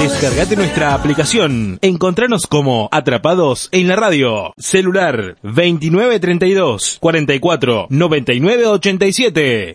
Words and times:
Descargate 0.00 0.56
nuestra 0.56 0.94
aplicación. 0.94 1.78
Encontranos 1.82 2.46
como 2.46 2.88
Atrapados 2.92 3.68
en 3.72 3.88
la 3.88 3.96
Radio. 3.96 4.52
Celular 4.56 5.36
2932 5.42 6.98
44 7.00 7.86
99 7.90 8.66
87. 8.66 9.74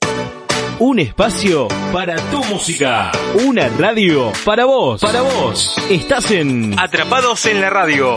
Un 0.80 1.00
espacio 1.00 1.68
para 1.92 2.16
tu 2.32 2.42
música. 2.46 3.12
Una 3.46 3.68
radio 3.70 4.32
para 4.46 4.66
vos. 4.66 5.02
Para 5.02 5.22
vos. 5.22 5.76
Estás 5.90 6.32
en 6.32 6.80
Atrapados 6.80 7.46
en 7.46 7.62
la 7.62 7.70
Radio 7.70 8.16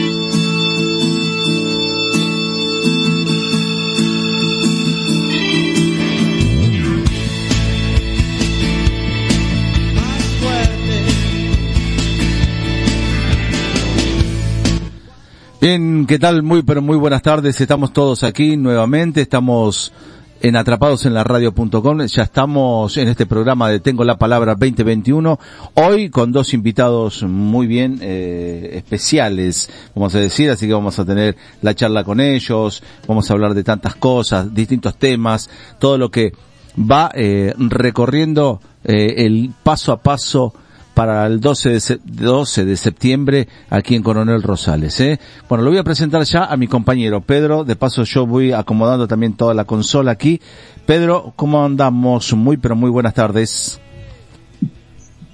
Bien, 15.61 16.07
¿qué 16.07 16.17
tal? 16.17 16.41
Muy, 16.41 16.63
pero 16.63 16.81
muy 16.81 16.97
buenas 16.97 17.21
tardes. 17.21 17.61
Estamos 17.61 17.93
todos 17.93 18.23
aquí 18.23 18.57
nuevamente. 18.57 19.21
Estamos 19.21 19.93
en 20.41 20.55
atrapados 20.55 21.05
en 21.05 21.13
la 21.13 21.23
radio.com. 21.23 22.03
Ya 22.03 22.23
estamos 22.23 22.97
en 22.97 23.07
este 23.07 23.27
programa 23.27 23.69
de 23.69 23.79
Tengo 23.79 24.03
la 24.03 24.17
Palabra 24.17 24.55
2021. 24.55 25.39
Hoy 25.75 26.09
con 26.09 26.31
dos 26.31 26.55
invitados 26.55 27.21
muy 27.21 27.67
bien 27.67 27.99
eh, 28.01 28.71
especiales, 28.73 29.69
vamos 29.93 30.15
a 30.15 30.19
decir, 30.19 30.49
así 30.49 30.65
que 30.65 30.73
vamos 30.73 30.97
a 30.97 31.05
tener 31.05 31.37
la 31.61 31.75
charla 31.75 32.03
con 32.03 32.19
ellos, 32.19 32.81
vamos 33.07 33.29
a 33.29 33.33
hablar 33.33 33.53
de 33.53 33.63
tantas 33.63 33.93
cosas, 33.93 34.51
distintos 34.51 34.95
temas, 34.95 35.47
todo 35.77 35.99
lo 35.99 36.09
que 36.09 36.33
va 36.75 37.11
eh, 37.13 37.53
recorriendo 37.59 38.61
eh, 38.83 39.13
el 39.27 39.53
paso 39.61 39.91
a 39.91 40.01
paso 40.01 40.55
para 41.01 41.25
el 41.25 41.39
12 41.39 41.69
de, 41.71 41.79
se- 41.79 41.99
12 42.05 42.63
de 42.63 42.77
septiembre 42.77 43.47
aquí 43.71 43.95
en 43.95 44.03
Coronel 44.03 44.43
Rosales. 44.43 44.99
¿eh? 44.99 45.19
Bueno, 45.49 45.63
lo 45.63 45.71
voy 45.71 45.79
a 45.79 45.83
presentar 45.83 46.21
ya 46.25 46.45
a 46.45 46.55
mi 46.57 46.67
compañero 46.67 47.21
Pedro. 47.21 47.63
De 47.63 47.75
paso 47.75 48.03
yo 48.03 48.27
voy 48.27 48.51
acomodando 48.51 49.07
también 49.07 49.33
toda 49.33 49.55
la 49.55 49.65
consola 49.65 50.11
aquí. 50.11 50.39
Pedro, 50.85 51.33
¿cómo 51.35 51.65
andamos? 51.65 52.31
Muy, 52.33 52.57
pero 52.57 52.75
muy 52.75 52.91
buenas 52.91 53.15
tardes. 53.15 53.81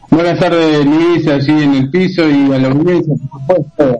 Buenas 0.09 0.39
tardes, 0.39 0.85
Luis, 0.85 1.27
allí 1.27 1.51
en 1.63 1.73
el 1.75 1.89
piso 1.89 2.29
y 2.29 2.49
a 2.53 2.59
la 2.59 2.69
audiencia, 2.69 3.13
por 3.29 3.41
supuesto. 3.41 3.99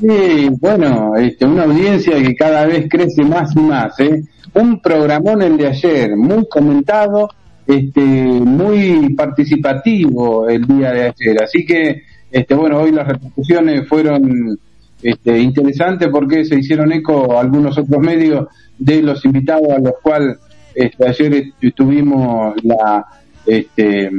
Sí, 0.00 0.48
bueno, 0.60 1.14
este, 1.16 1.44
una 1.46 1.62
audiencia 1.62 2.20
que 2.20 2.34
cada 2.34 2.66
vez 2.66 2.88
crece 2.90 3.22
más 3.22 3.54
y 3.54 3.60
más, 3.60 4.00
¿eh? 4.00 4.20
Un 4.54 4.80
programón 4.80 5.42
el 5.42 5.56
de 5.58 5.68
ayer, 5.68 6.16
muy 6.16 6.44
comentado, 6.48 7.28
este, 7.66 8.00
muy 8.00 9.14
participativo 9.14 10.48
el 10.48 10.64
día 10.66 10.92
de 10.92 11.02
ayer. 11.02 11.42
Así 11.42 11.64
que, 11.64 12.02
este, 12.30 12.54
bueno, 12.54 12.78
hoy 12.78 12.92
las 12.92 13.06
repercusiones 13.08 13.88
fueron 13.88 14.58
este, 15.02 15.38
interesantes 15.38 16.08
porque 16.08 16.44
se 16.44 16.58
hicieron 16.58 16.92
eco 16.92 17.38
algunos 17.38 17.76
otros 17.78 18.00
medios 18.00 18.48
de 18.78 19.02
los 19.02 19.24
invitados 19.24 19.68
a 19.70 19.78
los 19.78 19.94
cuales 20.02 20.36
este, 20.74 21.08
ayer 21.08 21.44
tuvimos 21.74 22.54
la, 22.64 23.04
este, 23.46 24.10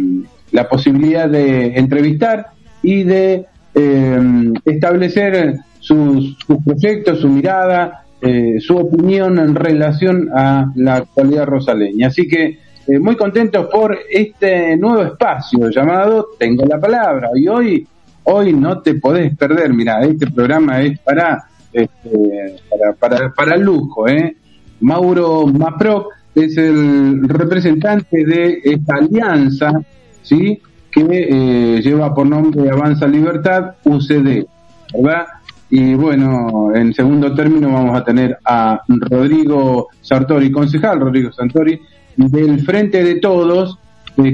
la 0.51 0.69
posibilidad 0.69 1.29
de 1.29 1.77
entrevistar 1.77 2.47
y 2.81 3.03
de 3.03 3.45
eh, 3.73 4.53
establecer 4.63 5.57
sus, 5.79 6.37
sus 6.45 6.63
proyectos, 6.63 7.19
su 7.19 7.29
mirada, 7.29 8.05
eh, 8.21 8.59
su 8.59 8.77
opinión 8.77 9.37
en 9.37 9.53
relación 9.53 10.29
a 10.33 10.71
la 10.75 10.95
actualidad 10.97 11.45
rosaleña. 11.45 12.07
Así 12.07 12.27
que 12.27 12.59
eh, 12.87 12.99
muy 12.99 13.15
contentos 13.15 13.67
por 13.67 13.97
este 14.09 14.77
nuevo 14.77 15.03
espacio 15.03 15.69
llamado 15.69 16.27
Tengo 16.37 16.65
la 16.65 16.79
Palabra. 16.79 17.29
Y 17.35 17.47
hoy, 17.47 17.87
hoy 18.23 18.53
no 18.53 18.81
te 18.81 18.95
podés 18.95 19.35
perder, 19.35 19.73
mira, 19.73 20.01
este 20.01 20.27
programa 20.27 20.81
es 20.81 20.99
para, 20.99 21.45
este, 21.73 22.55
para, 22.69 22.93
para, 22.93 23.33
para 23.33 23.57
lujo, 23.57 24.07
¿eh? 24.07 24.35
Mauro 24.81 25.47
Maproc 25.47 26.13
es 26.35 26.57
el 26.57 27.27
representante 27.27 28.25
de 28.25 28.59
esta 28.63 28.97
alianza, 28.97 29.71
¿sí? 30.21 30.61
Que 30.91 31.01
eh, 31.29 31.81
lleva 31.81 32.13
por 32.13 32.27
nombre 32.27 32.69
Avanza 32.69 33.07
Libertad, 33.07 33.75
UCD, 33.83 34.45
¿verdad? 34.93 35.25
Y 35.69 35.95
bueno, 35.95 36.71
en 36.75 36.93
segundo 36.93 37.33
término 37.33 37.71
vamos 37.71 37.97
a 37.97 38.03
tener 38.03 38.37
a 38.45 38.79
Rodrigo 38.87 39.87
Sartori, 40.01 40.51
concejal 40.51 40.99
Rodrigo 40.99 41.31
Sartori, 41.31 41.79
del 42.17 42.61
Frente 42.61 43.03
de 43.03 43.15
Todos, 43.15 43.77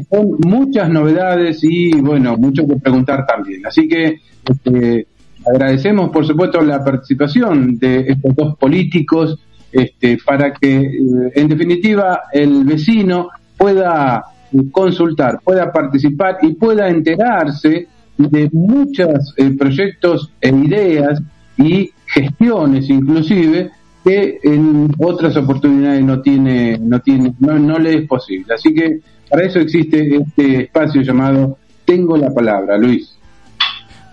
con 0.10 0.38
muchas 0.46 0.90
novedades 0.90 1.60
y 1.64 1.94
bueno, 1.96 2.38
mucho 2.38 2.68
que 2.68 2.76
preguntar 2.76 3.26
también. 3.26 3.66
Así 3.66 3.88
que 3.88 4.20
este, 4.48 5.08
agradecemos 5.46 6.12
por 6.12 6.26
supuesto 6.26 6.62
la 6.62 6.84
participación 6.84 7.78
de 7.78 8.00
estos 8.10 8.36
dos 8.36 8.58
políticos 8.58 9.40
este, 9.72 10.18
para 10.24 10.54
que 10.54 10.78
eh, 10.78 11.02
en 11.36 11.48
definitiva 11.48 12.24
el 12.32 12.64
vecino 12.64 13.30
pueda 13.58 14.24
eh, 14.52 14.58
consultar, 14.72 15.40
pueda 15.44 15.72
participar 15.72 16.38
y 16.42 16.54
pueda 16.54 16.90
enterarse 16.90 17.88
de 18.18 18.50
muchos 18.52 19.34
eh, 19.38 19.52
proyectos 19.58 20.32
e 20.42 20.50
ideas 20.50 21.22
y 21.58 21.90
gestiones 22.06 22.90
inclusive 22.90 23.72
que 24.04 24.40
en 24.44 24.90
otras 25.00 25.36
oportunidades 25.38 26.04
no 26.04 26.22
tiene, 26.22 26.78
no 26.80 27.00
tiene, 27.00 27.34
no, 27.40 27.58
no 27.60 27.78
le 27.78 28.00
es 28.00 28.08
posible. 28.08 28.54
Así 28.54 28.74
que 28.74 29.00
para 29.30 29.46
eso 29.46 29.60
existe 29.60 30.16
este 30.16 30.64
espacio 30.64 31.02
llamado 31.02 31.58
Tengo 31.86 32.18
la 32.18 32.34
palabra, 32.34 32.78
Luis. 32.78 33.16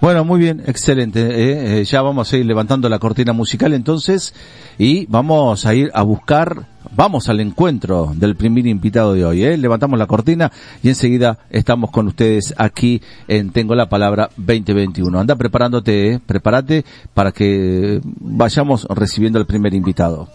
Bueno, 0.00 0.24
muy 0.24 0.38
bien, 0.38 0.62
excelente. 0.64 1.20
¿eh? 1.20 1.80
Eh, 1.80 1.84
ya 1.84 2.02
vamos 2.02 2.32
a 2.32 2.36
ir 2.36 2.46
levantando 2.46 2.88
la 2.88 3.00
cortina 3.00 3.32
musical 3.32 3.74
entonces 3.74 4.32
y 4.78 5.06
vamos 5.06 5.66
a 5.66 5.74
ir 5.74 5.90
a 5.92 6.02
buscar, 6.02 6.66
vamos 6.98 7.28
al 7.28 7.38
encuentro 7.38 8.12
del 8.16 8.34
primer 8.34 8.66
invitado 8.66 9.14
de 9.14 9.24
hoy. 9.24 9.44
¿eh? 9.44 9.56
Levantamos 9.56 9.96
la 10.00 10.08
cortina 10.08 10.50
y 10.82 10.88
enseguida 10.88 11.38
estamos 11.48 11.92
con 11.92 12.08
ustedes 12.08 12.52
aquí 12.58 13.00
en 13.28 13.50
Tengo 13.50 13.76
la 13.76 13.88
Palabra 13.88 14.30
2021. 14.36 15.20
Anda 15.20 15.36
preparándote, 15.36 16.14
¿eh? 16.14 16.20
prepárate 16.26 16.84
para 17.14 17.30
que 17.30 18.00
vayamos 18.02 18.84
recibiendo 18.90 19.38
al 19.38 19.46
primer 19.46 19.74
invitado. 19.74 20.28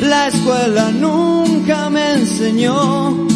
La 0.00 0.28
escuela 0.28 0.90
nunca 0.90 1.90
me 1.90 2.14
enseñó 2.14 3.35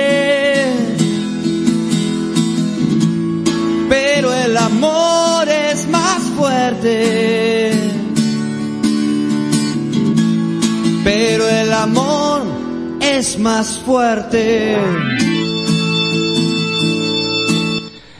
Es 13.21 13.37
más 13.37 13.77
fuerte. 13.77 14.75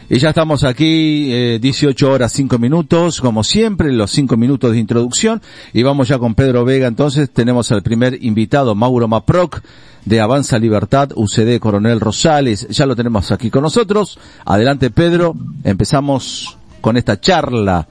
Y 0.07 0.19
ya 0.19 0.29
estamos 0.29 0.63
aquí, 0.63 1.33
eh, 1.33 1.57
18 1.59 2.11
horas 2.11 2.31
5 2.33 2.59
minutos, 2.59 3.19
como 3.19 3.43
siempre, 3.43 3.91
los 3.91 4.11
5 4.11 4.37
minutos 4.37 4.73
de 4.73 4.77
introducción. 4.77 5.41
Y 5.73 5.81
vamos 5.81 6.07
ya 6.07 6.19
con 6.19 6.35
Pedro 6.35 6.65
Vega. 6.65 6.85
Entonces 6.85 7.31
tenemos 7.31 7.71
al 7.71 7.81
primer 7.81 8.23
invitado, 8.23 8.75
Mauro 8.75 9.07
Maproc, 9.07 9.63
de 10.05 10.21
Avanza 10.21 10.59
Libertad, 10.59 11.09
UCD 11.15 11.57
Coronel 11.59 11.99
Rosales. 11.99 12.67
Ya 12.69 12.85
lo 12.85 12.95
tenemos 12.95 13.31
aquí 13.31 13.49
con 13.49 13.63
nosotros. 13.63 14.19
Adelante 14.45 14.91
Pedro, 14.91 15.33
empezamos 15.63 16.59
con 16.79 16.95
esta 16.95 17.19
charla. 17.19 17.87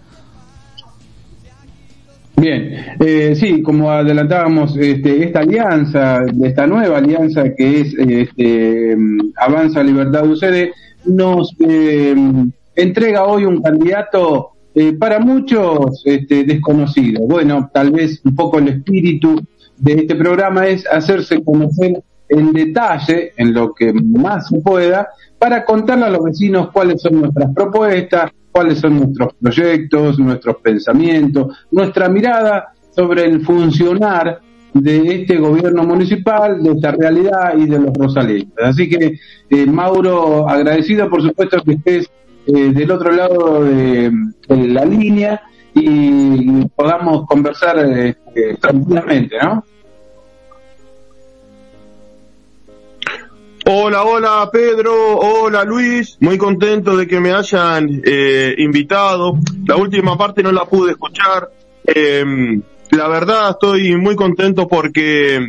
Bien, 2.37 2.97
eh, 3.01 3.35
sí, 3.37 3.61
como 3.61 3.91
adelantábamos, 3.91 4.77
este, 4.77 5.25
esta 5.25 5.41
alianza, 5.41 6.21
esta 6.43 6.67
nueva 6.67 6.99
alianza 6.99 7.55
que 7.55 7.81
es 7.81 7.95
este, 7.95 8.97
Avanza 9.37 9.83
Libertad 9.83 10.27
UCD, 10.27 10.71
nos 11.05 11.55
eh, 11.61 12.15
entrega 12.75 13.25
hoy 13.25 13.45
un 13.45 13.61
candidato 13.61 14.53
eh, 14.75 14.93
para 14.93 15.19
muchos 15.19 16.03
este, 16.05 16.45
desconocido. 16.45 17.27
Bueno, 17.27 17.71
tal 17.73 17.91
vez 17.91 18.21
un 18.25 18.35
poco 18.35 18.59
el 18.59 18.69
espíritu 18.69 19.43
de 19.77 19.93
este 19.95 20.15
programa 20.15 20.67
es 20.67 20.87
hacerse 20.87 21.43
conocer 21.43 22.03
en 22.29 22.53
detalle, 22.53 23.33
en 23.37 23.53
lo 23.53 23.75
que 23.75 23.93
más 23.93 24.49
se 24.49 24.61
pueda, 24.61 25.09
para 25.41 25.65
contarle 25.65 26.05
a 26.05 26.11
los 26.11 26.23
vecinos 26.23 26.69
cuáles 26.71 27.01
son 27.01 27.19
nuestras 27.19 27.51
propuestas, 27.55 28.31
cuáles 28.53 28.79
son 28.79 28.99
nuestros 28.99 29.33
proyectos, 29.41 30.19
nuestros 30.19 30.57
pensamientos, 30.57 31.67
nuestra 31.71 32.11
mirada 32.11 32.75
sobre 32.95 33.25
el 33.25 33.41
funcionar 33.41 34.39
de 34.75 35.15
este 35.15 35.39
gobierno 35.39 35.85
municipal, 35.85 36.63
de 36.63 36.73
esta 36.73 36.91
realidad 36.93 37.57
y 37.57 37.65
de 37.65 37.79
los 37.79 37.95
rosaleños. 37.95 38.53
Así 38.63 38.87
que, 38.87 39.19
eh, 39.49 39.67
Mauro, 39.67 40.47
agradecido 40.47 41.09
por 41.09 41.23
supuesto 41.23 41.63
que 41.63 41.73
estés 41.73 42.11
eh, 42.47 42.73
del 42.75 42.91
otro 42.91 43.11
lado 43.11 43.65
de, 43.65 44.13
de, 44.47 44.69
la 44.69 44.85
línea 44.85 45.41
y 45.75 46.67
podamos 46.77 47.27
conversar 47.27 47.79
eh, 47.79 48.15
tranquilamente, 48.61 49.37
¿no? 49.43 49.65
Hola, 53.67 54.05
hola 54.05 54.49
Pedro, 54.51 55.19
hola 55.19 55.65
Luis, 55.65 56.17
muy 56.21 56.39
contento 56.39 56.97
de 56.97 57.07
que 57.07 57.21
me 57.21 57.33
hayan 57.33 58.01
eh, 58.05 58.55
invitado. 58.57 59.39
La 59.67 59.77
última 59.77 60.17
parte 60.17 60.43
no 60.43 60.51
la 60.51 60.65
pude 60.65 60.93
escuchar. 60.93 61.51
Eh, 61.85 62.25
la 62.91 63.09
verdad 63.09 63.51
estoy 63.51 63.97
muy 63.97 64.17
contento 64.17 64.67
porque 64.67 65.47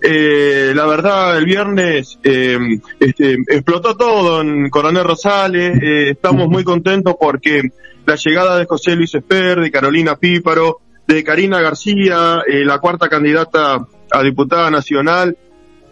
eh, 0.00 0.72
la 0.74 0.86
verdad 0.86 1.36
el 1.36 1.44
viernes 1.44 2.18
este, 2.22 3.34
explotó 3.48 3.94
todo 3.94 4.40
en 4.40 4.70
Coronel 4.70 5.04
Rosales. 5.04 5.78
estamos 5.82 6.48
muy 6.48 6.64
contentos 6.64 7.14
porque 7.20 7.62
la 8.06 8.16
llegada 8.16 8.56
de 8.56 8.64
José 8.64 8.96
Luis 8.96 9.14
Esper, 9.14 9.60
de 9.60 9.70
Carolina 9.70 10.16
Píparo, 10.16 10.80
de 11.06 11.22
Karina 11.22 11.60
García, 11.60 12.42
la 12.46 12.78
cuarta 12.78 13.08
candidata 13.08 13.86
a 14.10 14.22
diputada 14.22 14.70
nacional, 14.70 15.36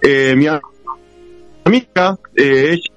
mi 0.03 0.47
amiga, 1.65 2.19
eh, 2.35 2.73
ella 2.73 2.93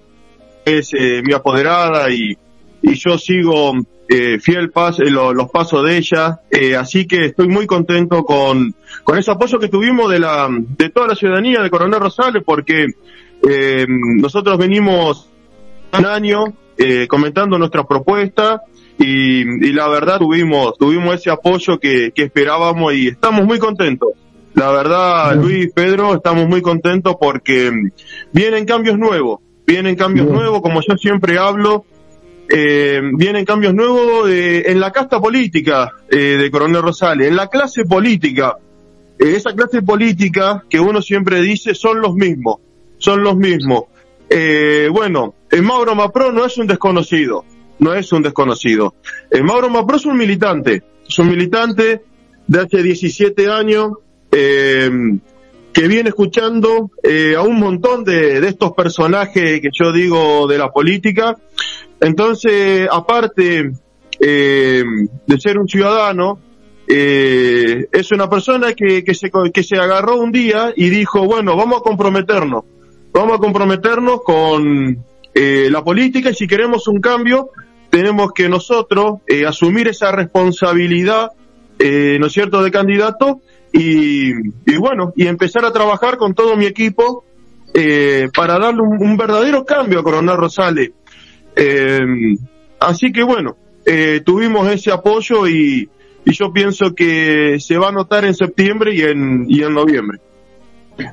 es 0.66 0.94
eh, 0.94 1.22
mi 1.24 1.34
apoderada 1.34 2.10
y, 2.10 2.38
y 2.82 2.94
yo 2.96 3.18
sigo 3.18 3.74
eh, 4.10 4.40
fiel 4.40 4.72
pas, 4.72 5.00
lo, 5.00 5.34
los 5.34 5.50
pasos 5.50 5.84
de 5.86 5.98
ella, 5.98 6.40
así 6.80 7.06
que 7.08 7.26
estoy 7.26 7.48
muy 7.48 7.66
contento 7.66 8.24
con, 8.24 8.76
con 9.04 9.18
ese 9.18 9.32
apoyo 9.32 9.60
que 9.60 9.68
tuvimos 9.68 10.12
de 10.12 10.20
la, 10.20 10.48
de 10.50 10.90
toda 10.90 11.08
la 11.08 11.16
ciudadanía 11.16 11.62
de 11.62 11.70
Coronel 11.70 12.00
Rosales 12.00 12.44
porque 12.46 12.88
nosotros 13.88 14.58
venimos 14.58 15.30
un 15.98 16.06
año 16.06 16.46
comentando 17.08 17.60
nuestras 17.60 17.86
propuestas 17.86 18.62
y, 18.98 19.42
y, 19.42 19.74
la 19.74 19.88
verdad 19.88 20.20
tuvimos, 20.20 20.78
tuvimos 20.78 21.16
ese 21.16 21.30
apoyo 21.30 21.80
que, 21.80 22.12
que 22.12 22.24
esperábamos 22.24 22.94
y 22.94 23.10
estamos 23.10 23.46
muy 23.46 23.60
contentos. 23.60 24.10
La 24.56 24.72
verdad, 24.72 25.36
Luis, 25.36 25.70
Pedro, 25.74 26.16
estamos 26.16 26.48
muy 26.48 26.62
contentos 26.62 27.18
porque 27.20 27.74
vienen 28.32 28.66
cambios 28.66 28.98
nuevos, 28.98 29.40
vienen 29.66 29.96
cambios 29.96 30.28
nuevos, 30.28 30.62
como 30.62 30.82
yo 30.82 30.98
siempre 30.98 31.38
hablo, 31.38 31.86
eh, 32.50 33.02
vienen 33.14 33.46
cambios 33.46 33.74
nuevos 33.74 34.30
eh, 34.30 34.70
en 34.72 34.80
la 34.80 34.92
casta 34.92 35.20
política 35.20 35.94
eh, 36.10 36.38
de 36.38 36.52
Coronel 36.52 36.82
Rosales, 36.82 37.28
en 37.28 37.36
la 37.36 37.48
clase 37.48 37.86
política. 37.86 38.58
Eh, 39.18 39.36
esa 39.36 39.54
clase 39.54 39.82
política 39.82 40.64
que 40.70 40.80
uno 40.80 41.02
siempre 41.02 41.42
dice 41.42 41.74
son 41.74 42.02
los 42.02 42.14
mismos, 42.16 42.58
son 42.98 43.24
los 43.24 43.36
mismos. 43.36 43.86
Eh, 44.30 44.90
bueno, 44.92 45.36
Mauro 45.62 45.96
Mapro 45.96 46.32
no 46.32 46.46
es 46.46 46.58
un 46.58 46.68
desconocido, 46.68 47.46
no 47.80 47.94
es 47.94 48.12
un 48.12 48.22
desconocido. 48.24 48.96
Mauro 49.44 49.70
Mapro 49.70 49.98
es 49.98 50.06
un 50.06 50.18
militante, 50.18 50.84
es 51.08 51.20
un 51.20 51.30
militante 51.30 52.02
de 52.48 52.60
hace 52.60 52.84
17 52.84 53.50
años, 53.50 53.92
eh, 54.32 54.90
que 55.76 55.90
viene 55.90 56.08
escuchando 56.08 56.90
eh, 57.04 57.36
a 57.38 57.42
un 57.42 57.60
montón 57.60 58.06
de, 58.06 58.40
de, 58.40 58.48
estos 58.48 58.72
personajes 58.72 59.60
que 59.60 59.70
yo 59.74 59.92
digo 59.92 60.48
de 60.48 60.58
la 60.58 60.72
política. 60.72 61.36
Entonces, 62.00 62.88
aparte 62.90 63.74
eh, 64.22 64.84
de 65.28 65.40
ser 65.40 65.60
un 65.60 65.68
ciudadano, 65.68 66.40
eh, 66.88 67.88
es 67.92 68.10
una 68.14 68.30
persona 68.30 68.74
que, 68.74 69.04
que, 69.04 69.14
se, 69.14 69.30
que 69.54 69.64
se 69.64 69.76
agarró 69.76 70.16
un 70.16 70.32
día 70.32 70.72
y 70.78 70.90
dijo, 70.90 71.26
bueno, 71.26 71.58
vamos 71.58 71.80
a 71.80 71.84
comprometernos, 71.84 72.64
vamos 73.12 73.34
a 73.34 73.40
comprometernos 73.40 74.22
con 74.24 75.04
eh, 75.34 75.68
la 75.70 75.84
política 75.84 76.30
y 76.30 76.36
si 76.36 76.48
queremos 76.48 76.88
un 76.88 77.02
cambio, 77.02 77.50
tenemos 77.90 78.32
que 78.32 78.48
nosotros 78.48 79.20
eh, 79.28 79.46
asumir 79.46 79.90
esa 79.90 80.14
responsabilidad, 80.14 81.32
¿no 81.78 82.28
es 82.28 82.32
cierto?, 82.32 82.64
de 82.64 82.72
candidato 82.72 83.42
y, 83.78 84.78
bueno, 84.78 85.12
y 85.16 85.28
empezar 85.28 85.66
a 85.66 85.74
trabajar 85.74 86.18
con 86.18 86.34
todo 86.34 86.56
mi 86.56 86.66
equipo 86.66 87.26
eh, 87.74 88.30
para 88.36 88.58
darle 88.58 88.82
un, 88.82 89.18
verdadero 89.18 89.66
cambio 89.66 90.00
a 90.00 90.04
Coronel 90.04 90.38
Rosales. 90.38 90.92
Eh, 91.56 92.00
así 92.80 93.12
que 93.12 93.24
bueno, 93.24 93.58
eh, 93.86 94.22
tuvimos 94.26 94.70
ese 94.70 94.92
apoyo 94.92 95.46
y, 95.48 95.90
y, 96.26 96.32
yo 96.32 96.54
pienso 96.54 96.96
que 96.96 97.60
se 97.60 97.78
va 97.78 97.90
a 97.90 97.92
notar 97.92 98.24
en 98.24 98.34
septiembre 98.34 98.96
y 98.96 99.02
en, 99.02 99.46
y 99.50 99.62
en 99.62 99.74
noviembre. 99.74 100.20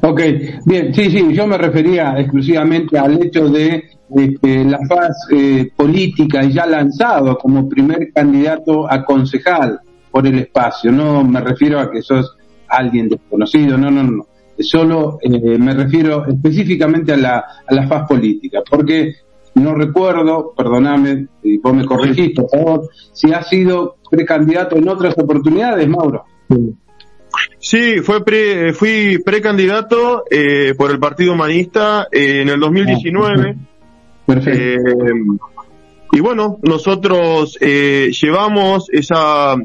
Ok, 0.00 0.20
bien, 0.64 0.94
sí, 0.94 1.10
sí, 1.10 1.32
yo 1.32 1.46
me 1.48 1.58
refería 1.58 2.14
exclusivamente 2.16 2.96
al 2.96 3.20
hecho 3.20 3.48
de 3.48 3.82
este, 4.14 4.64
la 4.64 4.78
faz 4.86 5.26
eh, 5.32 5.68
política 5.74 6.44
ya 6.44 6.64
lanzado 6.66 7.36
como 7.38 7.68
primer 7.68 8.12
candidato 8.12 8.88
a 8.88 9.04
concejal 9.04 9.80
por 10.12 10.26
el 10.26 10.38
espacio, 10.38 10.92
no 10.92 11.24
me 11.24 11.40
refiero 11.40 11.80
a 11.80 11.90
que 11.90 12.02
sos 12.02 12.36
alguien 12.76 13.08
desconocido, 13.08 13.78
no, 13.78 13.90
no, 13.90 14.02
no. 14.02 14.26
Solo 14.58 15.18
eh, 15.22 15.58
me 15.58 15.74
refiero 15.74 16.26
específicamente 16.26 17.12
a 17.12 17.16
la, 17.16 17.44
a 17.66 17.74
la 17.74 17.86
faz 17.86 18.06
política, 18.06 18.60
porque 18.68 19.14
no 19.54 19.74
recuerdo, 19.74 20.52
perdóname, 20.56 21.26
y 21.42 21.58
vos 21.58 21.74
me 21.74 21.84
corregís, 21.84 22.34
por 22.34 22.48
favor, 22.50 22.88
si 23.12 23.32
ha 23.32 23.42
sido 23.42 23.96
precandidato 24.10 24.76
en 24.76 24.88
otras 24.88 25.16
oportunidades, 25.18 25.88
Mauro. 25.88 26.24
Sí, 27.58 28.00
fue 28.00 28.24
pre, 28.24 28.72
fui 28.72 29.18
precandidato 29.24 30.24
eh, 30.30 30.74
por 30.76 30.90
el 30.90 30.98
Partido 30.98 31.32
Humanista 31.32 32.08
eh, 32.10 32.42
en 32.42 32.48
el 32.48 32.60
2019. 32.60 33.56
Perfecto. 34.26 34.60
Eh, 34.60 35.14
y 36.12 36.20
bueno, 36.20 36.58
nosotros 36.62 37.58
llevamos 37.58 38.88
esa 38.90 39.56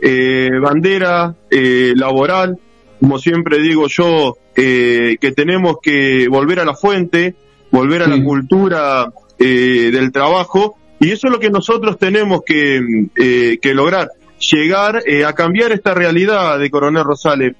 eh, 0.00 0.50
bandera 0.60 1.34
eh, 1.50 1.92
laboral, 1.96 2.58
como 3.00 3.18
siempre 3.18 3.60
digo 3.60 3.86
yo, 3.88 4.36
eh, 4.56 5.16
que 5.20 5.32
tenemos 5.32 5.76
que 5.82 6.28
volver 6.28 6.60
a 6.60 6.64
la 6.64 6.74
fuente, 6.74 7.34
volver 7.70 8.02
a 8.02 8.04
sí. 8.06 8.12
la 8.12 8.24
cultura 8.24 9.12
eh, 9.38 9.90
del 9.92 10.12
trabajo, 10.12 10.76
y 11.00 11.10
eso 11.10 11.26
es 11.26 11.32
lo 11.32 11.40
que 11.40 11.50
nosotros 11.50 11.98
tenemos 11.98 12.42
que, 12.46 13.08
eh, 13.16 13.58
que 13.60 13.74
lograr, 13.74 14.08
llegar 14.38 15.02
a 15.26 15.32
cambiar 15.32 15.72
esta 15.72 15.92
realidad 15.92 16.58
de 16.58 16.70
Coronel 16.70 17.04
Rosales. 17.04 17.56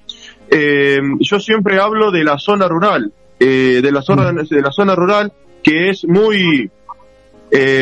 yo 1.19 1.39
siempre 1.39 1.79
hablo 1.79 2.11
de 2.11 2.23
la 2.23 2.37
zona 2.37 2.67
rural, 2.67 3.11
de 3.37 3.91
la 3.91 4.01
zona, 4.01 4.31
de 4.31 4.61
la 4.61 4.71
zona 4.71 4.95
rural, 4.95 5.33
que 5.61 5.89
es 5.89 6.05
muy, 6.07 6.71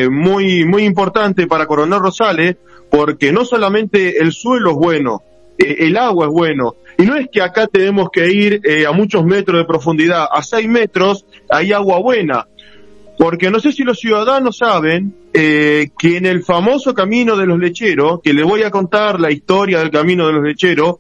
muy, 0.10 0.65
muy 0.65 0.83
importante 0.83 1.48
para 1.48 1.65
Coronel 1.65 2.00
Rosales, 2.00 2.57
porque 2.93 3.31
no 3.31 3.43
solamente 3.43 4.19
el 4.21 4.31
suelo 4.31 4.69
es 4.69 4.75
bueno, 4.75 5.23
eh, 5.57 5.77
el 5.79 5.97
agua 5.97 6.27
es 6.27 6.31
bueno, 6.31 6.75
Y 7.00 7.07
no 7.07 7.15
es 7.15 7.27
que 7.31 7.41
acá 7.41 7.65
tenemos 7.65 8.09
que 8.12 8.31
ir 8.31 8.62
eh, 8.63 8.85
a 8.85 8.91
muchos 8.91 9.25
metros 9.25 9.57
de 9.57 9.65
profundidad, 9.65 10.27
a 10.31 10.43
seis 10.43 10.69
metros 10.69 11.25
hay 11.50 11.73
agua 11.73 11.97
buena. 11.97 12.45
Porque 13.17 13.50
no 13.50 13.59
sé 13.59 13.71
si 13.71 13.81
los 13.81 13.97
ciudadanos 13.97 14.57
saben 14.57 15.15
eh, 15.33 15.89
que 15.97 16.17
en 16.17 16.27
el 16.27 16.43
famoso 16.43 16.93
camino 16.93 17.35
de 17.35 17.47
los 17.47 17.57
lecheros, 17.57 18.19
que 18.23 18.31
le 18.31 18.43
voy 18.43 18.62
a 18.62 18.69
contar 18.69 19.19
la 19.19 19.31
historia 19.31 19.79
del 19.79 19.89
camino 19.89 20.27
de 20.27 20.33
los 20.33 20.43
lecheros, 20.43 20.97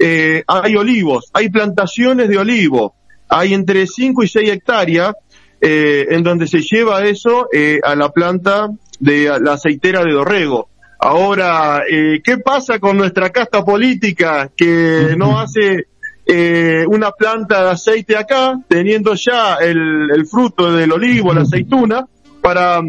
eh, 0.00 0.42
hay 0.48 0.74
olivos, 0.74 1.30
hay 1.32 1.48
plantaciones 1.48 2.28
de 2.28 2.38
olivo, 2.38 2.96
hay 3.28 3.54
entre 3.54 3.86
5 3.86 4.24
y 4.24 4.26
6 4.26 4.50
hectáreas 4.50 5.14
eh, 5.60 6.06
en 6.10 6.24
donde 6.24 6.48
se 6.48 6.60
lleva 6.60 7.04
eso 7.04 7.46
a 7.84 7.94
la 7.94 8.08
planta 8.08 8.68
de 8.98 9.38
la 9.40 9.52
aceitera 9.52 10.02
de 10.02 10.10
Dorrego. 10.10 10.70
Ahora, 10.98 11.82
eh, 11.88 12.20
¿qué 12.24 12.38
pasa 12.38 12.78
con 12.78 12.96
nuestra 12.96 13.30
casta 13.30 13.64
política 13.64 14.50
que 14.56 15.14
no 15.16 15.38
hace 15.38 15.86
eh, 16.24 16.84
una 16.88 17.10
planta 17.12 17.64
de 17.64 17.70
aceite 17.70 18.16
acá, 18.16 18.58
teniendo 18.66 19.14
ya 19.14 19.56
el, 19.56 20.10
el 20.14 20.26
fruto 20.26 20.72
del 20.72 20.92
olivo, 20.92 21.32
la 21.34 21.42
aceituna, 21.42 22.06
para 22.40 22.80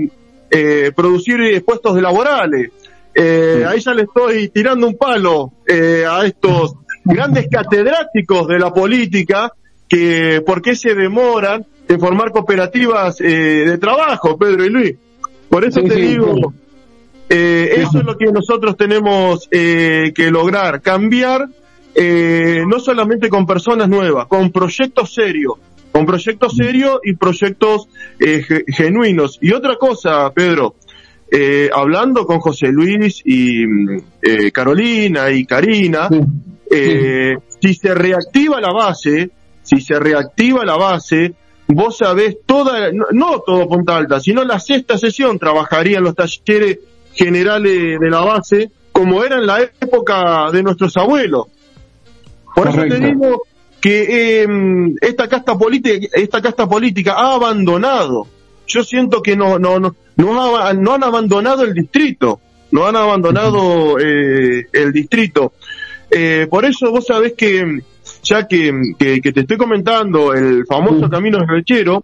eh, 0.50 0.92
producir 0.96 1.64
puestos 1.66 1.96
de 1.96 2.02
laborales? 2.02 2.72
Eh, 3.14 3.66
ahí 3.68 3.80
ya 3.80 3.94
le 3.94 4.04
estoy 4.04 4.50
tirando 4.50 4.88
un 4.88 4.96
palo 4.96 5.52
eh, 5.68 6.06
a 6.08 6.26
estos 6.26 6.76
grandes 7.04 7.48
catedráticos 7.50 8.48
de 8.48 8.60
la 8.60 8.72
política 8.72 9.52
que 9.90 10.42
por 10.46 10.62
qué 10.62 10.76
se 10.76 10.94
demoran 10.94 11.66
en 11.88 12.00
formar 12.00 12.32
cooperativas 12.32 13.20
eh, 13.22 13.26
de 13.66 13.78
trabajo, 13.78 14.38
Pedro 14.38 14.64
y 14.66 14.70
Luis. 14.70 14.96
Por 15.50 15.66
eso 15.66 15.82
Sí, 15.82 15.88
te 15.88 15.96
sí, 15.96 16.02
digo, 16.02 16.36
sí. 16.36 16.42
Eh, 17.30 17.74
eso 17.78 18.00
es 18.00 18.06
lo 18.06 18.18
que 18.18 18.32
nosotros 18.32 18.78
tenemos 18.78 19.48
eh, 19.52 20.12
que 20.16 20.32
lograr, 20.32 20.82
cambiar 20.82 21.48
eh, 21.96 22.64
no 22.68 22.80
solamente 22.80 23.28
con 23.30 23.46
personas 23.46 23.90
nuevas, 23.90 24.28
con 24.28 24.52
proyectos 24.52 25.14
serios, 25.14 25.54
con 25.92 26.06
proyectos 26.06 26.56
serios 26.56 27.00
y 27.04 27.14
proyectos 27.16 27.88
eh, 28.20 28.44
ge- 28.48 28.64
genuinos. 28.68 29.40
Y 29.42 29.52
otra 29.52 29.76
cosa, 29.78 30.32
Pedro, 30.32 30.76
eh, 31.32 31.70
hablando 31.74 32.26
con 32.26 32.40
José 32.40 32.68
Luis 32.68 33.22
y 33.26 33.66
mm, 33.66 33.98
eh, 34.22 34.52
Carolina 34.52 35.30
y 35.32 35.46
Karina, 35.46 36.08
Sí. 36.10 36.20
eh, 36.72 37.38
si 37.62 37.74
se 37.74 37.96
reactiva 37.96 38.62
la 38.62 38.72
base, 38.72 39.32
si 39.64 39.82
se 39.82 40.00
reactiva 40.00 40.64
la 40.66 40.78
base, 40.78 41.34
vos 41.68 41.98
sabés 41.98 42.38
toda, 42.46 42.92
no, 42.94 43.06
no 43.12 43.40
todo 43.46 43.68
Punta 43.68 43.98
Alta, 43.98 44.20
sino 44.20 44.44
la 44.44 44.60
sexta 44.60 44.98
sesión 44.98 45.40
trabajaría 45.40 45.98
en 45.98 46.04
los 46.04 46.16
talleres 46.16 46.80
generales 47.18 48.00
de 48.00 48.10
la 48.10 48.22
base, 48.22 48.70
como 48.92 49.24
era 49.24 49.36
en 49.38 49.46
la 49.48 49.62
época 49.62 50.50
de 50.52 50.64
nuestros 50.64 50.96
abuelos. 50.98 51.48
Por 52.56 52.68
eso 52.70 52.78
te 52.90 53.00
digo 53.12 53.44
que 53.82 54.44
eh, 54.44 54.48
esta 55.02 55.28
casta 55.28 55.58
política, 55.58 56.08
esta 56.14 56.42
casta 56.42 56.68
política 56.68 57.14
ha 57.14 57.36
abandonado. 57.36 58.28
Yo 58.68 58.84
siento 58.84 59.22
que 59.22 59.36
no, 59.36 59.60
no, 59.60 59.80
no, 59.80 59.96
no, 60.16 60.58
ha- 60.58 60.74
no 60.74 60.94
han 60.94 61.04
abandonado 61.04 61.64
el 61.64 61.74
distrito, 61.74 62.40
no 62.72 62.86
han 62.88 62.96
abandonado 62.96 63.98
eh, 64.00 64.66
el 64.74 64.92
distrito. 64.92 65.54
Eh, 66.10 66.48
por 66.50 66.66
eso 66.66 66.90
vos 66.92 67.06
sabés 67.06 67.34
que, 67.34 67.82
ya 68.24 68.48
que, 68.48 68.72
que, 68.98 69.22
que 69.22 69.32
te 69.32 69.42
estoy 69.42 69.58
comentando 69.58 70.34
el 70.34 70.66
famoso. 70.66 71.10
Camino 71.10 71.38
del 71.40 71.48
Lechero, 71.58 72.04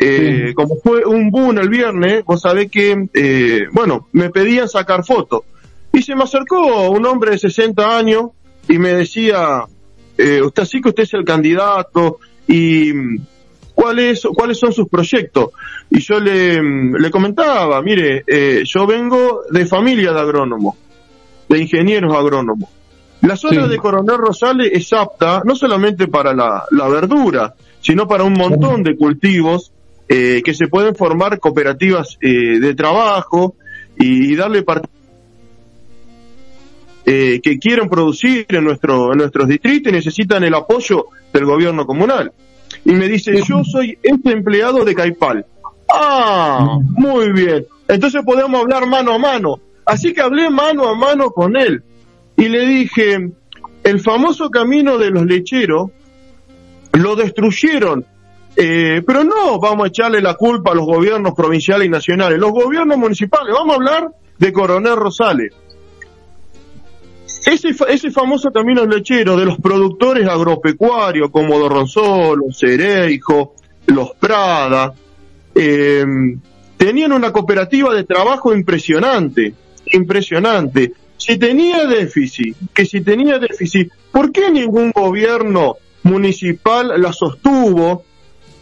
eh, 0.00 0.46
Sí. 0.48 0.54
como 0.54 0.76
fue 0.82 1.04
un 1.04 1.30
boom 1.30 1.58
el 1.58 1.68
viernes, 1.68 2.24
vos 2.24 2.40
sabés 2.40 2.70
que, 2.70 3.06
eh, 3.14 3.62
bueno, 3.72 4.08
me 4.12 4.30
pedían 4.30 4.68
sacar 4.68 5.04
fotos. 5.04 5.42
Y 5.92 6.02
se 6.02 6.14
me 6.16 6.22
acercó 6.24 6.88
un 6.90 7.04
hombre 7.06 7.32
de 7.32 7.38
60 7.38 7.96
años 7.98 8.30
y 8.68 8.78
me 8.78 8.94
decía, 8.94 9.64
eh, 10.16 10.40
usted 10.42 10.64
sí 10.64 10.80
que 10.80 10.88
usted 10.90 11.02
es 11.02 11.14
el 11.14 11.24
candidato 11.24 12.18
y 12.48 12.92
cuáles 13.74 14.22
cuáles 14.34 14.58
son 14.58 14.72
sus 14.72 14.88
proyectos. 14.88 15.50
Y 15.90 16.00
yo 16.00 16.20
le, 16.20 16.60
le 16.62 17.10
comentaba, 17.10 17.80
mire, 17.82 18.22
eh, 18.26 18.62
yo 18.64 18.86
vengo 18.86 19.42
de 19.50 19.66
familia 19.66 20.12
de 20.12 20.20
agrónomos, 20.20 20.76
de 21.48 21.58
ingenieros 21.58 22.14
agrónomos. 22.14 22.68
La 23.22 23.36
zona 23.36 23.64
Sí. 23.64 23.70
de 23.70 23.76
Coronel 23.76 24.16
Rosales 24.16 24.70
es 24.72 24.92
apta 24.94 25.42
no 25.44 25.54
solamente 25.54 26.08
para 26.08 26.32
la, 26.32 26.64
la 26.70 26.88
verdura, 26.88 27.54
sino 27.80 28.06
para 28.08 28.24
un 28.24 28.32
montón 28.34 28.82
de 28.82 28.96
cultivos 28.96 29.72
eh, 30.12 30.42
que 30.44 30.54
se 30.54 30.66
pueden 30.66 30.96
formar 30.96 31.38
cooperativas 31.38 32.18
eh, 32.20 32.58
de 32.58 32.74
trabajo 32.74 33.54
y, 33.96 34.34
darle 34.34 34.64
eh, 37.06 37.40
que 37.40 37.58
quieren 37.60 37.88
producir 37.88 38.44
en 38.48 38.64
nuestro 38.64 39.12
en 39.12 39.18
nuestros 39.18 39.46
distritos 39.46 39.92
y 39.92 39.94
necesitan 39.94 40.42
el 40.42 40.52
apoyo 40.54 41.06
del 41.32 41.44
gobierno 41.44 41.86
comunal. 41.86 42.32
Y 42.84 42.90
me 42.90 43.06
dice, 43.06 43.40
yo 43.46 43.62
soy 43.62 43.98
este 44.02 44.32
empleado 44.32 44.84
de 44.84 44.96
Caipal. 44.96 45.46
Ah, 45.88 46.76
muy 46.82 47.30
bien. 47.30 47.66
Entonces 47.86 48.24
podemos 48.24 48.62
hablar 48.62 48.88
mano 48.88 49.12
a 49.14 49.18
mano. 49.18 49.60
Así 49.86 50.12
que 50.12 50.22
hablé 50.22 50.50
mano 50.50 50.88
a 50.88 50.96
mano 50.96 51.30
con 51.30 51.56
él. 51.56 51.84
Y 52.36 52.48
le 52.48 52.66
dije, 52.66 53.30
el 53.84 54.00
famoso 54.00 54.50
camino 54.50 54.98
de 54.98 55.10
los 55.10 55.24
lecheros 55.24 55.90
lo 56.94 57.14
destruyeron. 57.14 58.04
Eh, 58.56 59.02
pero 59.06 59.24
no 59.24 59.58
vamos 59.58 59.84
a 59.84 59.88
echarle 59.88 60.20
la 60.20 60.34
culpa 60.34 60.72
a 60.72 60.74
los 60.74 60.86
gobiernos 60.86 61.34
provinciales 61.34 61.86
y 61.86 61.90
nacionales. 61.90 62.38
Los 62.38 62.52
gobiernos 62.52 62.98
municipales, 62.98 63.54
vamos 63.54 63.72
a 63.72 63.76
hablar 63.76 64.08
de 64.38 64.52
Coronel 64.52 64.96
Rosales. 64.96 65.52
Ese, 67.46 67.74
ese 67.88 68.10
famoso 68.10 68.50
camino 68.50 68.84
lechero 68.84 69.36
de 69.36 69.46
los 69.46 69.58
productores 69.58 70.28
agropecuarios 70.28 71.30
como 71.30 71.58
Dorronzolo, 71.58 72.44
Cereijo, 72.52 73.54
Los 73.86 74.12
Prada, 74.12 74.92
eh, 75.54 76.04
tenían 76.76 77.12
una 77.12 77.32
cooperativa 77.32 77.94
de 77.94 78.04
trabajo 78.04 78.54
impresionante, 78.54 79.54
impresionante. 79.86 80.92
Si 81.16 81.38
tenía 81.38 81.86
déficit, 81.86 82.56
que 82.72 82.86
si 82.86 83.00
tenía 83.00 83.38
déficit, 83.38 83.90
¿por 84.10 84.32
qué 84.32 84.50
ningún 84.50 84.90
gobierno 84.90 85.76
municipal 86.02 86.92
la 87.00 87.12
sostuvo, 87.12 88.04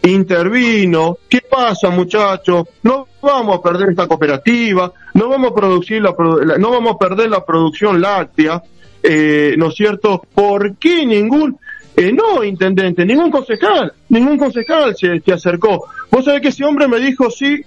intervino? 0.03 1.17
¿Qué 1.27 1.41
pasa, 1.41 1.89
muchachos? 1.89 2.67
No 2.83 3.07
vamos 3.21 3.57
a 3.57 3.61
perder 3.61 3.89
esta 3.89 4.07
cooperativa, 4.07 4.91
no 5.13 5.29
vamos 5.29 5.51
a 5.51 5.55
producir 5.55 6.01
la, 6.01 6.13
no 6.57 6.71
vamos 6.71 6.95
a 6.95 6.97
perder 6.97 7.29
la 7.29 7.45
producción 7.45 8.01
láctea, 8.01 8.61
eh, 9.03 9.55
¿no 9.57 9.67
es 9.67 9.75
cierto? 9.75 10.21
¿Por 10.33 10.77
qué 10.77 11.05
ningún 11.05 11.57
eh, 11.95 12.13
no, 12.13 12.43
intendente, 12.45 13.05
ningún 13.05 13.29
concejal, 13.29 13.91
ningún 14.07 14.37
concejal 14.37 14.95
se, 14.95 15.19
se 15.19 15.33
acercó. 15.33 15.85
Vos 16.09 16.23
sabés 16.23 16.41
que 16.41 16.47
ese 16.47 16.63
hombre 16.63 16.87
me 16.87 16.97
dijo, 16.97 17.29
sí, 17.29 17.61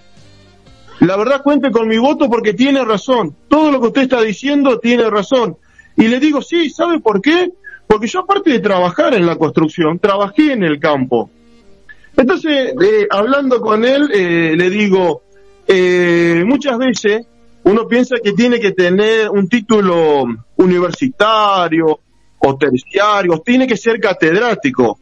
la 1.01 1.17
verdad 1.17 1.43
cuente 1.43 1.69
con 1.69 1.87
mi 1.87 1.97
voto 1.97 2.29
porque 2.29 2.53
tiene 2.53 2.83
razón. 2.83 3.35
Todo 3.47 3.71
lo 3.71 3.79
que 3.79 3.87
usted 3.87 4.01
está 4.03 4.21
diciendo 4.21 4.79
tiene 4.79 5.09
razón. 5.09 5.57
Y 5.97 6.07
le 6.07 6.19
digo, 6.19 6.41
sí, 6.41 6.69
¿sabe 6.69 6.99
por 6.99 7.21
qué? 7.21 7.51
Porque 7.85 8.07
yo 8.07 8.21
aparte 8.21 8.49
de 8.51 8.59
trabajar 8.59 9.13
en 9.13 9.25
la 9.25 9.35
construcción, 9.35 9.99
trabajé 9.99 10.53
en 10.53 10.63
el 10.63 10.79
campo. 10.79 11.29
Entonces, 12.15 12.73
eh, 12.81 13.07
hablando 13.09 13.59
con 13.61 13.83
él, 13.85 14.09
eh, 14.13 14.55
le 14.55 14.69
digo, 14.69 15.23
eh, 15.67 16.43
muchas 16.45 16.77
veces 16.77 17.25
uno 17.63 17.87
piensa 17.87 18.17
que 18.23 18.33
tiene 18.33 18.59
que 18.59 18.71
tener 18.71 19.29
un 19.29 19.47
título 19.47 20.25
universitario 20.57 21.99
o 22.39 22.57
terciario, 22.57 23.39
tiene 23.39 23.65
que 23.65 23.77
ser 23.77 23.99
catedrático. 23.99 24.99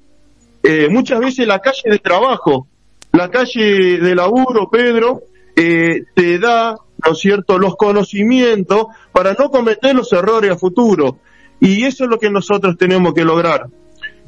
Eh, 0.64 0.88
muchas 0.90 1.20
veces 1.20 1.48
la 1.48 1.60
calle 1.60 1.82
de 1.86 1.98
trabajo, 1.98 2.68
la 3.12 3.30
calle 3.30 4.00
de 4.00 4.16
laburo, 4.16 4.70
Pedro, 4.70 5.24
eh, 5.56 6.04
te 6.14 6.38
da, 6.38 6.76
¿no 7.04 7.12
es 7.12 7.20
cierto?, 7.20 7.58
los 7.58 7.76
conocimientos 7.76 8.88
para 9.12 9.34
no 9.34 9.50
cometer 9.50 9.96
los 9.96 10.14
errores 10.14 10.52
a 10.52 10.58
futuro. 10.58 11.18
Y 11.60 11.84
eso 11.84 12.04
es 12.04 12.10
lo 12.10 12.20
que 12.20 12.30
nosotros 12.30 12.78
tenemos 12.78 13.14
que 13.14 13.26
lograr. 13.26 13.68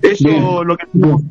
Eso 0.01 0.27
Bien. 0.27 0.43
es 0.43 0.65
lo 0.65 0.77
que 0.77 0.85
tenemos. 0.91 1.21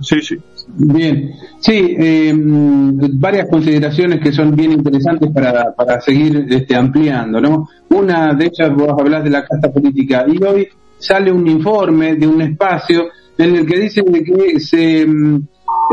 Sí, 0.00 0.20
sí. 0.20 0.36
Bien, 0.68 1.32
sí, 1.58 1.96
eh, 1.98 2.32
varias 2.34 3.48
consideraciones 3.48 4.20
que 4.20 4.32
son 4.32 4.54
bien 4.54 4.72
interesantes 4.72 5.30
para, 5.32 5.72
para 5.74 6.00
seguir 6.00 6.46
este, 6.48 6.76
ampliando, 6.76 7.40
¿no? 7.40 7.68
Una 7.90 8.34
de 8.34 8.46
ellas, 8.46 8.74
vos 8.74 8.94
hablás 8.98 9.24
de 9.24 9.30
la 9.30 9.44
casta 9.44 9.72
política, 9.72 10.24
y 10.28 10.42
hoy 10.44 10.68
sale 10.98 11.32
un 11.32 11.46
informe 11.48 12.14
de 12.14 12.26
un 12.26 12.40
espacio 12.42 13.08
en 13.38 13.56
el 13.56 13.66
que 13.66 13.80
dicen 13.80 14.04
de 14.06 14.22
que 14.22 14.60
se, 14.60 15.06
mm, 15.06 15.36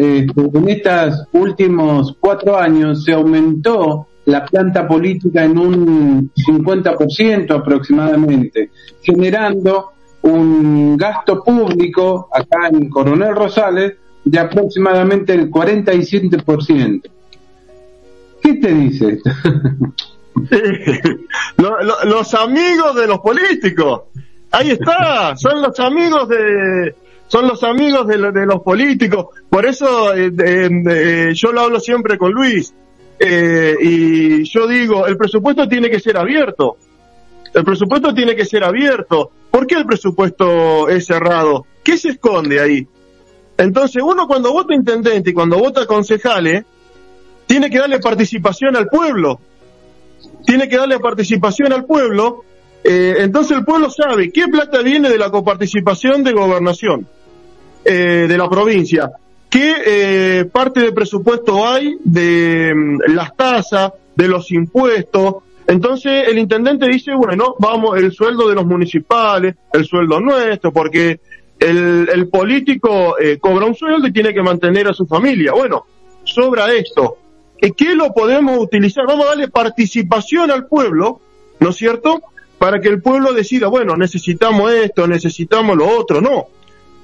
eh, 0.01 0.27
en 0.53 0.69
estos 0.69 1.25
últimos 1.33 2.15
cuatro 2.19 2.57
años 2.57 3.03
se 3.03 3.13
aumentó 3.13 4.07
la 4.25 4.45
planta 4.45 4.87
política 4.87 5.43
en 5.43 5.57
un 5.57 6.31
50% 6.35 7.55
aproximadamente, 7.55 8.69
generando 9.01 9.93
un 10.29 10.97
gasto 10.97 11.43
público 11.43 12.29
acá 12.33 12.69
en 12.71 12.89
Coronel 12.89 13.35
Rosales 13.35 13.93
de 14.23 14.39
aproximadamente 14.39 15.33
el 15.33 15.49
47%. 15.49 17.01
¿Qué 18.41 18.53
te 18.55 18.73
dice? 18.73 19.19
Lo- 21.57 21.77
los 22.05 22.33
amigos 22.33 22.95
de 22.95 23.07
los 23.07 23.19
políticos. 23.19 24.03
Ahí 24.51 24.71
está, 24.71 25.35
son 25.35 25.61
los 25.61 25.79
amigos 25.79 26.27
de, 26.29 26.95
son 27.27 27.47
los 27.47 27.63
amigos 27.63 28.07
de, 28.07 28.17
los 28.17 28.61
políticos. 28.61 29.27
Por 29.49 29.65
eso 29.65 30.13
eh, 30.15 31.31
yo 31.35 31.51
lo 31.51 31.61
hablo 31.61 31.79
siempre 31.79 32.17
con 32.17 32.31
Luis. 32.31 32.73
Eh, 33.19 33.75
y 33.81 34.43
yo 34.45 34.65
digo, 34.65 35.05
el 35.05 35.17
presupuesto 35.17 35.67
tiene 35.67 35.89
que 35.89 35.99
ser 35.99 36.17
abierto. 36.17 36.77
El 37.53 37.63
presupuesto 37.63 38.13
tiene 38.13 38.35
que 38.35 38.45
ser 38.45 38.63
abierto. 38.63 39.31
¿Por 39.51 39.67
qué 39.67 39.75
el 39.75 39.85
presupuesto 39.85 40.89
es 40.89 41.05
cerrado? 41.05 41.65
¿Qué 41.83 41.97
se 41.97 42.09
esconde 42.09 42.59
ahí? 42.59 42.87
Entonces, 43.57 44.01
uno 44.01 44.27
cuando 44.27 44.53
vota 44.53 44.73
intendente 44.73 45.31
y 45.31 45.33
cuando 45.33 45.57
vota 45.57 45.85
concejales, 45.85 46.63
tiene 47.45 47.69
que 47.69 47.79
darle 47.79 47.99
participación 47.99 48.75
al 48.75 48.87
pueblo. 48.87 49.39
Tiene 50.45 50.69
que 50.69 50.77
darle 50.77 50.99
participación 50.99 51.73
al 51.73 51.85
pueblo. 51.85 52.43
Eh, 52.83 53.15
entonces 53.19 53.57
el 53.57 53.65
pueblo 53.65 53.89
sabe 53.89 54.31
qué 54.31 54.47
plata 54.47 54.81
viene 54.81 55.09
de 55.09 55.17
la 55.17 55.29
coparticipación 55.29 56.23
de 56.23 56.31
gobernación 56.31 57.07
eh, 57.83 58.25
de 58.29 58.37
la 58.37 58.49
provincia, 58.49 59.11
qué 59.49 59.75
eh, 59.85 60.45
parte 60.45 60.79
de 60.79 60.91
presupuesto 60.93 61.67
hay 61.67 61.97
de 62.03 62.71
mm, 62.73 63.13
las 63.13 63.35
tasas, 63.35 63.93
de 64.15 64.27
los 64.27 64.51
impuestos, 64.51 65.35
entonces 65.69 66.27
el 66.27 66.39
intendente 66.39 66.87
dice, 66.87 67.13
bueno, 67.13 67.53
vamos, 67.59 67.95
el 67.95 68.11
sueldo 68.11 68.49
de 68.49 68.55
los 68.55 68.65
municipales, 68.65 69.55
el 69.71 69.85
sueldo 69.85 70.19
nuestro, 70.19 70.73
porque 70.73 71.19
el, 71.59 72.27
político 72.27 73.19
eh, 73.19 73.37
cobra 73.37 73.67
un 73.67 73.75
sueldo 73.75 74.07
y 74.07 74.11
tiene 74.11 74.33
que 74.33 74.41
mantener 74.41 74.87
a 74.87 74.93
su 74.93 75.05
familia. 75.05 75.51
Bueno, 75.53 75.85
sobra 76.23 76.73
esto. 76.73 77.17
¿Qué 77.77 77.93
lo 77.93 78.11
podemos 78.15 78.57
utilizar? 78.57 79.05
Vamos 79.05 79.27
a 79.27 79.29
darle 79.29 79.47
participación 79.49 80.49
al 80.49 80.65
pueblo, 80.65 81.21
¿no 81.59 81.69
es 81.69 81.75
cierto? 81.75 82.23
Para 82.57 82.81
que 82.81 82.87
el 82.87 83.03
pueblo 83.03 83.33
decida, 83.33 83.67
bueno, 83.67 83.95
necesitamos 83.95 84.73
esto, 84.73 85.07
necesitamos 85.07 85.77
lo 85.77 85.87
otro. 85.87 86.19
No. 86.19 86.47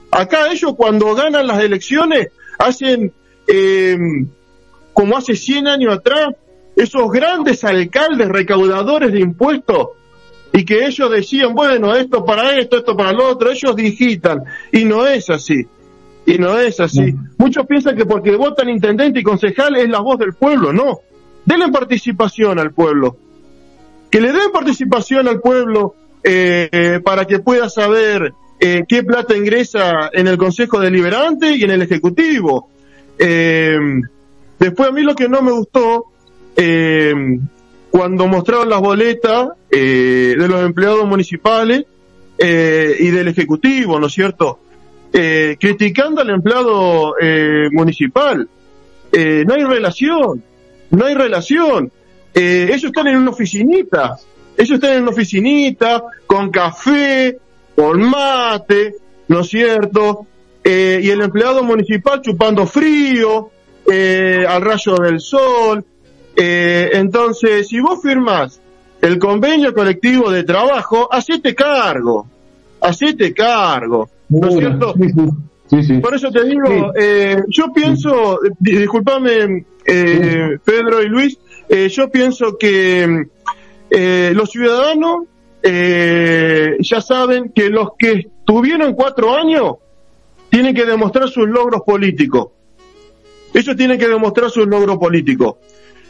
Acá 0.10 0.52
ellos 0.52 0.74
cuando 0.76 1.14
ganan 1.14 1.46
las 1.46 1.62
elecciones 1.62 2.30
hacen, 2.58 3.14
eh, 3.48 3.96
como 4.92 5.18
hace 5.18 5.36
100 5.36 5.68
años 5.68 5.94
atrás, 5.94 6.30
esos 6.76 7.12
grandes 7.12 7.64
alcaldes 7.64 8.28
recaudadores 8.28 9.12
de 9.12 9.20
impuestos 9.20 9.90
y 10.52 10.64
que 10.64 10.86
ellos 10.86 11.12
decían, 11.12 11.54
bueno, 11.54 11.94
esto 11.96 12.24
para 12.24 12.58
esto, 12.58 12.78
esto 12.78 12.96
para 12.96 13.12
lo 13.12 13.28
otro, 13.28 13.52
ellos 13.52 13.76
digitan 13.76 14.44
y 14.72 14.86
no 14.86 15.06
es 15.06 15.30
así. 15.30 15.68
Y 16.26 16.38
no 16.38 16.58
es 16.58 16.80
así. 16.80 17.14
Muchos 17.38 17.68
piensan 17.68 17.96
que 17.96 18.06
porque 18.06 18.36
votan 18.36 18.70
intendente 18.70 19.20
y 19.20 19.24
concejal 19.24 19.76
es 19.76 19.88
la 19.90 20.00
voz 20.00 20.18
del 20.18 20.34
pueblo, 20.34 20.74
no. 20.74 21.02
Denle 21.46 21.70
participación 21.72 22.58
al 22.58 22.72
pueblo. 22.72 23.18
Que 24.10 24.22
le 24.22 24.32
den 24.32 24.52
participación 24.52 25.28
al 25.28 25.40
pueblo 25.40 25.94
eh, 26.24 26.70
eh, 26.72 27.00
para 27.04 27.26
que 27.26 27.40
pueda 27.40 27.70
saber 27.70 28.34
eh, 28.60 28.84
qué 28.88 29.04
plata 29.04 29.38
ingresa 29.38 30.10
en 30.12 30.28
el 30.28 30.38
Consejo 30.38 30.80
Deliberante 30.80 31.56
y 31.56 31.64
en 31.64 31.72
el 31.72 31.84
Ejecutivo. 31.84 32.70
después 33.20 34.90
a 34.90 34.92
mí 34.92 35.04
lo 35.04 35.14
que 35.14 35.30
no 35.30 35.42
me 35.44 35.52
gustó 35.52 36.06
eh, 36.56 37.14
cuando 37.90 38.28
mostraron 38.28 38.70
las 38.70 38.82
boletas 38.82 39.50
eh, 39.72 40.36
de 40.38 40.48
los 40.50 40.66
empleados 40.66 41.08
municipales 41.08 41.86
eh, 42.38 42.98
y 43.00 43.10
del 43.12 43.30
Ejecutivo, 43.30 43.98
¿no 44.00 44.08
es 44.08 44.14
cierto? 44.14 44.60
Eh, 45.14 45.56
criticando 45.58 46.20
al 46.20 46.30
empleado 46.30 47.16
eh, 47.22 47.70
municipal. 47.72 48.50
no 49.14 49.54
hay 49.54 49.64
relación, 49.64 50.44
no 50.90 51.06
hay 51.06 51.14
relación. 51.14 51.90
ellos 52.34 52.84
están 52.84 53.08
en 53.08 53.16
una 53.16 53.32
oficinita, 53.32 54.18
ellos 54.58 54.76
están 54.76 54.98
en 54.98 55.04
una 55.04 55.12
oficinita 55.12 56.04
con 56.28 56.52
café, 56.52 57.38
con 57.74 58.02
mate, 58.02 58.96
¿no 59.30 59.40
es 59.40 59.48
cierto? 59.48 60.28
y 60.66 61.10
el 61.10 61.22
empleado 61.22 61.64
municipal 61.64 62.22
chupando 62.22 62.66
frío, 62.66 63.52
al 63.88 64.62
rayo 64.62 64.96
del 64.96 65.22
sol, 65.22 65.86
eh, 66.36 66.90
entonces, 66.94 67.68
si 67.68 67.80
vos 67.80 68.02
firmás 68.02 68.62
el 69.02 69.20
convenio 69.20 69.74
colectivo 69.74 70.32
de 70.32 70.44
trabajo, 70.44 71.08
hacete 71.12 71.54
cargo, 71.54 72.28
hacete 72.82 73.34
cargo, 73.34 74.10
¿no 74.30 74.48
es 74.48 74.56
cierto? 74.56 74.94
Por 76.02 76.16
eso 76.16 76.32
te 76.32 76.44
digo, 76.44 76.94
eh, 77.00 77.44
yo 77.50 77.72
pienso, 77.74 78.40
disculpame 78.60 79.66
eh, 79.86 80.58
Pedro 80.64 81.02
y 81.02 81.08
Luis, 81.08 81.38
eh, 81.68 81.90
yo 81.90 82.10
pienso 82.10 82.58
que 82.58 83.28
eh, 83.90 84.32
los 84.36 84.50
ciudadanos 84.50 85.28
eh, 85.64 86.78
ya 86.80 87.02
saben 87.02 87.52
que 87.54 87.70
los 87.70 87.90
que 87.98 88.28
tuvieron 88.46 88.94
cuatro 88.94 89.36
años 89.36 89.76
tienen 90.50 90.76
que 90.76 90.86
demostrar 90.86 91.30
sus 91.30 91.48
logros 91.48 91.82
políticos. 91.82 92.50
Ellos 93.54 93.76
tienen 93.76 93.98
que 93.98 94.08
demostrar 94.08 94.50
sus 94.50 94.68
logros 94.68 94.98
políticos 94.98 95.56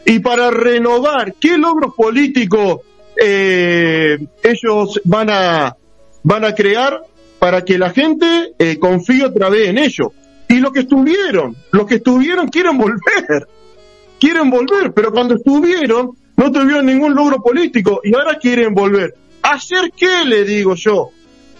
y 0.06 0.20
para 0.20 0.50
renovar 0.50 1.34
qué 1.34 1.58
logros 1.58 1.92
políticos 1.94 2.80
eh, 3.20 4.16
ellos 4.42 5.00
van 5.04 5.28
a, 5.30 5.76
van 6.22 6.44
a 6.44 6.54
crear 6.54 7.02
para 7.40 7.64
que 7.64 7.76
la 7.76 7.90
gente 7.90 8.54
eh, 8.56 8.78
confíe 8.78 9.24
otra 9.24 9.50
vez 9.50 9.68
en 9.68 9.78
ellos. 9.78 10.08
Y 10.48 10.60
los 10.60 10.72
que 10.72 10.80
estuvieron, 10.80 11.56
los 11.72 11.86
que 11.86 11.96
estuvieron 11.96 12.46
quieren 12.48 12.78
volver, 12.78 13.48
quieren 14.20 14.48
volver, 14.48 14.92
pero 14.94 15.10
cuando 15.10 15.34
estuvieron 15.34 16.12
no 16.36 16.52
tuvieron 16.52 16.86
ningún 16.86 17.14
logro 17.14 17.42
político 17.42 18.00
y 18.04 18.14
ahora 18.14 18.38
quieren 18.38 18.74
volver. 18.74 19.12
¿Hacer 19.42 19.90
qué? 19.96 20.24
Le 20.24 20.44
digo 20.44 20.76
yo. 20.76 21.10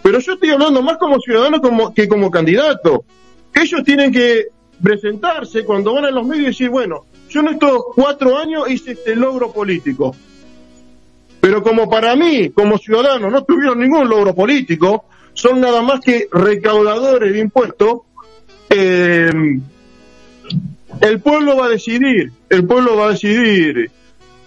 Pero 0.02 0.20
yo 0.20 0.34
estoy 0.34 0.50
hablando 0.50 0.82
más 0.82 0.98
como 0.98 1.18
ciudadano 1.18 1.60
como, 1.60 1.92
que 1.92 2.06
como 2.06 2.30
candidato. 2.30 3.04
Ellos 3.52 3.82
tienen 3.84 4.12
que 4.12 4.46
presentarse 4.80 5.64
cuando 5.64 5.94
van 5.94 6.04
a 6.04 6.10
los 6.12 6.24
medios 6.24 6.44
y 6.44 6.48
decir, 6.48 6.68
bueno, 6.68 7.06
yo 7.36 7.42
en 7.42 7.48
estos 7.48 7.84
cuatro 7.94 8.38
años 8.38 8.70
hice 8.70 8.92
este 8.92 9.14
logro 9.14 9.52
político. 9.52 10.16
Pero 11.38 11.62
como 11.62 11.88
para 11.90 12.16
mí, 12.16 12.48
como 12.48 12.78
ciudadano, 12.78 13.30
no 13.30 13.44
tuvieron 13.44 13.78
ningún 13.78 14.08
logro 14.08 14.34
político, 14.34 15.04
son 15.34 15.60
nada 15.60 15.82
más 15.82 16.00
que 16.00 16.28
recaudadores 16.32 17.34
de 17.34 17.40
impuestos, 17.40 18.00
eh, 18.70 19.30
el 21.02 21.20
pueblo 21.20 21.58
va 21.58 21.66
a 21.66 21.68
decidir, 21.68 22.32
el 22.48 22.66
pueblo 22.66 22.96
va 22.96 23.08
a 23.08 23.10
decidir. 23.10 23.90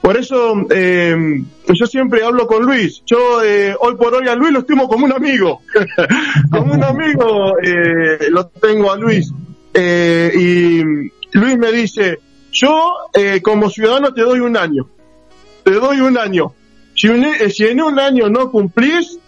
Por 0.02 0.18
eso 0.18 0.66
eh, 0.72 1.44
yo 1.68 1.86
siempre 1.86 2.24
hablo 2.24 2.48
con 2.48 2.66
Luis. 2.66 3.04
Yo 3.06 3.44
eh, 3.44 3.76
hoy 3.80 3.96
por 3.98 4.16
hoy 4.16 4.28
a 4.28 4.34
Luis 4.34 4.52
lo 4.52 4.60
estimo 4.62 4.88
como 4.88 5.06
un 5.06 5.14
amigo. 5.14 5.62
como 6.52 6.74
un 6.74 6.84
amigo 6.84 7.54
lo 8.32 8.48
tengo 8.48 8.92
a 8.92 8.98
Luis. 8.98 9.32
y 9.76 10.82
Luis 11.34 11.58
me 11.60 11.72
dice, 11.72 12.18
yo, 12.52 12.94
eh, 13.14 13.42
como 13.42 13.70
ciudadano, 13.70 14.14
te 14.14 14.22
doy 14.22 14.40
un 14.40 14.58
año. 14.58 14.88
Te 15.64 15.72
doy 15.72 16.00
un 16.00 16.18
año. 16.18 16.54
Si, 16.96 17.08
eh, 17.08 17.50
si 17.50 17.66
en 17.66 17.82
un 17.82 18.00
año 18.00 18.30
no 18.30 18.52
cumplís, 18.52 19.20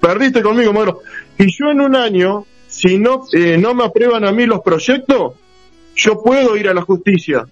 perdiste 0.00 0.42
conmigo, 0.42 0.72
Moro. 0.72 1.00
Y 1.38 1.46
yo 1.56 1.70
en 1.70 1.80
un 1.80 1.96
año, 1.96 2.44
si 2.68 2.98
no, 2.98 3.24
eh, 3.32 3.56
no 3.58 3.74
me 3.74 3.84
aprueban 3.84 4.24
a 4.24 4.32
mí 4.32 4.46
los 4.46 4.60
proyectos, 4.60 5.34
yo 5.94 6.22
puedo 6.22 6.56
ir 6.56 6.68
a 6.68 6.74
la 6.74 6.82
justicia. 6.82 7.46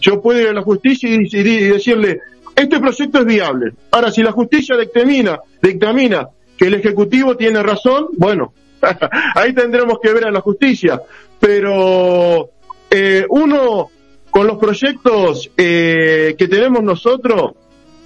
Yo 0.00 0.20
puedo 0.20 0.40
ir 0.40 0.48
a 0.48 0.52
la 0.52 0.62
justicia 0.62 1.08
y, 1.08 1.28
decirle, 1.28 2.20
este 2.54 2.78
proyecto 2.80 3.20
es 3.20 3.24
viable. 3.26 3.72
Ahora, 3.90 4.10
si 4.10 4.22
la 4.22 4.32
justicia 4.32 4.76
dictamina, 4.76 5.40
dictamina 5.60 6.28
que 6.56 6.66
el 6.66 6.74
Ejecutivo 6.74 7.36
tiene 7.36 7.62
razón, 7.62 8.08
bueno, 8.16 8.52
ahí 9.34 9.52
tendremos 9.52 9.98
que 10.00 10.12
ver 10.12 10.26
a 10.26 10.30
la 10.30 10.40
justicia. 10.40 11.00
Pero 11.38 12.50
eh, 12.90 13.26
uno 13.28 13.90
con 14.42 14.48
los 14.48 14.58
proyectos 14.58 15.50
eh, 15.56 16.34
que 16.36 16.48
tenemos 16.48 16.82
nosotros, 16.82 17.52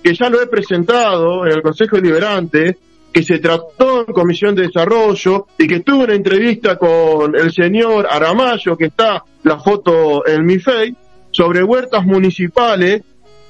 que 0.02 0.14
ya 0.14 0.28
lo 0.28 0.42
he 0.42 0.46
presentado 0.46 1.46
en 1.46 1.52
el 1.52 1.62
Consejo 1.62 1.96
Deliberante, 1.96 2.76
que 3.10 3.22
se 3.22 3.38
trató 3.38 4.00
en 4.06 4.12
Comisión 4.12 4.54
de 4.54 4.66
Desarrollo 4.66 5.46
y 5.56 5.66
que 5.66 5.80
tuve 5.80 6.04
una 6.04 6.14
entrevista 6.14 6.76
con 6.76 7.34
el 7.34 7.50
señor 7.52 8.06
Aramayo, 8.10 8.76
que 8.76 8.84
está 8.86 9.24
la 9.44 9.58
foto 9.58 10.26
en 10.26 10.44
mi 10.44 10.58
face, 10.58 10.94
sobre 11.30 11.62
huertas 11.62 12.04
municipales, 12.04 13.02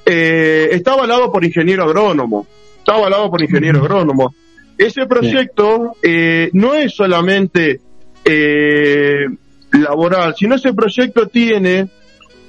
eh, 0.05 0.69
está 0.71 0.93
avalado 0.93 1.29
por 1.29 1.43
ingeniero 1.43 1.83
agrónomo. 1.83 2.47
Está 2.77 2.93
avalado 2.93 3.29
por 3.29 3.41
ingeniero 3.41 3.79
agrónomo. 3.79 4.33
Ese 4.77 5.07
proyecto 5.07 5.97
eh, 6.01 6.51
no 6.53 6.73
es 6.73 6.95
solamente 6.95 7.81
eh, 8.23 9.25
laboral, 9.73 10.35
sino 10.37 10.55
ese 10.55 10.71
proyecto 10.71 11.27
tiene 11.27 11.89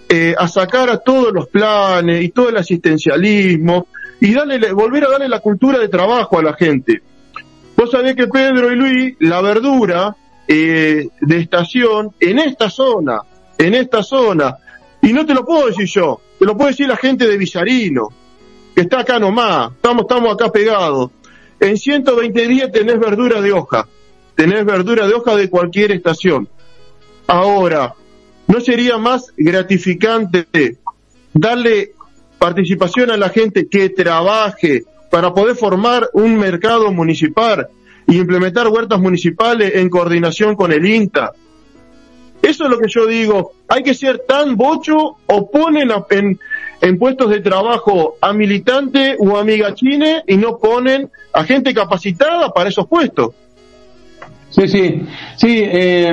eh, 0.09 0.35
a 0.39 0.49
sacar 0.49 0.89
a 0.89 0.99
todos 0.99 1.33
los 1.33 1.49
planes 1.49 2.23
y 2.25 2.31
todo 2.31 2.49
el 2.49 2.57
asistencialismo 2.57 3.89
y 4.21 4.33
darle, 4.33 4.73
volver 4.73 5.05
a 5.05 5.11
darle 5.11 5.29
la 5.29 5.41
cultura 5.41 5.79
de 5.79 5.89
trabajo 5.89 6.39
a 6.39 6.43
la 6.43 6.55
gente. 6.55 7.03
Vos 7.77 7.91
sabés 7.91 8.17
que 8.17 8.27
Pedro 8.27 8.73
y 8.73 8.77
Luis, 8.77 9.17
la 9.21 9.41
verdura 9.41 10.17
eh, 10.49 11.09
de 11.21 11.39
estación 11.39 12.13
en 12.19 12.39
esta 12.39 12.71
zona, 12.71 13.21
en 13.57 13.75
esta 13.75 14.03
zona, 14.03 14.57
y 15.03 15.13
no 15.13 15.27
te 15.27 15.35
lo 15.35 15.45
puedo 15.45 15.67
decir 15.67 15.87
yo, 15.87 16.21
te 16.39 16.45
lo 16.45 16.57
puede 16.57 16.71
decir 16.71 16.89
la 16.89 16.97
gente 16.97 17.29
de 17.29 17.37
Villarino, 17.37 18.09
que 18.75 18.81
está 18.81 19.01
acá 19.01 19.19
nomás, 19.19 19.73
estamos, 19.73 20.03
estamos 20.03 20.33
acá 20.33 20.51
pegados. 20.51 21.11
en 21.61 21.77
120 21.77 22.49
días 22.49 22.73
tenés 22.73 22.99
verdura 22.99 23.41
de 23.41 23.53
hoja, 23.53 23.87
tenés 24.35 24.65
verdura 24.65 25.07
de 25.07 25.15
hoja 25.15 25.37
de 25.37 25.51
cualquier 25.51 25.93
estación. 25.93 26.49
Ahora, 27.27 27.95
¿no 28.49 28.61
sería 28.61 28.99
más 28.99 29.33
gratificante 29.37 30.47
darle 31.33 31.93
participación 32.39 33.11
a 33.11 33.17
la 33.17 33.29
gente 33.29 33.69
que 33.69 33.91
trabaje 33.91 34.85
para 35.11 35.33
poder 35.33 35.55
formar 35.55 36.09
un 36.15 36.37
mercado 36.37 36.91
municipal 36.91 37.69
y 38.07 38.17
implementar 38.17 38.69
huertas 38.69 38.99
municipales 39.01 39.73
en 39.77 39.89
coordinación 39.91 40.57
con 40.57 40.73
el 40.73 40.85
INTA? 40.85 41.33
Eso 42.41 42.65
es 42.65 42.71
lo 42.71 42.79
que 42.79 42.89
yo 42.89 43.07
digo. 43.07 43.53
Hay 43.69 43.83
que 43.83 43.95
ser 43.95 44.23
tan 44.27 44.57
bocho 44.57 45.17
o 45.27 45.51
ponen 45.51 45.91
en, 46.81 46.99
puestos 46.99 47.31
de 47.31 47.41
trabajo 47.41 48.17
a 48.21 48.33
militantes 48.33 49.17
o 49.19 49.37
a 49.37 49.45
migachines 49.45 50.23
y 50.27 50.37
no 50.37 50.59
ponen 50.59 51.11
a 51.33 51.45
gente 51.45 51.75
capacitada 51.75 52.51
para 52.51 52.71
esos 52.71 52.87
puestos. 52.87 53.35
Sí, 54.51 54.69
sí, 54.69 55.03
sí. 55.37 55.63
Eh, 55.65 56.13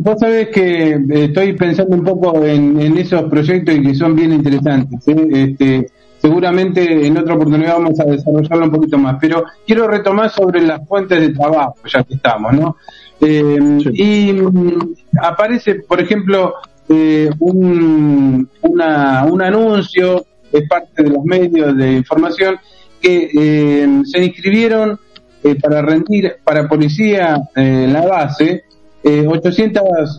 vos 0.00 0.16
sabés 0.18 0.48
que 0.48 1.00
estoy 1.10 1.52
pensando 1.54 1.96
un 1.96 2.04
poco 2.04 2.44
en, 2.44 2.96
esos 2.96 3.22
proyectos 3.24 3.74
y 3.74 3.82
que 3.82 3.94
son 3.94 4.14
bien 4.14 4.32
interesantes. 4.32 5.06
¿eh? 5.08 5.28
Este, 5.30 5.86
seguramente 6.18 7.06
en 7.06 7.18
otra 7.18 7.34
oportunidad 7.34 7.74
vamos 7.74 8.00
a 8.00 8.04
desarrollarlo 8.04 8.64
un 8.66 8.72
poquito 8.72 8.98
más, 8.98 9.16
pero 9.20 9.44
quiero 9.66 9.88
retomar 9.88 10.30
sobre 10.30 10.62
las 10.62 10.86
fuentes 10.86 11.20
de 11.20 11.30
trabajo, 11.30 11.76
ya 11.92 12.02
que 12.04 12.14
estamos, 12.14 12.52
¿no? 12.52 12.76
Eh, 13.20 13.58
y 13.92 14.32
mm, 14.32 14.94
aparece, 15.20 15.76
por 15.76 16.00
ejemplo, 16.00 16.54
eh, 16.88 17.30
un, 17.38 18.48
un 18.62 19.42
anuncio 19.42 20.26
de 20.52 20.62
parte 20.62 21.02
de 21.02 21.10
los 21.10 21.24
medios 21.24 21.76
de 21.76 21.92
información 21.92 22.56
que 23.00 23.30
eh, 23.34 24.02
se 24.04 24.24
inscribieron 24.24 24.98
eh, 25.42 25.56
para 25.56 25.82
rendir 25.82 26.36
para 26.44 26.68
policía 26.68 27.40
en 27.56 27.92
la 27.92 28.06
base 28.06 28.64
800 29.04 30.18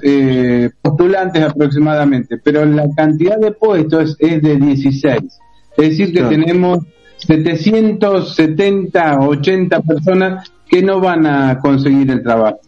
postulantes 0.81 1.43
aproximadamente, 1.43 2.37
pero 2.37 2.65
la 2.65 2.87
cantidad 2.95 3.37
de 3.37 3.51
puestos 3.51 4.15
es 4.19 4.41
de 4.41 4.57
16. 4.57 5.21
Es 5.77 5.89
decir, 5.89 6.13
que 6.13 6.23
tenemos 6.23 6.79
770, 7.17 9.19
80 9.19 9.81
personas 9.81 10.51
que 10.67 10.81
no 10.81 10.99
van 10.99 11.25
a 11.25 11.59
conseguir 11.59 12.09
el 12.11 12.23
trabajo. 12.23 12.59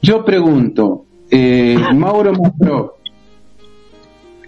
Yo 0.00 0.24
pregunto, 0.24 1.04
eh, 1.30 1.76
Mauro 1.94 2.32
mostró 2.32 2.94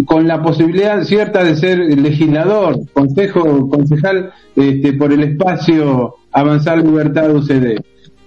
con 0.07 0.27
la 0.27 0.43
posibilidad 0.43 1.03
cierta 1.05 1.45
de 1.45 1.57
ser 1.57 1.79
legislador, 1.79 2.79
consejo, 2.93 3.69
concejal 3.69 4.33
este, 4.57 4.95
por 4.95 5.13
el 5.13 5.25
espacio 5.25 6.15
Avanzar 6.33 6.79
Libertad 6.79 7.35
UCD. 7.35 7.81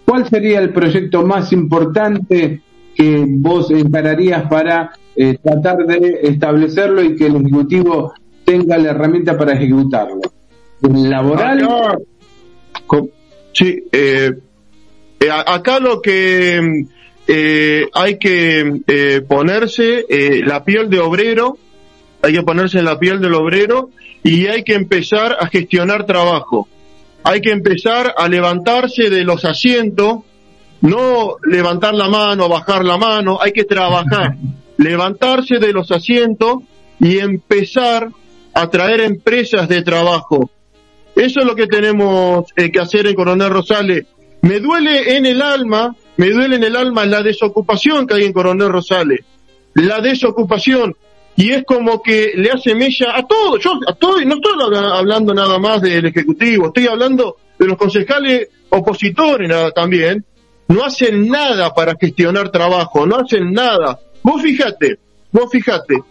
¿Cuál 0.05 0.27
sería 0.27 0.59
el 0.59 0.71
proyecto 0.71 1.25
más 1.25 1.51
importante 1.53 2.61
que 2.95 3.25
vos 3.27 3.71
encararías 3.71 4.43
para 4.49 4.91
eh, 5.15 5.37
tratar 5.41 5.85
de 5.85 6.19
establecerlo 6.23 7.01
y 7.03 7.15
que 7.15 7.27
el 7.27 7.37
Ejecutivo 7.37 8.13
tenga 8.45 8.77
la 8.77 8.91
herramienta 8.91 9.37
para 9.37 9.53
ejecutarlo? 9.53 10.21
¿Laboral? 10.81 11.67
sí, 13.53 13.83
eh, 13.91 14.31
acá 15.29 15.79
lo 15.79 16.01
que 16.01 16.85
eh, 17.27 17.87
hay 17.93 18.17
que 18.17 18.81
eh, 18.85 19.21
ponerse 19.27 20.05
eh, 20.09 20.41
la 20.45 20.63
piel 20.65 20.89
de 20.89 20.99
obrero, 20.99 21.57
hay 22.21 22.33
que 22.33 22.43
ponerse 22.43 22.79
en 22.79 22.85
la 22.85 22.99
piel 22.99 23.21
del 23.21 23.33
obrero 23.33 23.91
y 24.23 24.47
hay 24.47 24.63
que 24.63 24.73
empezar 24.73 25.37
a 25.39 25.47
gestionar 25.47 26.05
trabajo. 26.05 26.67
Hay 27.23 27.41
que 27.41 27.51
empezar 27.51 28.13
a 28.17 28.27
levantarse 28.27 29.09
de 29.09 29.23
los 29.23 29.45
asientos, 29.45 30.19
no 30.81 31.37
levantar 31.43 31.93
la 31.93 32.09
mano, 32.09 32.49
bajar 32.49 32.83
la 32.83 32.97
mano, 32.97 33.39
hay 33.41 33.51
que 33.51 33.63
trabajar, 33.63 34.35
levantarse 34.77 35.59
de 35.59 35.71
los 35.71 35.91
asientos 35.91 36.57
y 36.99 37.19
empezar 37.19 38.09
a 38.53 38.69
traer 38.69 39.01
empresas 39.01 39.67
de 39.69 39.81
trabajo. 39.81 40.49
Eso 41.15 41.39
es 41.39 41.45
lo 41.45 41.55
que 41.55 41.67
tenemos 41.67 42.45
que 42.53 42.79
hacer 42.79 43.07
en 43.07 43.15
Coronel 43.15 43.49
Rosales. 43.49 44.05
Me 44.41 44.59
duele 44.59 45.15
en 45.15 45.25
el 45.25 45.41
alma 45.41 45.95
me 46.15 46.29
duele 46.29 46.57
en 46.57 46.63
el 46.63 46.75
alma 46.75 47.05
la 47.05 47.23
desocupación 47.23 48.05
que 48.05 48.15
hay 48.15 48.25
en 48.25 48.33
Coronel 48.33 48.69
Rosales. 48.69 49.21
La 49.73 49.99
desocupación. 49.99 50.95
Y 51.35 51.51
es 51.51 51.63
como 51.65 52.01
que 52.01 52.33
le 52.35 52.51
hace 52.51 52.75
mella 52.75 53.17
a 53.17 53.25
todo. 53.25 53.57
Yo 53.57 53.71
a 53.87 53.97
no 54.25 54.35
estoy 54.35 54.53
hablando 54.91 55.33
nada 55.33 55.57
más 55.57 55.81
del 55.81 56.05
Ejecutivo, 56.05 56.67
estoy 56.67 56.87
hablando 56.87 57.37
de 57.57 57.65
los 57.65 57.77
concejales 57.77 58.49
opositores 58.69 59.49
nada, 59.49 59.71
también. 59.71 60.23
No 60.67 60.85
hacen 60.85 61.27
nada 61.27 61.73
para 61.73 61.95
gestionar 61.99 62.49
trabajo, 62.49 63.05
no 63.05 63.17
hacen 63.17 63.51
nada. 63.51 63.99
Vos 64.21 64.41
fíjate, 64.41 64.97
vos 65.31 65.49
fíjate. 65.51 66.01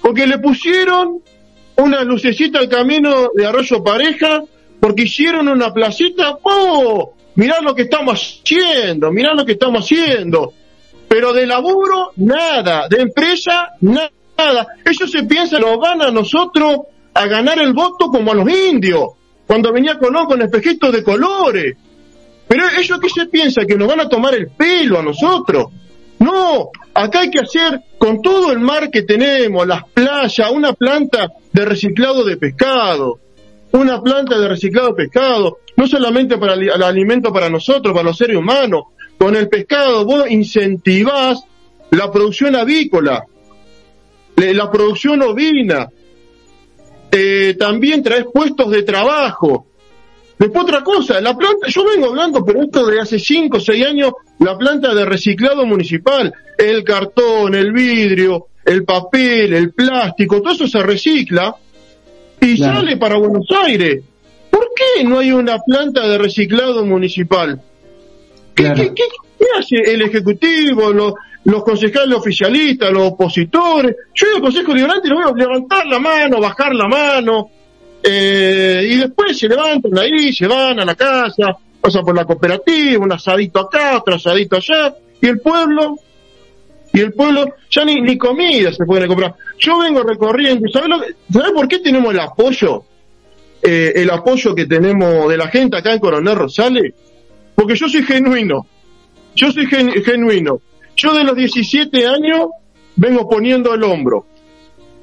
Porque 0.00 0.26
le 0.26 0.38
pusieron 0.38 1.20
una 1.76 2.02
lucecita 2.02 2.58
al 2.58 2.68
camino 2.68 3.30
de 3.34 3.46
Arroyo 3.46 3.82
Pareja, 3.82 4.42
porque 4.80 5.02
hicieron 5.02 5.48
una 5.48 5.72
placita, 5.72 6.38
¡oh! 6.42 7.14
mirá 7.36 7.60
lo 7.60 7.74
que 7.74 7.82
estamos 7.82 8.40
haciendo, 8.42 9.10
mirá 9.12 9.34
lo 9.34 9.44
que 9.44 9.52
estamos 9.52 9.84
haciendo. 9.84 10.52
Pero 11.08 11.32
de 11.32 11.46
laburo, 11.46 12.12
nada, 12.16 12.88
de 12.88 13.02
empresa, 13.02 13.68
nada. 13.80 14.10
Ellos 14.84 15.10
se 15.10 15.24
piensan, 15.24 15.60
nos 15.60 15.78
van 15.78 16.02
a 16.02 16.10
nosotros 16.10 16.78
a 17.14 17.26
ganar 17.26 17.58
el 17.58 17.72
voto 17.72 18.06
como 18.08 18.32
a 18.32 18.34
los 18.34 18.48
indios, 18.50 19.10
cuando 19.46 19.72
venía 19.72 19.98
con, 19.98 20.14
con 20.26 20.42
espejitos 20.42 20.92
de 20.92 21.02
colores. 21.02 21.76
Pero 22.48 22.64
ellos 22.78 22.98
qué 23.00 23.08
se 23.08 23.26
piensan, 23.26 23.66
que 23.66 23.76
nos 23.76 23.88
van 23.88 24.00
a 24.00 24.08
tomar 24.08 24.34
el 24.34 24.48
pelo 24.48 24.98
a 24.98 25.02
nosotros. 25.02 25.66
No, 26.18 26.70
acá 26.94 27.20
hay 27.20 27.30
que 27.30 27.40
hacer 27.40 27.80
con 27.98 28.22
todo 28.22 28.52
el 28.52 28.60
mar 28.60 28.90
que 28.90 29.02
tenemos, 29.02 29.66
las 29.66 29.84
playas, 29.88 30.50
una 30.52 30.72
planta 30.72 31.32
de 31.52 31.64
reciclado 31.64 32.24
de 32.24 32.36
pescado, 32.36 33.18
una 33.72 34.00
planta 34.00 34.38
de 34.38 34.48
reciclado 34.48 34.88
de 34.88 34.94
pescado, 34.94 35.58
no 35.76 35.86
solamente 35.86 36.38
para 36.38 36.54
el, 36.54 36.82
alimento 36.82 37.32
para 37.32 37.48
nosotros, 37.48 37.92
para 37.92 38.04
los 38.04 38.16
seres 38.16 38.36
humanos. 38.36 38.84
Con 39.18 39.34
el 39.36 39.48
pescado 39.48 40.04
vos 40.04 40.30
incentivás 40.30 41.44
la 41.90 42.10
producción 42.10 42.56
avícola, 42.56 43.24
la 44.36 44.70
producción 44.70 45.22
ovina, 45.22 45.88
eh, 47.10 47.54
también 47.58 48.02
traes 48.02 48.26
puestos 48.32 48.70
de 48.70 48.82
trabajo. 48.82 49.66
Después 50.38 50.64
otra 50.64 50.82
cosa, 50.82 51.20
la 51.20 51.36
planta, 51.36 51.68
yo 51.68 51.84
vengo 51.84 52.08
hablando, 52.08 52.44
pero 52.44 52.62
esto 52.62 52.86
de 52.86 53.00
hace 53.00 53.18
5 53.18 53.58
o 53.58 53.60
6 53.60 53.86
años, 53.86 54.12
la 54.40 54.56
planta 54.56 54.94
de 54.94 55.04
reciclado 55.04 55.64
municipal, 55.66 56.32
el 56.58 56.82
cartón, 56.82 57.54
el 57.54 57.72
vidrio, 57.72 58.48
el 58.64 58.84
papel, 58.84 59.52
el 59.52 59.72
plástico, 59.72 60.40
todo 60.40 60.54
eso 60.54 60.66
se 60.66 60.82
recicla 60.82 61.54
y 62.40 62.56
sale 62.56 62.96
para 62.96 63.18
Buenos 63.18 63.46
Aires. 63.64 64.02
¿Por 64.50 64.68
qué 64.74 65.04
no 65.04 65.18
hay 65.18 65.32
una 65.32 65.58
planta 65.58 66.08
de 66.08 66.18
reciclado 66.18 66.84
municipal? 66.84 67.60
¿Qué, 68.54 68.64
hace 69.58 69.76
el 69.76 70.02
Ejecutivo, 70.02 70.92
los, 70.92 71.14
concejales 71.44 72.16
oficialistas, 72.16 72.90
los 72.90 73.12
opositores? 73.12 73.96
Yo 74.14 74.26
digo 74.28 74.40
Consejo 74.40 74.74
Liberante 74.74 75.08
lo 75.08 75.18
veo 75.18 75.34
levantar 75.34 75.86
la 75.86 75.98
mano, 75.98 76.40
bajar 76.40 76.74
la 76.74 76.88
mano, 76.88 77.50
eh, 78.02 78.86
y 78.88 78.96
después 78.96 79.38
se 79.38 79.48
levantan 79.48 79.98
ahí, 79.98 80.32
se 80.32 80.46
van 80.46 80.80
a 80.80 80.84
la 80.84 80.94
casa, 80.94 81.56
pasan 81.80 82.04
por 82.04 82.14
la 82.14 82.24
cooperativa, 82.24 83.04
un 83.04 83.12
asadito 83.12 83.60
acá, 83.60 83.98
otro 83.98 84.14
asadito 84.14 84.56
allá, 84.56 84.94
y 85.20 85.26
el 85.26 85.40
pueblo, 85.40 85.96
y 86.92 87.00
el 87.00 87.12
pueblo 87.12 87.54
ya 87.70 87.84
ni, 87.84 88.00
ni 88.00 88.18
comida 88.18 88.72
se 88.72 88.84
puede 88.84 89.06
comprar. 89.06 89.34
Yo 89.58 89.78
vengo 89.78 90.02
recorriendo, 90.02 90.68
¿sabes, 90.68 91.14
¿sabes 91.32 91.52
por 91.52 91.68
qué 91.68 91.78
tenemos 91.78 92.12
el 92.12 92.20
apoyo 92.20 92.84
eh, 93.64 93.92
el 94.02 94.10
apoyo 94.10 94.56
que 94.56 94.66
tenemos 94.66 95.28
de 95.28 95.36
la 95.36 95.46
gente 95.46 95.76
acá 95.76 95.92
en 95.92 96.00
Coronel 96.00 96.34
Rosales, 96.34 96.94
porque 97.54 97.76
yo 97.76 97.88
soy 97.88 98.02
genuino, 98.02 98.66
yo 99.36 99.52
soy 99.52 99.66
genuino. 99.66 100.60
Yo 100.96 101.14
de 101.14 101.24
los 101.24 101.36
17 101.36 102.06
años 102.06 102.48
vengo 102.96 103.28
poniendo 103.28 103.74
el 103.74 103.82
hombro, 103.82 104.26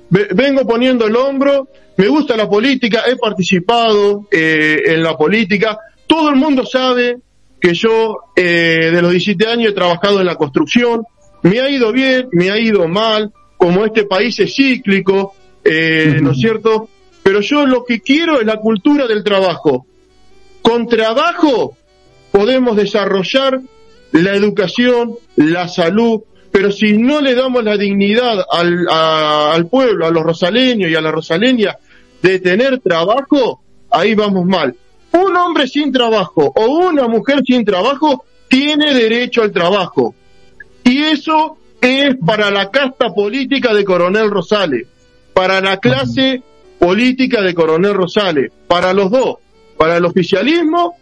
vengo 0.09 0.65
poniendo 0.65 1.07
el 1.07 1.15
hombro, 1.15 1.67
me 1.97 2.07
gusta 2.07 2.37
la 2.37 2.49
política, 2.49 3.03
he 3.07 3.15
participado 3.17 4.27
eh, 4.31 4.81
en 4.85 5.03
la 5.03 5.17
política, 5.17 5.77
todo 6.07 6.29
el 6.29 6.35
mundo 6.35 6.65
sabe 6.65 7.17
que 7.59 7.73
yo 7.73 8.19
eh, 8.35 8.89
de 8.93 9.01
los 9.01 9.11
17 9.11 9.47
años 9.47 9.71
he 9.71 9.75
trabajado 9.75 10.19
en 10.19 10.27
la 10.27 10.35
construcción, 10.35 11.03
me 11.41 11.59
ha 11.59 11.69
ido 11.69 11.91
bien, 11.91 12.29
me 12.31 12.51
ha 12.51 12.57
ido 12.57 12.87
mal, 12.87 13.33
como 13.57 13.83
este 13.83 14.05
país 14.05 14.39
es 14.39 14.55
cíclico, 14.55 15.35
¿no 15.65 16.31
es 16.31 16.37
cierto? 16.37 16.89
Pero 17.23 17.41
yo 17.41 17.65
lo 17.65 17.83
que 17.83 17.99
quiero 17.99 18.39
es 18.39 18.45
la 18.45 18.57
cultura 18.57 19.05
del 19.05 19.23
trabajo. 19.23 19.85
Con 20.61 20.87
trabajo 20.87 21.75
podemos 22.31 22.75
desarrollar 22.75 23.59
la 24.11 24.35
educación, 24.35 25.15
la 25.35 25.67
salud, 25.67 26.21
pero 26.51 26.71
si 26.71 26.97
no 26.97 27.21
le 27.21 27.35
damos 27.35 27.63
la 27.63 27.77
dignidad 27.77 28.43
al, 28.51 28.87
al 28.89 29.67
pueblo, 29.67 30.05
a 30.05 30.11
los 30.11 30.23
rosaleños 30.23 30.89
y 30.89 30.95
a 30.95 31.01
la 31.01 31.11
rosaleña 31.11 31.77
de 32.21 32.39
tener 32.39 32.79
trabajo, 32.79 33.61
ahí 33.91 34.15
vamos 34.15 34.45
mal. 34.45 34.75
un 35.11 35.35
hombre 35.35 35.67
sin 35.67 35.91
trabajo 35.91 36.51
o 36.55 36.65
una 36.87 37.07
mujer 37.07 37.41
sin 37.45 37.63
trabajo 37.65 38.25
tiene 38.47 38.93
derecho 38.93 39.41
al 39.41 39.51
trabajo. 39.51 40.15
Y 40.83 41.03
eso 41.03 41.57
es 41.81 42.15
para 42.25 42.49
la 42.51 42.69
casta 42.71 43.13
política 43.13 43.73
de 43.73 43.85
Coronel 43.85 44.29
Rosales, 44.29 44.87
para 45.33 45.61
la 45.61 45.77
clase 45.77 46.41
política 46.79 47.41
de 47.41 47.53
Coronel 47.53 47.93
Rosales, 47.93 48.51
para 48.67 48.93
los 48.93 49.11
dos, 49.11 49.37
para 49.77 49.97
el 49.97 50.05
oficialismo 50.05 50.97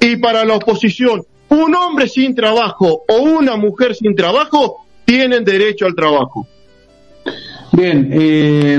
y 0.00 0.16
para 0.16 0.44
la 0.44 0.56
oposición. 0.56 1.22
Un 1.50 1.74
hombre 1.74 2.08
sin 2.08 2.34
trabajo 2.34 3.02
o 3.08 3.22
una 3.22 3.56
mujer 3.56 3.94
sin 3.94 4.14
trabajo 4.14 4.84
tienen 5.04 5.44
derecho 5.44 5.86
al 5.86 5.94
trabajo. 5.94 6.46
Bien, 7.72 8.08
eh, 8.12 8.78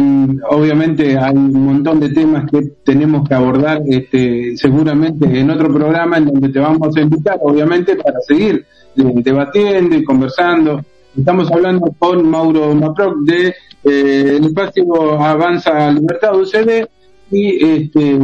obviamente 0.49 1.17
hay 1.17 1.33
un 1.33 1.65
montón 1.65 1.99
de 1.99 2.09
temas 2.09 2.49
que 2.49 2.61
tenemos 2.83 3.27
que 3.27 3.33
abordar, 3.33 3.81
este, 3.87 4.57
seguramente 4.57 5.25
en 5.39 5.49
otro 5.49 5.73
programa 5.73 6.17
en 6.17 6.25
donde 6.25 6.49
te 6.49 6.59
vamos 6.59 6.95
a 6.95 7.01
invitar, 7.01 7.39
obviamente, 7.41 7.95
para 7.95 8.19
seguir 8.21 8.65
eh, 8.97 9.03
debatiendo 9.15 9.95
y 9.95 10.03
conversando. 10.03 10.83
Estamos 11.17 11.49
hablando 11.51 11.93
con 11.97 12.29
Mauro 12.29 12.75
Maproc 12.75 13.19
de 13.19 13.47
eh, 13.83 14.35
el 14.37 14.45
espacio 14.45 15.19
Avanza 15.21 15.91
Libertad 15.91 16.35
UCD 16.35 16.87
y 17.31 17.65
este, 17.65 18.19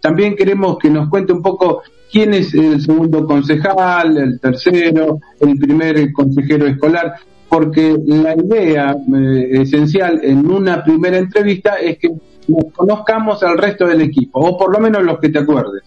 también 0.00 0.34
queremos 0.34 0.78
que 0.78 0.88
nos 0.88 1.08
cuente 1.10 1.32
un 1.32 1.42
poco 1.42 1.82
quién 2.10 2.34
es 2.34 2.54
el 2.54 2.80
segundo 2.80 3.26
concejal, 3.26 4.16
el 4.16 4.40
tercero, 4.40 5.20
el 5.40 5.56
primer 5.58 6.12
consejero 6.12 6.66
escolar 6.66 7.14
porque 7.48 7.96
la 8.06 8.34
idea 8.34 8.94
eh, 8.94 9.62
esencial 9.62 10.20
en 10.22 10.50
una 10.50 10.82
primera 10.82 11.18
entrevista 11.18 11.76
es 11.76 11.98
que 11.98 12.08
nos 12.48 12.72
conozcamos 12.72 13.42
al 13.42 13.56
resto 13.58 13.86
del 13.86 14.02
equipo, 14.02 14.40
o 14.40 14.58
por 14.58 14.72
lo 14.72 14.78
menos 14.78 15.02
los 15.02 15.18
que 15.18 15.28
te 15.28 15.38
acuerdes. 15.38 15.82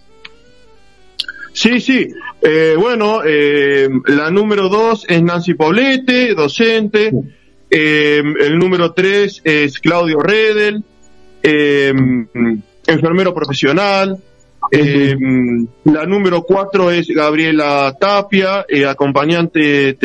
Sí, 1.54 1.80
sí. 1.80 2.08
Eh, 2.42 2.76
bueno, 2.78 3.22
eh, 3.26 3.90
la 4.08 4.30
número 4.30 4.70
dos 4.70 5.06
es 5.08 5.22
Nancy 5.22 5.54
Poblete, 5.56 6.34
docente. 6.34 7.12
el 7.70 8.58
número 8.58 8.94
tres 8.94 9.42
es 9.44 9.80
Claudio 9.80 10.20
Redel, 10.20 10.84
enfermero 12.88 13.34
profesional. 13.34 14.18
La 14.72 16.06
número 16.06 16.44
cuatro 16.44 16.92
es 16.92 17.08
Gabriela 17.08 17.96
Tapia, 18.00 18.66
acompañante 18.88 19.98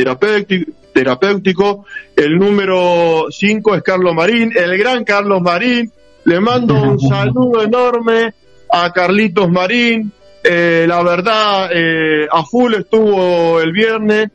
terapéutico. 0.95 1.85
El 2.17 2.39
número 2.39 3.27
5 3.31 3.75
es 3.75 3.83
Carlos 3.83 4.15
Marín, 4.15 4.53
el 4.57 4.79
gran 4.79 5.05
Carlos 5.05 5.43
Marín. 5.43 5.91
Le 6.25 6.41
mando 6.41 6.75
un 6.75 7.01
saludo 7.09 7.63
enorme 7.63 8.33
a 8.71 8.91
Carlitos 8.93 9.51
Marín. 9.51 10.11
Eh, 10.43 10.85
la 10.89 11.03
verdad, 11.03 11.71
eh, 11.73 12.27
a 12.31 12.45
full 12.45 12.75
estuvo 12.75 13.61
el 13.61 13.73
viernes. 13.73 14.31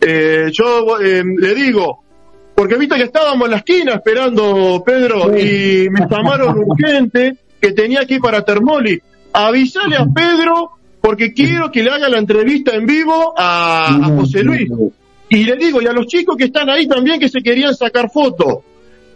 Eh, 0.00 0.50
yo 0.52 0.98
le 0.98 1.54
digo, 1.54 2.02
porque 2.54 2.76
viste 2.76 2.96
que 2.96 3.04
estábamos 3.04 3.46
en 3.46 3.50
la 3.50 3.56
esquina 3.58 3.94
esperando, 3.94 4.82
Pedro, 4.84 5.36
y 5.36 5.88
me 5.90 6.06
llamaron 6.08 6.58
urgente 6.58 7.36
que 7.60 7.72
tenía 7.72 8.06
que 8.06 8.14
ir 8.14 8.20
para 8.20 8.44
Termoli. 8.44 9.00
Avisale 9.34 9.96
a 9.96 10.06
Pedro 10.06 10.70
porque 11.00 11.34
quiero 11.34 11.70
que 11.70 11.82
le 11.82 11.90
haga 11.90 12.08
la 12.08 12.18
entrevista 12.18 12.74
en 12.74 12.86
vivo 12.86 13.34
a, 13.36 13.88
a 13.94 14.04
José 14.16 14.42
Luis. 14.42 14.70
Y 15.28 15.44
le 15.44 15.56
digo, 15.56 15.82
y 15.82 15.86
a 15.86 15.92
los 15.92 16.06
chicos 16.06 16.36
que 16.36 16.44
están 16.44 16.70
ahí 16.70 16.86
también 16.86 17.20
que 17.20 17.28
se 17.28 17.42
querían 17.42 17.74
sacar 17.74 18.10
fotos. 18.10 18.58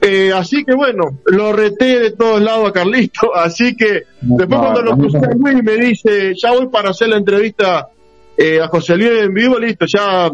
Eh, 0.00 0.33
así 0.33 0.64
que 0.64 0.74
bueno, 0.74 1.18
lo 1.26 1.52
reté 1.52 1.98
de 1.98 2.11
todos 2.12 2.40
lados 2.40 2.68
a 2.68 2.72
Carlito, 2.72 3.35
así 3.35 3.74
que 3.74 4.04
después 4.20 4.61
cuando 4.61 4.83
lo 4.83 4.96
puse 4.96 5.18
a 5.18 5.35
Luis 5.35 5.62
me 5.62 5.76
dice, 5.76 6.35
ya 6.37 6.52
voy 6.52 6.68
para 6.68 6.90
hacer 6.90 7.09
la 7.09 7.16
entrevista 7.16 7.88
eh, 8.37 8.61
a 8.61 8.68
José 8.68 8.96
Luis 8.96 9.22
en 9.22 9.35
vivo, 9.35 9.59
listo, 9.59 9.87
ya 9.87 10.31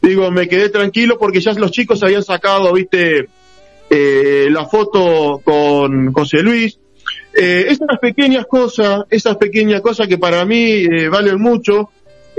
digo, 0.00 0.30
me 0.30 0.48
quedé 0.48 0.70
tranquilo 0.70 1.18
porque 1.18 1.40
ya 1.40 1.52
los 1.52 1.70
chicos 1.70 2.02
habían 2.02 2.22
sacado, 2.22 2.72
viste, 2.72 3.28
eh, 3.90 4.48
la 4.50 4.64
foto 4.66 5.40
con 5.44 6.12
José 6.12 6.42
Luis. 6.42 6.78
Esas 7.38 7.98
pequeñas 8.00 8.46
cosas, 8.46 9.04
esas 9.10 9.36
pequeñas 9.36 9.80
cosas 9.80 10.08
que 10.08 10.18
para 10.18 10.44
mí 10.44 10.86
valen 11.08 11.40
mucho, 11.40 11.90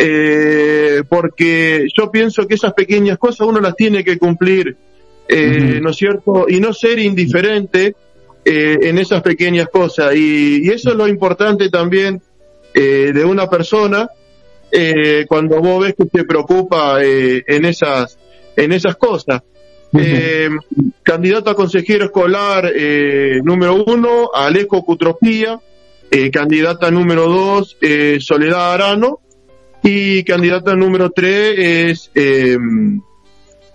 eh, 0.01 1.03
porque 1.09 1.87
yo 1.93 2.09
pienso 2.09 2.47
que 2.47 2.55
esas 2.55 2.71
pequeñas 2.71 3.17
cosas 3.17 3.45
uno 3.45 3.59
las 3.59 3.75
tiene 3.75 4.01
que 4.01 4.17
cumplir, 4.17 4.77
eh, 5.27 5.79
¿no 5.81 5.89
es 5.89 5.97
cierto? 5.97 6.45
Y 6.47 6.61
no 6.61 6.71
ser 6.71 6.99
indiferente 6.99 7.95
eh, 8.45 8.77
en 8.81 8.97
esas 8.97 9.21
pequeñas 9.21 9.67
cosas. 9.67 10.15
Y, 10.15 10.69
eso 10.69 10.91
es 10.91 10.95
lo 10.95 11.05
importante 11.05 11.69
también 11.69 12.21
eh, 12.73 13.11
de 13.13 13.25
una 13.25 13.49
persona 13.49 14.09
cuando 15.27 15.59
vos 15.59 15.83
ves 15.83 15.95
que 15.97 16.05
se 16.17 16.23
preocupa 16.23 16.99
en 17.03 17.65
esas 17.65 18.17
en 18.55 18.71
esas 18.71 18.95
cosas. 18.95 19.41
Candidato 21.03 21.49
a 21.49 21.55
consejero 21.55 22.05
escolar 22.05 22.71
número 23.43 23.83
uno, 23.85 24.29
Alejo 24.33 24.83
Cutropía. 24.83 25.59
candidata 26.31 26.91
número 26.91 27.27
dos, 27.27 27.77
Soledad 28.19 28.73
Arano 28.73 29.19
y 29.83 30.23
candidata 30.23 30.75
número 30.75 31.11
3 31.11 31.55
es 31.57 32.11
eh, 32.15 32.57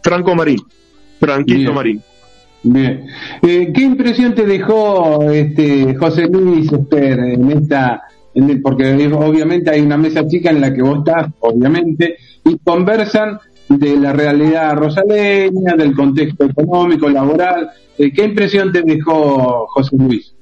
Franco 0.03 0.35
Marín, 0.35 0.59
Franquito 1.19 1.73
Marín. 1.73 2.03
Bien. 2.63 3.07
Eh, 3.43 3.73
¿Qué 3.75 3.83
impresión 3.83 4.35
te 4.35 4.45
dejó 4.45 5.31
este 5.31 5.95
José 5.95 6.27
Luis 6.29 6.73
Esper 6.73 7.19
en 7.21 7.51
esta, 7.51 8.03
porque 8.63 9.07
obviamente 9.13 9.71
hay 9.71 9.81
una 9.81 9.99
mesa 9.99 10.27
chica 10.27 10.51
en 10.51 10.61
la 10.61 10.73
que 10.73 10.83
vos 10.83 10.99
estás, 10.99 11.29
obviamente, 11.41 12.17
y 12.45 12.59
conversan 12.59 13.39
de 13.69 13.97
la 13.97 14.13
realidad 14.13 14.75
rosaleña, 14.77 15.75
del 15.77 15.95
contexto 15.95 16.45
económico, 16.45 17.09
laboral. 17.09 17.71
Eh, 17.99 18.13
¿Qué 18.13 18.25
impresión 18.25 18.73
te 18.73 18.83
dejó 18.83 19.67
José 19.69 19.97
Luis? 19.97 20.35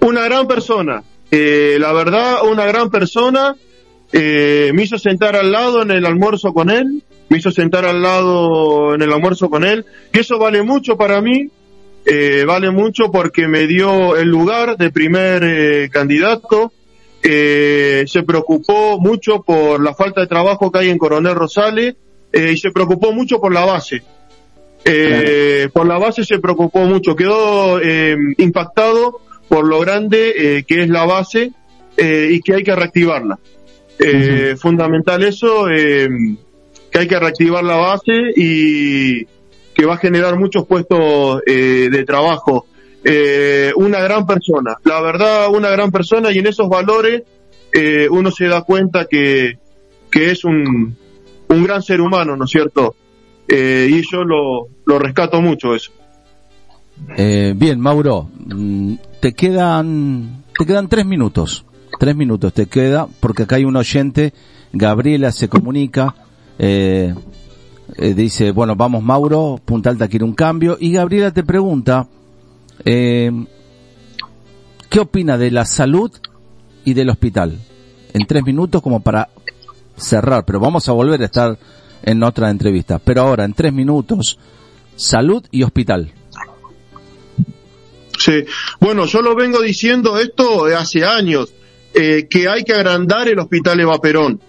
Una 0.00 0.22
gran 0.24 0.46
persona, 0.46 1.02
eh, 1.30 1.76
la 1.80 1.92
verdad, 1.92 2.46
una 2.50 2.64
gran 2.66 2.90
persona 2.90 3.56
eh, 4.12 4.70
me 4.74 4.84
hizo 4.84 4.98
sentar 4.98 5.36
al 5.36 5.52
lado 5.52 5.82
en 5.82 5.90
el 5.90 6.06
almuerzo 6.06 6.54
con 6.54 6.70
él, 6.70 7.02
me 7.28 7.38
hizo 7.38 7.50
sentar 7.50 7.84
al 7.84 8.00
lado 8.00 8.94
en 8.94 9.02
el 9.02 9.12
almuerzo 9.12 9.50
con 9.50 9.64
él, 9.64 9.84
que 10.12 10.20
eso 10.20 10.38
vale 10.38 10.62
mucho 10.62 10.96
para 10.96 11.20
mí, 11.20 11.50
eh, 12.06 12.44
vale 12.46 12.70
mucho 12.70 13.10
porque 13.10 13.48
me 13.48 13.66
dio 13.66 14.16
el 14.16 14.28
lugar 14.28 14.78
de 14.78 14.90
primer 14.90 15.90
eh, 17.22 18.04
se 18.06 18.22
preocupó 18.22 18.98
mucho 18.98 19.42
por 19.42 19.82
la 19.82 19.94
falta 19.94 20.20
de 20.20 20.26
trabajo 20.26 20.70
que 20.70 20.80
hay 20.80 20.90
en 20.90 20.98
Coronel 20.98 21.34
Rosales 21.34 21.96
y 22.32 22.56
se 22.56 22.70
preocupó 22.70 23.12
mucho 23.12 23.40
por 23.40 23.52
la 23.52 23.64
base. 23.64 24.02
Por 25.72 25.86
la 25.86 25.98
base 25.98 26.24
se 26.24 26.38
preocupó 26.38 26.80
mucho, 26.80 27.16
quedó 27.16 27.80
impactado 28.36 29.20
por 29.48 29.66
lo 29.66 29.80
grande 29.80 30.64
que 30.66 30.82
es 30.82 30.88
la 30.88 31.04
base 31.06 31.52
y 31.96 32.40
que 32.40 32.54
hay 32.54 32.62
que 32.62 32.76
reactivarla. 32.76 33.38
Eh, 33.98 34.54
fundamental 34.56 35.24
eso, 35.24 35.68
eh, 35.68 36.08
que 36.90 36.98
hay 36.98 37.08
que 37.08 37.18
reactivar 37.18 37.64
la 37.64 37.76
base 37.76 38.32
y 38.36 39.24
que 39.74 39.86
va 39.86 39.94
a 39.94 39.98
generar 39.98 40.38
muchos 40.38 40.66
puestos 40.66 41.42
eh, 41.46 41.88
de 41.90 42.04
trabajo. 42.04 42.66
Una 43.76 44.00
gran 44.00 44.26
persona, 44.26 44.76
la 44.84 45.00
verdad, 45.00 45.48
una 45.54 45.70
gran 45.70 45.90
persona 45.90 46.32
y 46.32 46.38
en 46.38 46.46
esos 46.46 46.68
valores 46.68 47.22
uno 48.10 48.30
se 48.30 48.46
da 48.46 48.62
cuenta 48.62 49.06
que, 49.06 49.58
que 50.10 50.30
es 50.30 50.44
un, 50.44 50.96
un 51.48 51.64
gran 51.64 51.82
ser 51.82 52.00
humano, 52.00 52.36
¿no 52.36 52.44
es 52.44 52.50
cierto? 52.50 52.94
y 53.48 54.02
yo 54.10 54.24
lo, 54.24 54.68
lo 54.84 54.98
rescato 54.98 55.40
mucho 55.40 55.74
eso. 55.74 55.92
bien, 57.54 57.80
Mauro, 57.80 58.28
mm, 58.46 58.94
te 59.20 59.32
quedan, 59.32 60.44
te 60.58 60.66
quedan 60.66 60.88
tres 60.88 61.06
minutos. 61.06 61.64
Tres 61.98 62.14
minutos 62.14 62.52
te 62.52 62.66
queda, 62.66 63.08
porque 63.20 63.42
acá 63.42 63.56
hay 63.56 63.64
un 63.64 63.76
oyente, 63.76 64.32
Gabriela 64.72 65.32
se 65.32 65.48
comunica, 65.48 66.14
eh, 66.58 67.12
eh, 67.96 68.14
dice, 68.14 68.52
bueno, 68.52 68.76
vamos 68.76 69.02
Mauro, 69.02 69.58
Punta 69.64 69.90
Alta 69.90 70.06
quiere 70.06 70.24
un 70.24 70.34
cambio, 70.34 70.76
y 70.78 70.92
Gabriela 70.92 71.32
te 71.32 71.42
pregunta, 71.42 72.06
eh, 72.84 73.30
¿qué 74.88 75.00
opina 75.00 75.38
de 75.38 75.50
la 75.50 75.64
salud 75.64 76.10
y 76.84 76.94
del 76.94 77.10
hospital? 77.10 77.58
En 78.12 78.26
tres 78.26 78.44
minutos 78.44 78.82
como 78.82 79.00
para 79.00 79.28
cerrar, 79.96 80.44
pero 80.44 80.60
vamos 80.60 80.88
a 80.88 80.92
volver 80.92 81.22
a 81.22 81.26
estar 81.26 81.58
en 82.02 82.22
otra 82.22 82.50
entrevista. 82.50 82.98
Pero 82.98 83.22
ahora, 83.22 83.44
en 83.44 83.54
tres 83.54 83.72
minutos, 83.72 84.38
salud 84.96 85.44
y 85.50 85.62
hospital. 85.62 86.12
Sí, 88.18 88.44
bueno, 88.80 89.06
yo 89.06 89.22
lo 89.22 89.36
vengo 89.36 89.60
diciendo 89.60 90.18
esto 90.18 90.64
hace 90.76 91.04
años. 91.04 91.52
Eh, 91.94 92.26
que 92.28 92.48
hay 92.48 92.64
que 92.64 92.74
agrandar 92.74 93.28
el 93.28 93.38
hospital 93.38 93.80
Eva 93.80 93.98
Perón. 94.00 94.40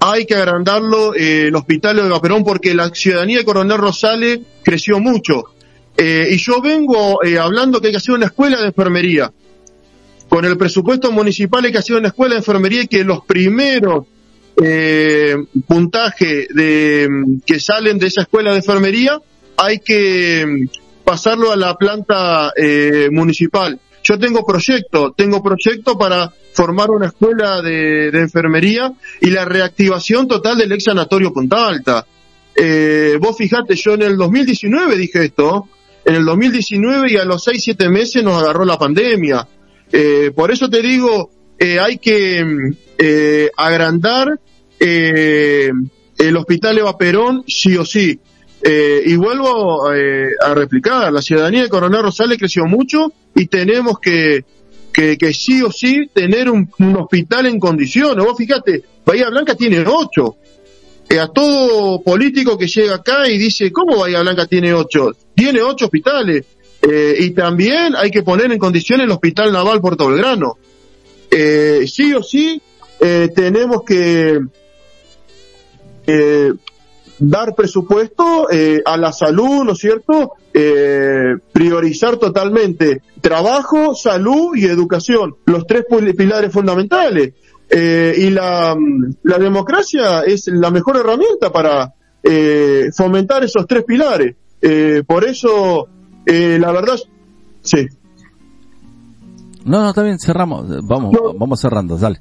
Hay 0.00 0.26
que 0.26 0.34
agrandarlo 0.36 1.14
eh, 1.14 1.48
el 1.48 1.56
hospital 1.56 1.98
Eva 1.98 2.20
Perón 2.20 2.44
porque 2.44 2.74
la 2.74 2.88
ciudadanía 2.90 3.38
de 3.38 3.44
Coronel 3.44 3.78
Rosales 3.78 4.40
creció 4.62 5.00
mucho. 5.00 5.53
Eh, 5.96 6.28
y 6.32 6.36
yo 6.38 6.60
vengo 6.60 7.20
hablando 7.40 7.80
que 7.80 7.88
hay 7.88 7.92
que 7.92 7.98
hacer 7.98 8.14
una 8.14 8.26
escuela 8.26 8.60
de 8.60 8.66
enfermería. 8.68 9.32
con 10.28 10.44
el 10.44 10.56
presupuesto 10.56 11.12
municipal 11.12 11.70
que 11.70 11.78
ha 11.78 11.82
sido 11.82 11.98
en 11.98 12.04
la 12.04 12.08
escuela 12.08 12.34
de 12.34 12.40
enfermería 12.40 12.82
y 12.82 12.88
que 12.88 13.04
los 13.04 13.24
primeros 13.24 14.06
eh, 14.62 15.36
puntajes 15.66 16.48
de, 16.48 17.08
que 17.44 17.58
salen 17.58 17.98
de 17.98 18.06
esa 18.06 18.22
escuela 18.22 18.52
de 18.52 18.58
enfermería 18.58 19.20
hay 19.56 19.80
que 19.80 20.66
pasarlo 21.04 21.52
a 21.52 21.56
la 21.56 21.74
planta 21.76 22.52
eh, 22.56 23.08
municipal. 23.10 23.78
Yo 24.02 24.18
tengo 24.18 24.44
proyecto, 24.44 25.12
tengo 25.16 25.42
proyecto 25.42 25.96
para 25.96 26.32
formar 26.52 26.90
una 26.90 27.06
escuela 27.06 27.62
de, 27.62 28.08
enfermería 28.08 28.92
y 29.20 29.30
la 29.30 29.44
reactivación 29.44 30.28
total 30.28 30.58
del 30.58 30.72
ex 30.72 30.84
sanatorio 30.84 31.32
Punta 31.32 31.66
Alta. 31.66 32.06
Eh, 32.54 33.18
vos 33.20 33.36
fijate, 33.36 33.74
yo 33.74 33.94
en 33.94 34.02
el 34.02 34.16
2019 34.16 34.96
dije 34.96 35.24
esto, 35.24 35.68
en 36.04 36.14
el 36.14 36.24
2019 36.24 37.12
y 37.12 37.16
a 37.16 37.24
los 37.24 37.44
6, 37.44 37.62
7 37.62 37.88
meses 37.88 38.22
nos 38.22 38.42
agarró 38.42 38.64
la 38.64 38.78
pandemia. 38.78 39.46
Eh, 39.92 40.32
por 40.34 40.50
eso 40.50 40.68
te 40.68 40.82
digo, 40.82 41.30
eh, 41.58 41.78
hay 41.78 41.98
que 41.98 42.44
eh, 42.98 43.50
agrandar 43.56 44.40
eh, 44.78 45.70
el 46.18 46.36
hospital 46.36 46.78
Eva 46.78 46.96
Perón 46.98 47.44
sí 47.46 47.76
o 47.76 47.84
sí. 47.84 48.18
Eh, 48.62 49.02
y 49.04 49.16
vuelvo 49.16 49.86
a 49.88 50.54
replicar, 50.54 51.12
la 51.12 51.20
ciudadanía 51.20 51.62
de 51.62 51.68
Coronel 51.68 52.02
Rosales 52.02 52.38
creció 52.38 52.64
mucho 52.64 53.12
y 53.34 53.46
tenemos 53.46 53.98
que, 54.00 54.44
que, 54.90 55.18
que 55.18 55.34
sí 55.34 55.60
o 55.60 55.70
sí 55.70 56.08
tener 56.14 56.48
un, 56.48 56.70
un, 56.78 56.96
hospital 56.96 57.46
en 57.46 57.58
condiciones. 57.58 58.24
Vos 58.24 58.38
fíjate, 58.38 58.82
Bahía 59.04 59.28
Blanca 59.28 59.54
tiene 59.54 59.84
ocho. 59.86 60.36
Eh, 61.08 61.18
a 61.18 61.28
todo 61.28 62.02
político 62.02 62.56
que 62.56 62.66
llega 62.66 62.96
acá 62.96 63.28
y 63.28 63.38
dice, 63.38 63.70
¿cómo 63.70 63.98
Bahía 63.98 64.20
Blanca 64.20 64.46
tiene 64.46 64.72
ocho? 64.72 65.12
Tiene 65.34 65.62
ocho 65.62 65.86
hospitales. 65.86 66.44
Eh, 66.82 67.16
y 67.18 67.30
también 67.30 67.94
hay 67.96 68.10
que 68.10 68.22
poner 68.22 68.50
en 68.52 68.58
condiciones 68.58 69.04
el 69.04 69.10
Hospital 69.12 69.52
Naval 69.52 69.80
Puerto 69.80 70.08
Belgrano. 70.08 70.58
Eh, 71.30 71.86
sí 71.86 72.12
o 72.14 72.22
sí 72.22 72.60
tenemos 73.34 73.82
que 73.82 74.40
dar 77.18 77.54
presupuesto 77.54 78.50
eh, 78.50 78.82
a 78.84 78.96
la 78.96 79.12
salud, 79.12 79.64
¿no 79.64 79.72
es 79.72 79.78
cierto? 79.78 80.32
Eh, 80.52 81.36
priorizar 81.52 82.16
totalmente 82.16 83.02
trabajo, 83.20 83.94
salud 83.94 84.56
y 84.56 84.66
educación, 84.66 85.36
los 85.46 85.66
tres 85.66 85.84
pilares 86.16 86.52
fundamentales. 86.52 87.34
Eh, 87.76 88.14
y 88.18 88.30
la, 88.30 88.76
la, 89.24 89.38
democracia 89.38 90.20
es 90.20 90.46
la 90.46 90.70
mejor 90.70 90.96
herramienta 90.96 91.50
para 91.50 91.92
eh, 92.22 92.90
fomentar 92.96 93.42
esos 93.42 93.66
tres 93.66 93.82
pilares. 93.82 94.36
Eh, 94.62 95.02
por 95.04 95.24
eso, 95.24 95.88
la 96.24 96.70
verdad, 96.70 96.96
sí. 97.62 97.88
No, 99.64 99.82
no, 99.82 99.88
está 99.88 100.04
bien, 100.04 100.20
cerramos, 100.20 100.68
vamos, 100.86 101.12
no. 101.12 101.34
vamos 101.34 101.60
cerrando, 101.60 101.98
dale. 101.98 102.20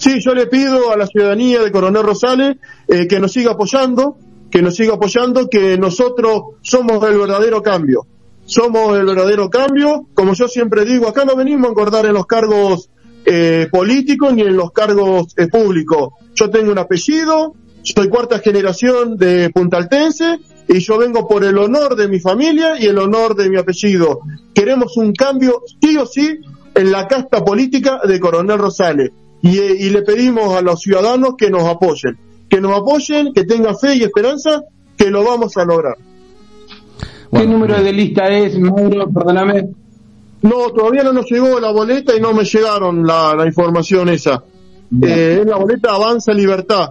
Sí, 0.00 0.18
yo 0.18 0.34
le 0.34 0.46
pido 0.46 0.90
a 0.92 0.96
la 0.96 1.06
ciudadanía 1.06 1.62
de 1.62 1.70
Coronel 1.70 2.02
Rosales 2.02 2.56
eh, 2.88 3.06
que 3.06 3.20
nos 3.20 3.32
siga 3.32 3.52
apoyando, 3.52 4.16
que 4.50 4.62
nos 4.62 4.74
siga 4.74 4.94
apoyando, 4.94 5.46
que 5.48 5.76
nosotros 5.76 6.56
somos 6.62 7.06
el 7.06 7.18
verdadero 7.18 7.62
cambio. 7.62 8.06
Somos 8.46 8.98
el 8.98 9.04
verdadero 9.04 9.48
cambio. 9.48 10.06
Como 10.14 10.32
yo 10.32 10.48
siempre 10.48 10.86
digo, 10.86 11.06
acá 11.06 11.24
no 11.24 11.36
venimos 11.36 11.66
a 11.66 11.68
engordar 11.68 12.06
en 12.06 12.14
los 12.14 12.24
cargos 12.26 12.88
eh, 13.32 13.68
políticos 13.70 14.34
ni 14.34 14.42
en 14.42 14.56
los 14.56 14.72
cargos 14.72 15.32
eh, 15.36 15.46
públicos. 15.46 16.14
Yo 16.34 16.50
tengo 16.50 16.72
un 16.72 16.78
apellido, 16.78 17.54
soy 17.84 18.08
cuarta 18.08 18.40
generación 18.40 19.16
de 19.16 19.50
puntaltense 19.50 20.40
y 20.66 20.80
yo 20.80 20.98
vengo 20.98 21.28
por 21.28 21.44
el 21.44 21.56
honor 21.56 21.94
de 21.94 22.08
mi 22.08 22.18
familia 22.18 22.74
y 22.80 22.86
el 22.86 22.98
honor 22.98 23.36
de 23.36 23.48
mi 23.48 23.56
apellido. 23.56 24.18
Queremos 24.52 24.96
un 24.96 25.12
cambio 25.12 25.62
sí 25.80 25.96
o 25.96 26.06
sí 26.06 26.40
en 26.74 26.90
la 26.90 27.06
casta 27.06 27.44
política 27.44 28.00
de 28.04 28.18
Coronel 28.18 28.58
Rosales 28.58 29.12
y, 29.42 29.60
y, 29.60 29.90
le 29.90 30.02
pedimos 30.02 30.56
a 30.56 30.60
los 30.60 30.80
ciudadanos 30.80 31.36
que 31.38 31.50
nos 31.50 31.62
apoyen, 31.62 32.18
que 32.48 32.60
nos 32.60 32.76
apoyen, 32.76 33.32
que 33.32 33.44
tengan 33.44 33.78
fe 33.78 33.94
y 33.94 34.02
esperanza, 34.02 34.62
que 34.96 35.08
lo 35.08 35.22
vamos 35.22 35.56
a 35.56 35.64
lograr. 35.64 35.94
¿Qué 37.30 37.46
número 37.46 37.80
de 37.80 37.92
lista 37.92 38.26
es, 38.26 38.58
Mauro? 38.58 39.08
Perdóname. 39.08 39.68
No, 40.42 40.70
todavía 40.70 41.02
no 41.02 41.12
nos 41.12 41.30
llegó 41.30 41.60
la 41.60 41.70
boleta 41.70 42.16
y 42.16 42.20
no 42.20 42.32
me 42.32 42.44
llegaron 42.44 43.06
la, 43.06 43.34
la 43.36 43.46
información 43.46 44.08
esa. 44.08 44.42
Eh, 45.02 45.38
es 45.40 45.46
la 45.46 45.56
boleta 45.56 45.94
Avanza 45.94 46.32
Libertad. 46.32 46.90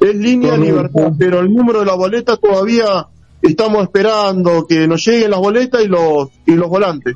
Es 0.00 0.14
línea 0.14 0.56
Libertad, 0.56 1.12
pero 1.18 1.40
el 1.40 1.52
número 1.52 1.80
de 1.80 1.86
la 1.86 1.94
boleta 1.94 2.36
todavía 2.36 3.06
estamos 3.40 3.84
esperando 3.84 4.66
que 4.66 4.86
nos 4.86 5.04
lleguen 5.06 5.30
las 5.30 5.40
boletas 5.40 5.82
y 5.84 5.88
los, 5.88 6.28
y 6.46 6.52
los 6.52 6.68
volantes. 6.68 7.14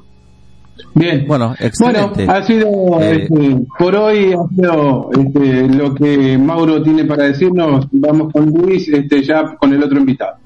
Bien, 0.95 1.25
bueno, 1.27 1.55
excelente. 1.59 2.27
Bueno, 2.27 2.33
ha 2.33 2.43
sido, 2.43 3.01
eh, 3.01 3.23
este, 3.23 3.67
por 3.79 3.95
hoy 3.95 4.35
ha 4.35 4.55
sido 4.55 5.11
este, 5.13 5.69
lo 5.69 5.95
que 5.95 6.39
Mauro 6.39 6.83
tiene 6.83 7.05
para 7.05 7.25
decirnos. 7.25 7.87
Vamos 7.93 8.33
con 8.33 8.47
Luis, 8.51 8.89
este, 8.89 9.23
ya 9.23 9.57
con 9.57 9.73
el 9.73 9.83
otro 9.83 9.99
invitado. 9.99 10.37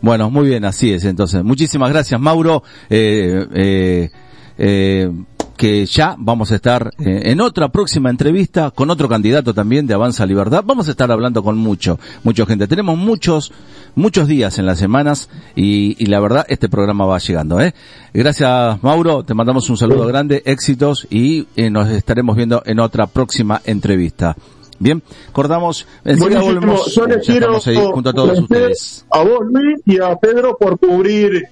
Bueno, 0.00 0.30
muy 0.30 0.48
bien, 0.48 0.64
así 0.64 0.92
es. 0.92 1.04
Entonces, 1.04 1.42
muchísimas 1.44 1.90
gracias, 1.90 2.20
Mauro. 2.20 2.62
Eh, 2.90 3.46
eh, 3.54 4.10
eh, 4.58 5.10
que 5.56 5.86
ya 5.86 6.16
vamos 6.18 6.52
a 6.52 6.56
estar 6.56 6.90
eh, 6.98 7.22
en 7.24 7.40
otra 7.40 7.68
próxima 7.68 8.10
entrevista 8.10 8.70
con 8.70 8.90
otro 8.90 9.08
candidato 9.08 9.54
también 9.54 9.86
de 9.86 9.94
Avanza 9.94 10.26
Libertad. 10.26 10.64
Vamos 10.64 10.88
a 10.88 10.90
estar 10.90 11.10
hablando 11.10 11.42
con 11.42 11.56
mucho, 11.56 11.98
mucha 12.22 12.44
gente. 12.46 12.66
Tenemos 12.66 12.98
muchos, 12.98 13.52
muchos 13.94 14.28
días 14.28 14.58
en 14.58 14.66
las 14.66 14.78
semanas 14.78 15.28
y, 15.54 15.96
y 16.02 16.06
la 16.06 16.20
verdad 16.20 16.44
este 16.48 16.68
programa 16.68 17.06
va 17.06 17.18
llegando. 17.18 17.60
¿eh? 17.60 17.74
Gracias 18.12 18.82
Mauro, 18.82 19.24
te 19.24 19.34
mandamos 19.34 19.70
un 19.70 19.76
saludo 19.76 20.06
grande, 20.06 20.42
éxitos 20.44 21.06
y 21.10 21.46
eh, 21.56 21.70
nos 21.70 21.88
estaremos 21.88 22.36
viendo 22.36 22.62
en 22.66 22.80
otra 22.80 23.06
próxima 23.06 23.60
entrevista. 23.64 24.36
Bien, 24.80 25.02
acordamos, 25.28 25.86
enseguida 26.04 26.40
volvemos, 26.40 26.92
Yo 26.94 27.06
les 27.06 27.24
quiero 27.24 27.60
ahí 27.64 27.76
junto 27.92 28.10
a 28.10 28.12
todos 28.12 28.40
ustedes. 28.40 29.06
A 29.10 29.22
vos 29.22 29.40
Luis 29.50 29.80
y 29.86 30.00
a 30.00 30.16
Pedro 30.16 30.56
por 30.58 30.78
cubrir 30.80 31.44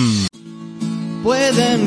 Pueden 1.22 1.86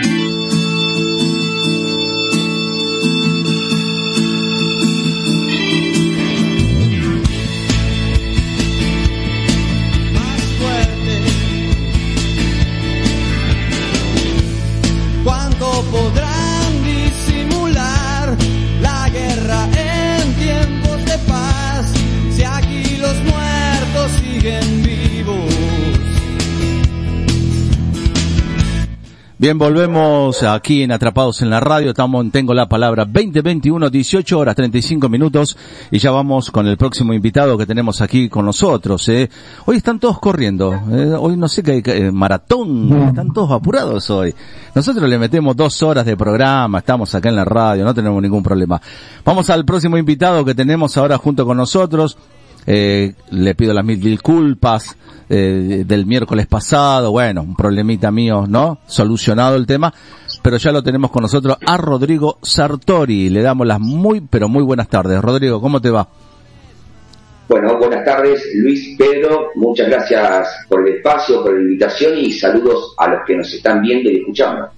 Bien, 29.41 29.57
volvemos 29.57 30.43
aquí 30.43 30.83
en 30.83 30.91
Atrapados 30.91 31.41
en 31.41 31.49
la 31.49 31.59
Radio. 31.59 31.89
Estamos 31.89 32.23
en 32.23 32.29
Tengo 32.29 32.53
la 32.53 32.69
Palabra 32.69 33.05
2021, 33.05 33.89
18 33.89 34.37
horas 34.37 34.55
35 34.55 35.09
minutos. 35.09 35.57
Y 35.89 35.97
ya 35.97 36.11
vamos 36.11 36.51
con 36.51 36.67
el 36.67 36.77
próximo 36.77 37.11
invitado 37.11 37.57
que 37.57 37.65
tenemos 37.65 38.01
aquí 38.01 38.29
con 38.29 38.45
nosotros. 38.45 39.09
¿eh? 39.09 39.31
Hoy 39.65 39.77
están 39.77 39.99
todos 39.99 40.19
corriendo. 40.19 40.71
¿eh? 40.91 41.15
Hoy 41.19 41.37
no 41.37 41.47
sé 41.47 41.63
qué 41.63 41.71
hay 41.71 41.81
eh, 41.83 42.11
maratón. 42.11 43.07
Están 43.07 43.33
todos 43.33 43.49
apurados 43.49 44.11
hoy. 44.11 44.35
Nosotros 44.75 45.09
le 45.09 45.17
metemos 45.17 45.55
dos 45.55 45.81
horas 45.81 46.05
de 46.05 46.15
programa. 46.15 46.77
Estamos 46.77 47.15
acá 47.15 47.29
en 47.29 47.37
la 47.37 47.45
radio. 47.45 47.83
No 47.83 47.95
tenemos 47.95 48.21
ningún 48.21 48.43
problema. 48.43 48.79
Vamos 49.25 49.49
al 49.49 49.65
próximo 49.65 49.97
invitado 49.97 50.45
que 50.45 50.53
tenemos 50.53 50.97
ahora 50.97 51.17
junto 51.17 51.47
con 51.47 51.57
nosotros. 51.57 52.15
Eh, 52.65 53.13
le 53.31 53.55
pido 53.55 53.73
las 53.73 53.83
mil 53.83 53.99
disculpas 53.99 54.95
eh, 55.29 55.83
del 55.85 56.05
miércoles 56.05 56.45
pasado, 56.47 57.11
bueno, 57.11 57.41
un 57.41 57.55
problemita 57.55 58.11
mío, 58.11 58.45
¿no? 58.47 58.79
Solucionado 58.85 59.55
el 59.55 59.65
tema, 59.65 59.93
pero 60.41 60.57
ya 60.57 60.71
lo 60.71 60.83
tenemos 60.83 61.09
con 61.11 61.23
nosotros 61.23 61.57
a 61.65 61.77
Rodrigo 61.77 62.37
Sartori. 62.41 63.29
Le 63.29 63.41
damos 63.41 63.65
las 63.65 63.79
muy, 63.79 64.21
pero 64.21 64.47
muy 64.47 64.63
buenas 64.63 64.89
tardes. 64.89 65.21
Rodrigo, 65.21 65.61
¿cómo 65.61 65.81
te 65.81 65.89
va? 65.89 66.07
Bueno, 67.47 67.77
buenas 67.77 68.05
tardes, 68.05 68.41
Luis, 68.55 68.95
Pedro, 68.97 69.49
muchas 69.55 69.89
gracias 69.89 70.47
por 70.69 70.87
el 70.87 70.95
espacio, 70.95 71.43
por 71.43 71.53
la 71.53 71.61
invitación 71.61 72.17
y 72.17 72.31
saludos 72.31 72.95
a 72.97 73.09
los 73.09 73.19
que 73.27 73.35
nos 73.35 73.53
están 73.53 73.81
viendo 73.81 74.09
y 74.09 74.19
escuchando. 74.19 74.69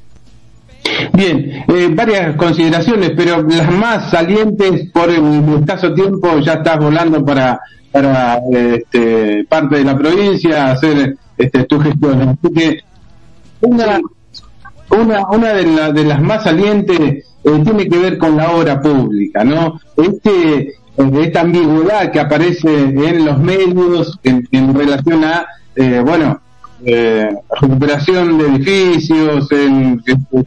Bien, 1.14 1.64
eh, 1.68 1.90
varias 1.94 2.36
consideraciones, 2.36 3.12
pero 3.16 3.42
las 3.44 3.72
más 3.72 4.10
salientes 4.10 4.90
por 4.92 5.10
el 5.10 5.60
escaso 5.60 5.94
tiempo 5.94 6.40
ya 6.40 6.54
estás 6.54 6.78
volando 6.78 7.24
para, 7.26 7.60
para 7.92 8.40
este, 8.52 9.46
parte 9.48 9.78
de 9.78 9.84
la 9.86 9.98
provincia 9.98 10.72
hacer 10.72 11.16
este, 11.38 11.64
tu 11.66 11.80
gestión. 11.80 12.22
Así 12.22 12.54
que 12.54 12.80
una, 13.62 14.00
una, 14.90 15.28
una 15.30 15.54
de, 15.54 15.94
de 15.94 16.04
las 16.04 16.22
más 16.22 16.44
salientes 16.44 17.00
eh, 17.44 17.62
tiene 17.64 17.88
que 17.88 17.98
ver 17.98 18.18
con 18.18 18.36
la 18.36 18.52
obra 18.52 18.82
pública, 18.82 19.44
¿no? 19.44 19.80
Este, 19.96 20.68
eh, 20.68 21.22
esta 21.22 21.42
ambigüedad 21.42 22.12
que 22.12 22.20
aparece 22.20 22.70
en 22.70 23.26
los 23.26 23.40
medios 23.40 24.20
en, 24.24 24.48
en 24.52 24.74
relación 24.76 25.24
a, 25.24 25.46
bueno, 26.04 26.40
eh, 26.86 27.30
recuperación 27.62 28.38
de 28.38 28.48
edificios, 28.48 29.52
en, 29.52 30.04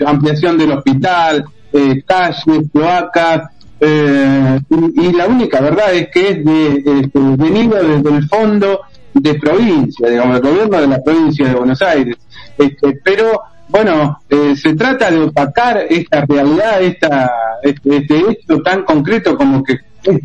ampliación 0.07 0.59
del 0.59 0.72
hospital, 0.72 1.45
eh, 1.72 2.03
calles, 2.07 2.70
cloacas, 2.72 3.51
eh, 3.78 4.61
y, 4.70 5.12
la 5.12 5.26
única 5.26 5.61
verdad 5.61 5.95
es 5.95 6.09
que 6.09 6.28
es 6.30 6.45
de, 6.45 7.01
este, 7.01 7.18
venido 7.18 7.76
desde 7.76 8.16
el 8.16 8.26
fondo 8.28 8.80
de 9.12 9.34
provincia, 9.34 10.09
digamos, 10.09 10.37
el 10.37 10.43
gobierno 10.43 10.80
de 10.80 10.87
la 10.87 11.03
provincia 11.03 11.49
de 11.49 11.55
Buenos 11.55 11.82
Aires. 11.82 12.16
Este, 12.57 12.99
pero 13.05 13.43
bueno, 13.68 14.18
eh, 14.30 14.55
se 14.57 14.74
trata 14.74 15.11
de 15.11 15.18
opacar 15.18 15.84
esta 15.91 16.24
realidad, 16.24 16.82
esta, 16.82 17.30
este, 17.62 17.97
este 17.99 18.18
hecho 18.18 18.62
tan 18.62 18.84
concreto 18.84 19.37
como 19.37 19.62
que 19.62 19.78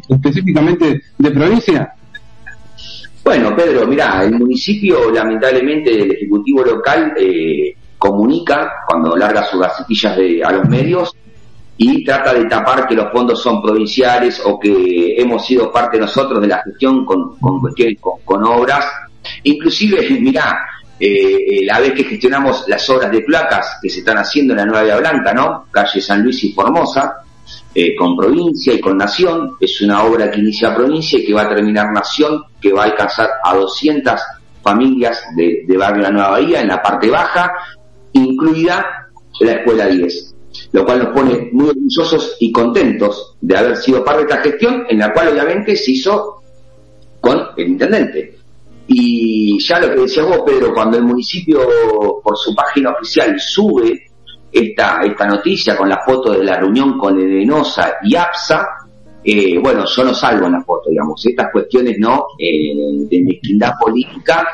específicamente 0.10 1.02
de 1.18 1.32
provincia. 1.32 1.94
Bueno, 3.24 3.56
Pedro, 3.56 3.86
mira, 3.86 4.24
el 4.24 4.34
municipio, 4.34 5.12
lamentablemente, 5.12 6.02
el 6.02 6.12
Ejecutivo 6.12 6.64
local 6.64 7.14
eh, 7.16 7.76
comunica 7.98 8.72
cuando 8.88 9.16
larga 9.16 9.44
sus 9.44 9.62
gacetillas 9.62 10.18
de, 10.18 10.44
a 10.44 10.52
los 10.52 10.68
medios 10.68 11.16
y 11.78 12.04
trata 12.04 12.34
de 12.34 12.46
tapar 12.46 12.88
que 12.88 12.96
los 12.96 13.12
fondos 13.12 13.42
son 13.42 13.62
provinciales 13.62 14.42
o 14.44 14.60
que 14.60 15.16
hemos 15.22 15.46
sido 15.46 15.72
parte 15.72 16.00
nosotros 16.00 16.42
de 16.42 16.48
la 16.48 16.64
gestión 16.64 17.06
con, 17.06 17.38
con 17.38 17.60
cuestiones, 17.60 17.98
con, 18.00 18.44
obras. 18.44 18.86
Inclusive, 19.44 20.10
mira, 20.20 20.60
eh, 21.00 21.08
eh, 21.08 21.66
la 21.66 21.80
vez 21.80 21.94
que 21.94 22.04
gestionamos 22.04 22.66
las 22.68 22.90
obras 22.90 23.12
de 23.12 23.22
placas 23.22 23.78
que 23.82 23.90
se 23.90 24.00
están 24.00 24.18
haciendo 24.18 24.54
en 24.54 24.60
la 24.60 24.66
Nueva 24.66 24.84
Vía 24.84 24.98
Blanca, 24.98 25.34
¿no? 25.34 25.66
Calle 25.72 26.02
San 26.02 26.24
Luis 26.24 26.44
y 26.44 26.54
Formosa, 26.54 27.18
eh, 27.74 27.96
con 27.96 28.18
provincia 28.18 28.74
y 28.74 28.80
con 28.80 28.98
nación. 28.98 29.56
Es 29.60 29.82
una 29.82 30.04
obra 30.04 30.30
que 30.30 30.40
inicia 30.40 30.76
provincia 30.76 31.20
y 31.20 31.26
que 31.26 31.34
va 31.34 31.44
a 31.44 31.50
terminar 31.50 31.92
nación, 31.92 32.44
que 32.60 32.74
va 32.74 32.84
a 32.84 32.86
alcanzar 32.86 33.30
a 33.44 33.56
200 33.56 34.20
familias 34.62 35.24
de, 35.36 35.64
de 35.68 35.78
Barrio 35.78 36.04
La 36.04 36.12
Nueva 36.12 36.30
Bahía 36.32 36.62
en 36.62 36.68
la 36.68 36.82
parte 36.82 37.10
baja, 37.10 37.52
incluida 38.14 38.86
la 39.40 39.54
Escuela 39.54 39.88
10. 39.88 40.36
Lo 40.74 40.86
cual 40.86 41.00
nos 41.00 41.14
pone 41.14 41.50
muy 41.52 41.70
orgullosos 41.70 42.36
y 42.40 42.52
contentos 42.52 43.36
de 43.42 43.58
haber 43.58 43.78
sido 43.78 44.04
parte 44.04 44.26
de 44.26 44.30
esta 44.30 44.44
gestión, 44.44 44.84
en 44.90 45.00
la 45.00 45.14
cual 45.14 45.30
obviamente 45.30 45.76
se 45.76 45.92
hizo 45.92 46.42
con 47.20 47.42
el 47.58 47.68
intendente. 47.68 48.36
Y 48.88 49.60
ya 49.60 49.80
lo 49.80 49.90
que 49.90 50.02
decías 50.02 50.28
vos, 50.28 50.42
Pedro, 50.46 50.74
cuando 50.74 50.98
el 50.98 51.04
municipio 51.04 51.62
por 52.22 52.38
su 52.38 52.54
página 52.54 52.92
oficial 52.92 53.40
sube 53.40 54.11
esta, 54.52 55.02
esta 55.04 55.28
noticia 55.28 55.78
con 55.78 55.88
la 55.88 56.02
foto 56.06 56.34
de 56.34 56.44
la 56.44 56.58
reunión 56.58 56.98
con 56.98 57.20
Edenosa 57.20 57.94
y 58.04 58.16
APSA, 58.16 58.68
eh, 59.24 59.60
bueno, 59.60 59.86
yo 59.86 60.04
no 60.04 60.14
salgo 60.14 60.48
en 60.48 60.54
la 60.54 60.64
foto, 60.64 60.90
digamos, 60.90 61.24
estas 61.26 61.52
cuestiones 61.52 61.98
no 62.00 62.26
eh, 62.40 62.74
de 63.08 63.24
mezquindad 63.24 63.74
política, 63.80 64.48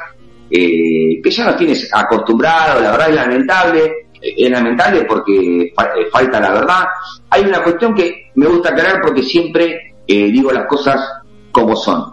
eh, 0.50 1.22
que 1.22 1.32
ya 1.32 1.46
nos 1.46 1.58
tienes 1.58 1.90
acostumbrado, 1.94 2.82
la 2.82 2.92
verdad 2.92 3.10
es 3.10 3.16
lamentable, 3.16 3.94
es 4.22 4.50
lamentable 4.50 5.06
porque 5.06 5.74
falta 6.12 6.40
la 6.40 6.52
verdad. 6.52 6.86
Hay 7.30 7.44
una 7.44 7.64
cuestión 7.64 7.94
que 7.96 8.32
me 8.36 8.48
gusta 8.48 8.70
aclarar 8.70 9.02
porque 9.02 9.24
siempre 9.24 9.96
digo 10.06 10.52
las 10.52 10.66
cosas 10.68 11.02
como 11.52 11.76
son. 11.76 12.12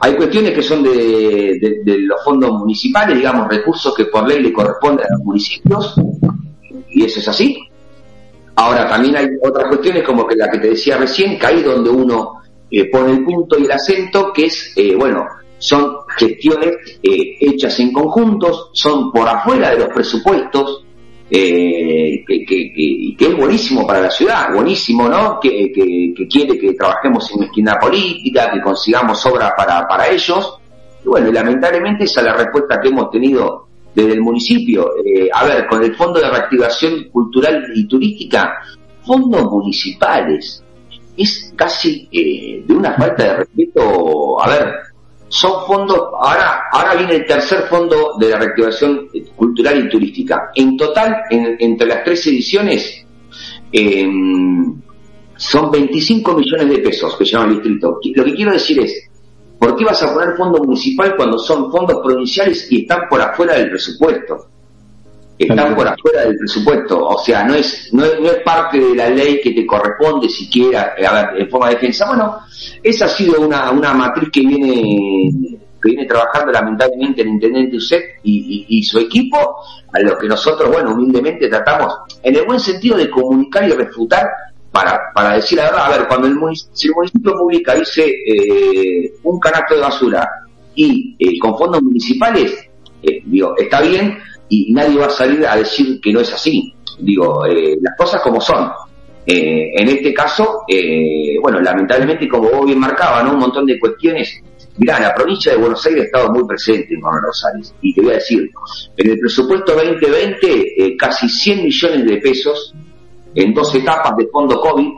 Hay 0.00 0.16
cuestiones 0.16 0.52
que 0.52 0.62
son 0.62 0.82
de, 0.82 1.82
los 1.84 2.24
fondos 2.24 2.50
municipales, 2.52 3.16
digamos, 3.16 3.48
recursos 3.48 3.94
que 3.94 4.06
por 4.06 4.26
ley 4.26 4.40
le 4.40 4.52
corresponden 4.52 5.06
a 5.06 5.14
los 5.16 5.24
municipios, 5.24 5.94
y 6.92 7.04
eso 7.04 7.20
es 7.20 7.28
así. 7.28 7.58
Ahora, 8.54 8.86
también 8.88 9.16
hay 9.16 9.26
otras 9.42 9.68
cuestiones 9.68 10.04
como 10.04 10.26
que 10.26 10.36
la 10.36 10.50
que 10.50 10.58
te 10.58 10.70
decía 10.70 10.96
recién, 10.96 11.38
que 11.38 11.46
ahí 11.46 11.62
donde 11.62 11.90
uno 11.90 12.42
eh, 12.70 12.90
pone 12.90 13.12
el 13.12 13.24
punto 13.24 13.58
y 13.58 13.64
el 13.64 13.72
acento, 13.72 14.32
que 14.32 14.46
es, 14.46 14.72
eh, 14.76 14.94
bueno, 14.94 15.26
son 15.58 15.96
gestiones 16.16 16.76
eh, 17.02 17.36
hechas 17.40 17.78
en 17.80 17.92
conjuntos, 17.92 18.70
son 18.72 19.10
por 19.10 19.28
afuera 19.28 19.70
de 19.70 19.78
los 19.78 19.88
presupuestos, 19.88 20.84
que, 21.30 22.24
que, 22.26 23.16
es 23.18 23.36
buenísimo 23.36 23.86
para 23.86 24.02
la 24.02 24.10
ciudad, 24.10 24.52
buenísimo, 24.52 25.08
¿no? 25.08 25.40
Que, 25.40 25.72
quiere 26.30 26.58
que 26.58 26.74
trabajemos 26.74 27.26
sin 27.26 27.40
mezquindad 27.40 27.80
política, 27.80 28.50
que 28.52 28.60
consigamos 28.60 29.24
obras 29.24 29.52
para, 29.56 29.88
para 29.88 30.08
ellos. 30.08 30.58
Y 31.02 31.08
bueno, 31.08 31.32
lamentablemente 31.32 32.04
esa 32.04 32.20
es 32.20 32.26
la 32.26 32.34
respuesta 32.34 32.78
que 32.82 32.88
hemos 32.88 33.10
tenido 33.10 33.66
desde 33.94 34.12
el 34.12 34.20
municipio. 34.20 34.90
Eh, 35.04 35.28
a 35.32 35.44
ver, 35.44 35.66
con 35.66 35.82
el 35.82 35.94
Fondo 35.94 36.20
de 36.20 36.30
Reactivación 36.30 37.08
Cultural 37.10 37.64
y 37.74 37.86
Turística, 37.86 38.58
fondos 39.04 39.44
municipales. 39.50 40.62
Es 41.16 41.52
casi 41.54 42.08
eh, 42.10 42.64
de 42.66 42.74
una 42.74 42.94
falta 42.94 43.24
de 43.24 43.36
respeto. 43.36 44.40
A 44.42 44.48
ver, 44.48 44.74
son 45.28 45.66
fondos, 45.66 45.98
ahora, 46.20 46.64
ahora 46.70 46.94
viene 46.94 47.16
el 47.16 47.26
tercer 47.26 47.62
fondo 47.62 48.16
de 48.18 48.28
la 48.28 48.38
reactivación 48.38 49.08
cultural 49.34 49.86
y 49.86 49.88
turística. 49.88 50.50
En 50.54 50.76
total, 50.76 51.22
entre 51.30 51.86
las 51.86 52.04
tres 52.04 52.26
ediciones, 52.26 53.06
em, 53.72 54.80
son 55.36 55.70
25 55.70 56.34
millones 56.34 56.68
de 56.68 56.78
pesos 56.78 57.16
que 57.16 57.24
lleva 57.24 57.44
el 57.44 57.54
distrito. 57.54 57.98
Lo 58.14 58.24
que 58.24 58.34
quiero 58.34 58.52
decir 58.52 58.78
es, 58.80 59.10
¿Por 59.62 59.76
qué 59.76 59.84
vas 59.84 60.02
a 60.02 60.12
poner 60.12 60.34
fondo 60.36 60.58
municipal 60.58 61.14
cuando 61.14 61.38
son 61.38 61.70
fondos 61.70 62.00
provinciales 62.02 62.66
y 62.72 62.82
están 62.82 63.08
por 63.08 63.20
afuera 63.20 63.54
del 63.54 63.70
presupuesto? 63.70 64.48
Están 65.38 65.76
por 65.76 65.86
afuera 65.86 66.22
del 66.22 66.36
presupuesto, 66.36 67.06
o 67.06 67.18
sea, 67.18 67.44
no 67.44 67.54
es, 67.54 67.88
no 67.92 68.04
es, 68.04 68.18
no 68.18 68.26
es 68.26 68.38
parte 68.42 68.80
de 68.80 68.92
la 68.96 69.08
ley 69.08 69.40
que 69.40 69.52
te 69.52 69.64
corresponde 69.64 70.28
siquiera, 70.28 70.96
a 71.06 71.12
ver, 71.12 71.42
en 71.42 71.48
forma 71.48 71.68
de 71.68 71.74
defensa. 71.76 72.08
Bueno, 72.08 72.38
esa 72.82 73.04
ha 73.04 73.08
sido 73.08 73.40
una, 73.40 73.70
una 73.70 73.94
matriz 73.94 74.30
que 74.32 74.40
viene 74.40 75.30
que 75.80 75.90
viene 75.90 76.06
trabajando 76.06 76.50
lamentablemente 76.50 77.22
el 77.22 77.28
intendente 77.28 77.76
Uset 77.76 78.18
y, 78.24 78.66
y, 78.68 78.82
su 78.82 78.98
equipo, 78.98 79.64
a 79.92 80.00
lo 80.00 80.18
que 80.18 80.26
nosotros, 80.26 80.72
bueno, 80.72 80.92
humildemente 80.92 81.48
tratamos, 81.48 81.94
en 82.20 82.34
el 82.34 82.44
buen 82.44 82.58
sentido 82.58 82.96
de 82.96 83.08
comunicar 83.08 83.68
y 83.68 83.72
refutar 83.72 84.28
para, 84.72 85.12
para 85.14 85.34
decir 85.34 85.58
la 85.58 85.64
verdad, 85.64 85.84
a 85.84 85.98
ver, 85.98 86.08
cuando 86.08 86.26
el 86.26 86.34
municipio, 86.34 86.74
si 86.74 86.88
el 86.88 86.94
municipio 86.94 87.32
publica, 87.34 87.74
dice 87.74 88.06
eh, 88.06 89.12
un 89.22 89.38
canasto 89.38 89.74
de 89.74 89.80
basura 89.82 90.28
y 90.74 91.14
eh, 91.18 91.38
con 91.38 91.56
fondos 91.58 91.82
municipales, 91.82 92.70
eh, 93.02 93.22
digo, 93.26 93.54
está 93.58 93.82
bien 93.82 94.18
y 94.48 94.72
nadie 94.72 94.98
va 94.98 95.06
a 95.06 95.10
salir 95.10 95.46
a 95.46 95.56
decir 95.56 96.00
que 96.00 96.12
no 96.12 96.20
es 96.20 96.32
así. 96.32 96.74
Digo, 96.98 97.44
las 97.46 97.96
cosas 97.96 98.20
como 98.22 98.40
son. 98.40 98.70
en 99.26 99.88
este 99.88 100.12
caso, 100.12 100.62
bueno, 101.40 101.60
lamentablemente, 101.60 102.28
como 102.28 102.50
vos 102.50 102.66
bien 102.66 102.78
marcaba, 102.78 103.22
¿no? 103.22 103.32
Un 103.32 103.40
montón 103.40 103.64
de 103.64 103.80
cuestiones. 103.80 104.42
Mirá, 104.76 105.00
la 105.00 105.14
provincia 105.14 105.52
de 105.52 105.58
Buenos 105.58 105.84
Aires 105.86 106.02
ha 106.02 106.06
estado 106.06 106.32
muy 106.32 106.46
presente 106.46 106.94
en 106.94 107.00
Rosales. 107.00 107.74
Y 107.80 107.94
te 107.94 108.02
voy 108.02 108.12
a 108.12 108.16
decir, 108.16 108.50
en 108.96 109.10
el 109.10 109.18
presupuesto 109.18 109.74
2020, 109.74 110.96
casi 110.98 111.28
100 111.28 111.64
millones 111.64 112.06
de 112.06 112.16
pesos 112.18 112.74
en 113.34 113.54
dos 113.54 113.74
etapas 113.74 114.16
de 114.16 114.28
fondo 114.28 114.60
COVID 114.60 114.88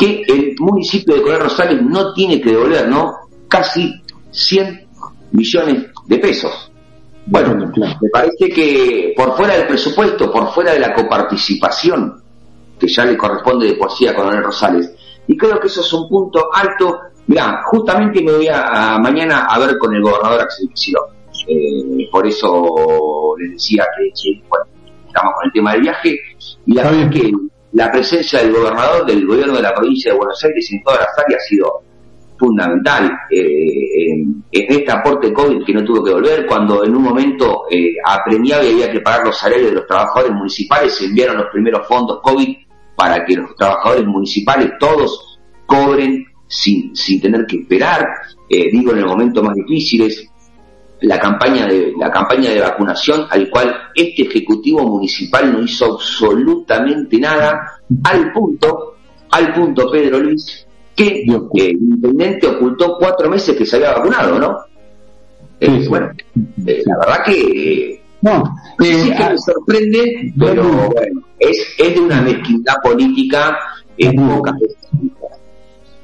que 0.00 0.22
el 0.26 0.54
municipio 0.58 1.14
de 1.14 1.20
Coronel 1.20 1.42
Rosales 1.42 1.82
no 1.82 2.14
tiene 2.14 2.40
que 2.40 2.50
devolver, 2.50 2.88
¿no? 2.88 3.12
Casi 3.48 3.92
100 4.30 4.88
millones 5.32 5.86
de 6.06 6.18
pesos. 6.18 6.72
Bueno, 7.26 7.54
me 7.54 8.08
parece 8.10 8.48
que 8.48 9.12
por 9.14 9.36
fuera 9.36 9.54
del 9.56 9.66
presupuesto, 9.66 10.32
por 10.32 10.52
fuera 10.52 10.72
de 10.72 10.80
la 10.80 10.94
coparticipación, 10.94 12.22
que 12.78 12.88
ya 12.88 13.04
le 13.04 13.16
corresponde 13.16 13.66
de 13.66 13.74
poesía 13.74 14.12
a 14.12 14.14
Coronel 14.14 14.42
Rosales, 14.42 14.90
y 15.26 15.36
creo 15.36 15.60
que 15.60 15.66
eso 15.66 15.82
es 15.82 15.92
un 15.92 16.08
punto 16.08 16.48
alto. 16.52 16.98
Mirá, 17.26 17.60
justamente 17.66 18.22
me 18.22 18.32
voy 18.32 18.48
a, 18.48 18.98
mañana 18.98 19.44
a 19.44 19.58
ver 19.58 19.76
con 19.78 19.94
el 19.94 20.02
gobernador 20.02 20.40
Axel 20.40 20.70
eh, 21.46 22.08
por 22.10 22.26
eso 22.26 23.34
les 23.38 23.52
decía 23.52 23.86
que 23.96 24.42
bueno, 24.48 24.64
estamos 25.06 25.34
con 25.36 25.46
el 25.46 25.52
tema 25.52 25.72
del 25.72 25.82
viaje, 25.82 26.18
y 26.66 26.74
la 26.74 26.84
verdad 26.84 27.02
es 27.02 27.20
que 27.20 27.32
la 27.72 27.90
presencia 27.90 28.40
del 28.40 28.52
gobernador 28.52 29.06
del 29.06 29.26
gobierno 29.26 29.54
de 29.54 29.62
la 29.62 29.74
provincia 29.74 30.12
de 30.12 30.18
Buenos 30.18 30.42
Aires 30.44 30.68
en 30.72 30.82
todas 30.82 31.00
las 31.00 31.18
áreas 31.18 31.42
ha 31.42 31.46
sido 31.46 31.82
fundamental. 32.38 33.12
Eh, 33.30 34.10
en, 34.10 34.42
este 34.50 34.90
aporte 34.90 35.32
COVID 35.32 35.64
que 35.64 35.74
no 35.74 35.84
tuvo 35.84 36.02
que 36.02 36.12
volver, 36.12 36.46
cuando 36.46 36.82
en 36.84 36.96
un 36.96 37.02
momento 37.02 37.64
eh, 37.70 37.94
apremiaba 38.04 38.64
y 38.64 38.72
había 38.72 38.90
que 38.90 39.00
pagar 39.00 39.26
los 39.26 39.38
salarios 39.38 39.68
de 39.68 39.74
los 39.76 39.86
trabajadores 39.86 40.32
municipales, 40.32 40.94
se 40.94 41.04
enviaron 41.04 41.36
los 41.36 41.50
primeros 41.52 41.86
fondos 41.86 42.20
COVID 42.22 42.56
para 42.96 43.24
que 43.24 43.36
los 43.36 43.54
trabajadores 43.54 44.06
municipales 44.06 44.72
todos 44.80 45.38
cobren 45.66 46.24
sin, 46.48 46.96
sin 46.96 47.20
tener 47.20 47.46
que 47.46 47.58
esperar, 47.58 48.08
eh, 48.48 48.70
digo 48.72 48.90
en 48.92 48.98
el 48.98 49.06
momento 49.06 49.42
más 49.42 49.54
difíciles, 49.54 50.29
la 51.02 51.18
campaña 51.18 51.66
de 51.66 51.92
la 51.98 52.10
campaña 52.10 52.50
de 52.50 52.60
vacunación 52.60 53.26
al 53.30 53.48
cual 53.48 53.74
este 53.94 54.22
ejecutivo 54.22 54.86
municipal 54.86 55.52
no 55.52 55.62
hizo 55.62 55.94
absolutamente 55.94 57.18
nada 57.18 57.80
al 58.04 58.32
punto 58.32 58.96
al 59.30 59.52
punto 59.52 59.90
Pedro 59.90 60.18
Luis 60.20 60.66
que 60.94 61.22
el 61.22 61.76
intendente 61.80 62.46
ocultó 62.46 62.96
cuatro 62.98 63.30
meses 63.30 63.56
que 63.56 63.64
se 63.64 63.76
había 63.76 63.92
vacunado 63.92 64.38
no 64.38 64.56
eh, 65.58 65.86
bueno 65.88 66.10
eh, 66.66 66.82
la 66.84 66.98
verdad 66.98 67.24
que 67.24 68.02
no 68.20 68.42
sí 68.78 69.10
que 69.16 69.30
me 69.30 69.38
sorprende 69.38 70.32
pero 70.38 70.64
bueno 70.64 71.22
es, 71.38 71.74
es 71.78 71.94
de 71.94 72.00
una 72.00 72.20
mezquindad 72.20 72.74
política 72.82 73.58
en 73.96 74.16
pocas 74.28 74.54
veces 74.60 74.88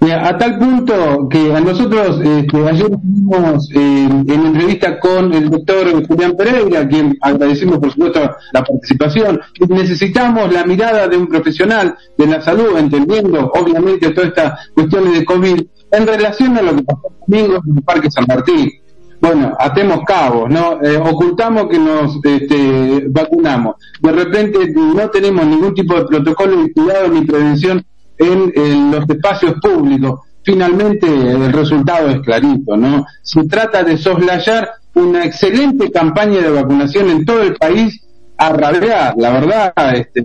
a 0.01 0.39
tal 0.39 0.59
punto 0.59 1.29
que 1.29 1.55
a 1.55 1.61
nosotros 1.61 2.21
este, 2.23 2.69
ayer 2.69 2.91
estuvimos 2.93 3.71
eh, 3.75 4.05
en 4.05 4.47
entrevista 4.47 5.01
con 5.01 5.33
el 5.33 5.51
doctor 5.51 6.07
Julián 6.07 6.37
Pereira, 6.37 6.81
a 6.81 6.89
quien 6.89 7.17
agradecemos 7.21 7.79
por 7.79 7.91
supuesto 7.93 8.31
la 8.53 8.63
participación. 8.63 9.41
Necesitamos 9.69 10.53
la 10.53 10.65
mirada 10.65 11.09
de 11.09 11.17
un 11.17 11.27
profesional 11.27 11.97
de 12.17 12.27
la 12.27 12.41
salud, 12.41 12.77
entendiendo 12.79 13.51
obviamente 13.55 14.11
todas 14.11 14.29
estas 14.29 14.69
cuestiones 14.75 15.19
de 15.19 15.25
COVID, 15.25 15.63
en 15.93 16.07
relación 16.07 16.57
a 16.57 16.63
lo 16.63 16.77
que 16.77 16.83
pasó 16.83 17.09
el 17.09 17.15
domingo 17.27 17.63
en 17.67 17.77
el 17.77 17.83
Parque 17.83 18.11
San 18.11 18.27
Martín. 18.29 18.71
Bueno, 19.19 19.57
atemos 19.59 20.01
cabos, 20.07 20.51
¿no? 20.51 20.79
Eh, 20.83 20.99
ocultamos 20.99 21.69
que 21.71 21.79
nos 21.79 22.21
este, 22.23 23.07
vacunamos. 23.09 23.77
De 24.03 24.13
repente 24.13 24.59
no 24.77 25.09
tenemos 25.09 25.47
ningún 25.47 25.75
tipo 25.75 25.95
de 25.95 26.05
protocolo 26.05 26.63
de 26.63 26.73
cuidado 26.73 27.09
ni 27.09 27.23
prevención 27.23 27.83
en, 28.19 28.91
los 28.91 29.09
espacios 29.09 29.55
públicos. 29.61 30.21
Finalmente 30.43 31.07
el 31.07 31.53
resultado 31.53 32.09
es 32.09 32.21
clarito, 32.21 32.77
¿no? 32.77 33.05
Se 33.23 33.45
trata 33.45 33.83
de 33.83 33.99
soslayar 33.99 34.71
una 34.95 35.25
excelente 35.25 35.91
campaña 35.91 36.41
de 36.41 36.51
vacunación 36.51 37.11
en 37.11 37.25
todo 37.25 37.43
el 37.43 37.55
país 37.57 38.01
a 38.39 38.53
rabiar, 38.53 39.15
la 39.17 39.33
verdad, 39.33 39.73
este, 39.95 40.23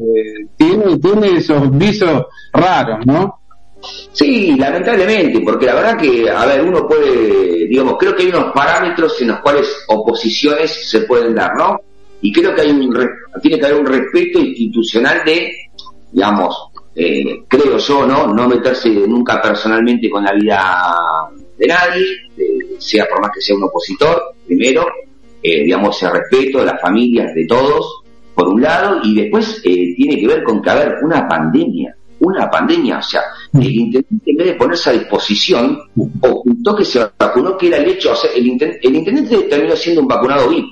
tiene, 0.57 0.97
tiene 0.97 1.37
esos 1.37 1.77
visos 1.77 2.23
raros, 2.51 3.05
¿no? 3.05 3.41
Sí, 4.11 4.55
lamentablemente, 4.57 5.39
porque 5.41 5.65
la 5.65 5.75
verdad 5.75 5.97
que, 5.97 6.29
a 6.29 6.45
ver, 6.45 6.61
uno 6.61 6.87
puede, 6.87 7.67
digamos, 7.67 7.95
creo 7.97 8.15
que 8.15 8.23
hay 8.23 8.29
unos 8.29 8.51
parámetros 8.53 9.19
en 9.21 9.29
los 9.29 9.39
cuales 9.39 9.67
oposiciones 9.87 10.89
se 10.89 11.01
pueden 11.01 11.33
dar, 11.33 11.55
¿no? 11.55 11.79
Y 12.21 12.31
creo 12.31 12.53
que 12.53 12.61
hay 12.61 12.71
un, 12.71 12.93
tiene 13.41 13.59
que 13.59 13.65
haber 13.65 13.79
un 13.79 13.87
respeto 13.87 14.39
institucional 14.39 15.23
de, 15.25 15.51
digamos, 16.11 16.70
eh, 16.95 17.43
creo 17.47 17.77
yo, 17.77 18.05
¿no? 18.05 18.27
No 18.33 18.47
meterse 18.47 18.89
nunca 18.89 19.41
personalmente 19.41 20.09
con 20.09 20.23
la 20.23 20.33
vida 20.33 20.85
de 21.57 21.67
nadie, 21.67 22.05
sea 22.79 23.05
por 23.07 23.21
más 23.21 23.31
que 23.33 23.41
sea 23.41 23.55
un 23.55 23.63
opositor, 23.63 24.21
primero, 24.45 24.85
eh, 25.41 25.63
digamos, 25.63 25.95
ese 25.95 26.11
respeto 26.11 26.59
de 26.59 26.65
las 26.65 26.81
familias 26.81 27.33
de 27.33 27.45
todos, 27.45 28.01
por 28.33 28.49
un 28.49 28.61
lado, 28.61 28.99
y 29.03 29.15
después 29.15 29.61
eh, 29.63 29.93
tiene 29.95 30.19
que 30.19 30.27
ver 30.27 30.43
con 30.43 30.61
que 30.61 30.69
haber 30.69 30.95
una 31.03 31.27
pandemia, 31.27 31.95
una 32.19 32.49
pandemia, 32.49 32.99
o 32.99 33.01
sea, 33.01 33.21
el 33.53 33.75
intendente 33.75 34.31
en 34.31 34.37
vez 34.37 34.47
de 34.47 34.53
ponerse 34.53 34.89
a 34.89 34.93
disposición, 34.93 35.79
ocultó 36.21 36.75
que 36.75 36.85
se 36.85 36.99
vacunó, 37.17 37.57
que 37.57 37.67
era 37.67 37.77
el 37.77 37.89
hecho, 37.89 38.11
o 38.11 38.15
sea, 38.15 38.31
el, 38.31 38.45
el 38.81 38.95
intendente 38.95 39.37
terminó 39.43 39.75
siendo 39.75 40.01
un 40.01 40.07
vacunado 40.07 40.49
VIP. 40.49 40.65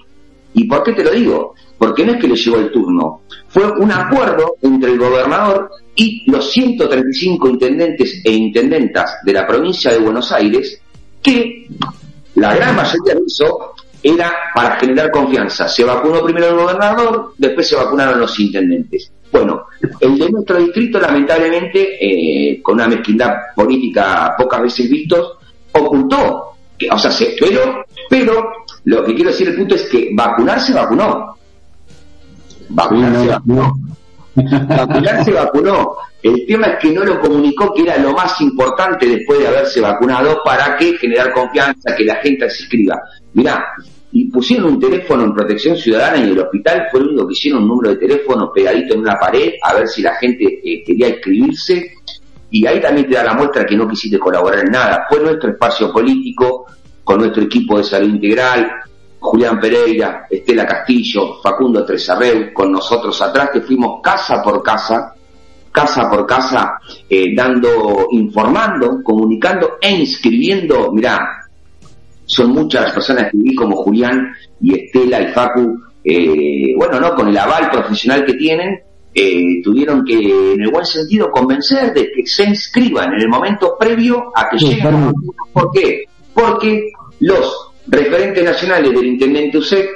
¿Y 0.53 0.63
por 0.65 0.83
qué 0.83 0.93
te 0.93 1.03
lo 1.03 1.11
digo? 1.11 1.53
Porque 1.79 2.05
no 2.05 2.11
es 2.11 2.19
que 2.19 2.27
le 2.27 2.35
llegó 2.35 2.57
el 2.57 2.71
turno, 2.71 3.21
fue 3.47 3.71
un 3.71 3.91
acuerdo 3.91 4.57
entre 4.61 4.91
el 4.91 4.99
gobernador 4.99 5.71
y 5.95 6.29
los 6.29 6.51
135 6.51 7.49
intendentes 7.49 8.21
e 8.23 8.31
intendentas 8.31 9.17
de 9.23 9.33
la 9.33 9.47
provincia 9.47 9.91
de 9.91 9.99
Buenos 9.99 10.31
Aires, 10.31 10.79
que 11.21 11.67
la 12.35 12.53
gran 12.53 12.75
mayoría 12.75 13.15
de 13.15 13.21
eso 13.25 13.73
era 14.03 14.33
para 14.53 14.77
generar 14.77 15.11
confianza. 15.11 15.67
Se 15.67 15.83
vacunó 15.83 16.23
primero 16.23 16.49
el 16.49 16.55
gobernador, 16.55 17.33
después 17.37 17.67
se 17.67 17.75
vacunaron 17.75 18.19
los 18.19 18.39
intendentes. 18.39 19.11
Bueno, 19.31 19.65
el 19.99 20.17
de 20.17 20.29
nuestro 20.29 20.57
distrito, 20.57 20.99
lamentablemente, 20.99 21.97
eh, 21.99 22.61
con 22.61 22.75
una 22.75 22.87
mezquindad 22.87 23.33
política 23.55 24.35
pocas 24.37 24.61
veces 24.61 24.89
vistos, 24.89 25.37
ocultó. 25.71 26.45
Que, 26.77 26.89
o 26.89 26.97
sea, 26.97 27.11
se, 27.11 27.35
pero, 27.39 27.85
pero 28.09 28.49
lo 28.85 29.03
que 29.03 29.13
quiero 29.13 29.31
decir 29.31 29.49
el 29.49 29.55
punto 29.55 29.75
es 29.75 29.83
que 29.83 30.09
vacunarse 30.13 30.73
vacunó. 30.73 31.37
Vacunarse 32.69 33.27
vacunó. 33.27 33.73
Vacunarse 34.35 35.31
vacunó. 35.31 35.95
El 36.21 36.45
tema 36.45 36.67
es 36.67 36.79
que 36.79 36.91
no 36.91 37.03
lo 37.03 37.19
comunicó, 37.19 37.73
que 37.73 37.83
era 37.83 37.97
lo 37.97 38.13
más 38.13 38.39
importante 38.41 39.05
después 39.05 39.39
de 39.39 39.47
haberse 39.47 39.81
vacunado, 39.81 40.41
para 40.43 40.77
que 40.77 40.97
generar 40.97 41.33
confianza, 41.33 41.95
que 41.95 42.03
la 42.03 42.15
gente 42.15 42.49
se 42.49 42.63
inscriba. 42.63 43.01
Mirá, 43.33 43.65
y 44.11 44.25
pusieron 44.25 44.73
un 44.73 44.79
teléfono 44.79 45.23
en 45.23 45.33
protección 45.33 45.77
ciudadana 45.77 46.17
y 46.17 46.31
el 46.31 46.39
hospital 46.39 46.87
fue 46.91 46.99
el 46.99 47.07
único 47.07 47.27
que 47.27 47.33
hicieron 47.33 47.63
un 47.63 47.69
número 47.69 47.89
de 47.91 47.97
teléfono 47.97 48.51
pegadito 48.51 48.95
en 48.95 49.01
una 49.01 49.19
pared 49.19 49.53
a 49.61 49.75
ver 49.75 49.87
si 49.87 50.01
la 50.01 50.15
gente 50.15 50.45
eh, 50.63 50.83
quería 50.83 51.09
inscribirse 51.09 51.91
y 52.49 52.65
ahí 52.65 52.81
también 52.81 53.07
te 53.07 53.15
da 53.15 53.23
la 53.23 53.35
muestra 53.35 53.65
que 53.65 53.77
no 53.77 53.87
quisiste 53.87 54.17
colaborar 54.17 54.65
en 54.65 54.71
nada. 54.71 55.05
Fue 55.07 55.19
nuestro 55.19 55.51
espacio 55.51 55.91
político, 55.93 56.65
con 57.03 57.19
nuestro 57.19 57.43
equipo 57.43 57.77
de 57.77 57.83
salud 57.83 58.09
integral, 58.09 58.71
Julián 59.19 59.59
Pereira, 59.59 60.25
Estela 60.29 60.65
Castillo, 60.65 61.41
Facundo 61.41 61.85
Tresarreu, 61.85 62.53
con 62.53 62.71
nosotros 62.71 63.21
atrás, 63.21 63.49
que 63.51 63.61
fuimos 63.61 64.01
casa 64.01 64.41
por 64.41 64.63
casa, 64.63 65.13
casa 65.71 66.09
por 66.09 66.25
casa, 66.25 66.79
eh, 67.09 67.35
dando, 67.35 68.07
informando, 68.11 69.03
comunicando 69.03 69.77
e 69.81 69.91
inscribiendo, 69.91 70.91
mirá, 70.91 71.19
son 72.25 72.51
muchas 72.51 72.83
las 72.83 72.93
personas 72.93 73.31
que 73.31 73.37
vi 73.37 73.55
como 73.55 73.75
Julián 73.75 74.33
y 74.61 74.75
Estela 74.75 75.21
y 75.21 75.33
Facu, 75.33 75.79
eh, 76.03 76.73
bueno, 76.77 76.99
¿no? 76.99 77.13
Con 77.13 77.27
el 77.27 77.37
aval 77.37 77.69
profesional 77.71 78.25
que 78.25 78.33
tienen, 78.35 78.79
eh, 79.13 79.61
tuvieron 79.63 80.05
que, 80.05 80.53
en 80.53 80.61
el 80.61 80.71
buen 80.71 80.85
sentido, 80.85 81.29
convencer 81.31 81.93
de 81.93 82.11
que 82.11 82.25
se 82.25 82.45
inscriban 82.45 83.13
en 83.13 83.21
el 83.21 83.27
momento 83.27 83.75
previo 83.77 84.31
a 84.33 84.47
que 84.47 84.57
lleguen. 84.57 85.11
¿Por 85.51 85.71
qué? 85.71 86.05
Porque 86.33 86.91
los 87.19 87.68
referentes 87.89 88.43
nacionales 88.43 88.91
del 88.91 89.05
intendente 89.05 89.57
USEC, 89.57 89.89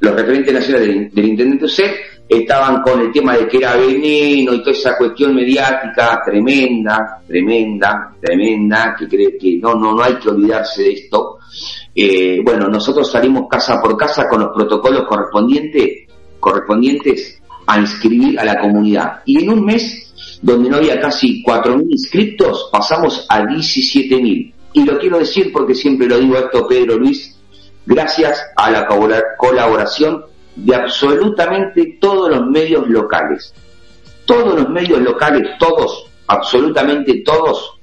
los 0.00 0.14
referentes 0.14 0.52
nacionales 0.52 1.14
del, 1.14 1.26
intendente 1.26 1.64
USEC, 1.64 2.14
estaban 2.28 2.82
con 2.82 3.00
el 3.00 3.12
tema 3.12 3.36
de 3.36 3.46
que 3.46 3.58
era 3.58 3.76
veneno 3.76 4.54
y 4.54 4.58
toda 4.60 4.72
esa 4.72 4.96
cuestión 4.96 5.34
mediática 5.34 6.20
tremenda, 6.24 7.22
tremenda, 7.26 8.14
tremenda, 8.20 8.96
que 8.98 9.08
cree 9.08 9.38
que 9.38 9.58
no, 9.58 9.74
no, 9.74 9.94
no 9.94 10.02
hay 10.02 10.14
que 10.14 10.30
olvidarse 10.30 10.82
de 10.82 10.92
esto. 10.92 11.38
Eh, 11.94 12.40
bueno, 12.44 12.68
nosotros 12.68 13.10
salimos 13.10 13.46
casa 13.48 13.80
por 13.80 13.96
casa 13.96 14.28
con 14.28 14.40
los 14.40 14.50
protocolos 14.54 15.06
correspondientes, 15.06 16.08
correspondientes 16.40 17.40
a 17.66 17.78
inscribir 17.78 18.38
a 18.38 18.44
la 18.44 18.58
comunidad. 18.58 19.22
Y 19.24 19.42
en 19.42 19.50
un 19.50 19.64
mes, 19.64 20.38
donde 20.42 20.68
no 20.68 20.76
había 20.76 21.00
casi 21.00 21.42
4.000 21.42 21.86
inscriptos, 21.88 22.68
pasamos 22.72 23.26
a 23.28 23.42
17.000 23.42 24.53
y 24.74 24.84
lo 24.84 24.98
quiero 24.98 25.18
decir 25.18 25.50
porque 25.52 25.74
siempre 25.74 26.06
lo 26.06 26.18
digo 26.18 26.36
esto, 26.36 26.66
Pedro 26.66 26.98
Luis, 26.98 27.38
gracias 27.86 28.44
a 28.56 28.70
la 28.70 28.86
colaboración 29.38 30.26
de 30.56 30.74
absolutamente 30.74 31.96
todos 32.00 32.28
los 32.28 32.46
medios 32.48 32.86
locales. 32.88 33.54
Todos 34.26 34.58
los 34.58 34.68
medios 34.68 35.00
locales, 35.00 35.48
todos, 35.58 36.10
absolutamente 36.26 37.22
todos, 37.24 37.78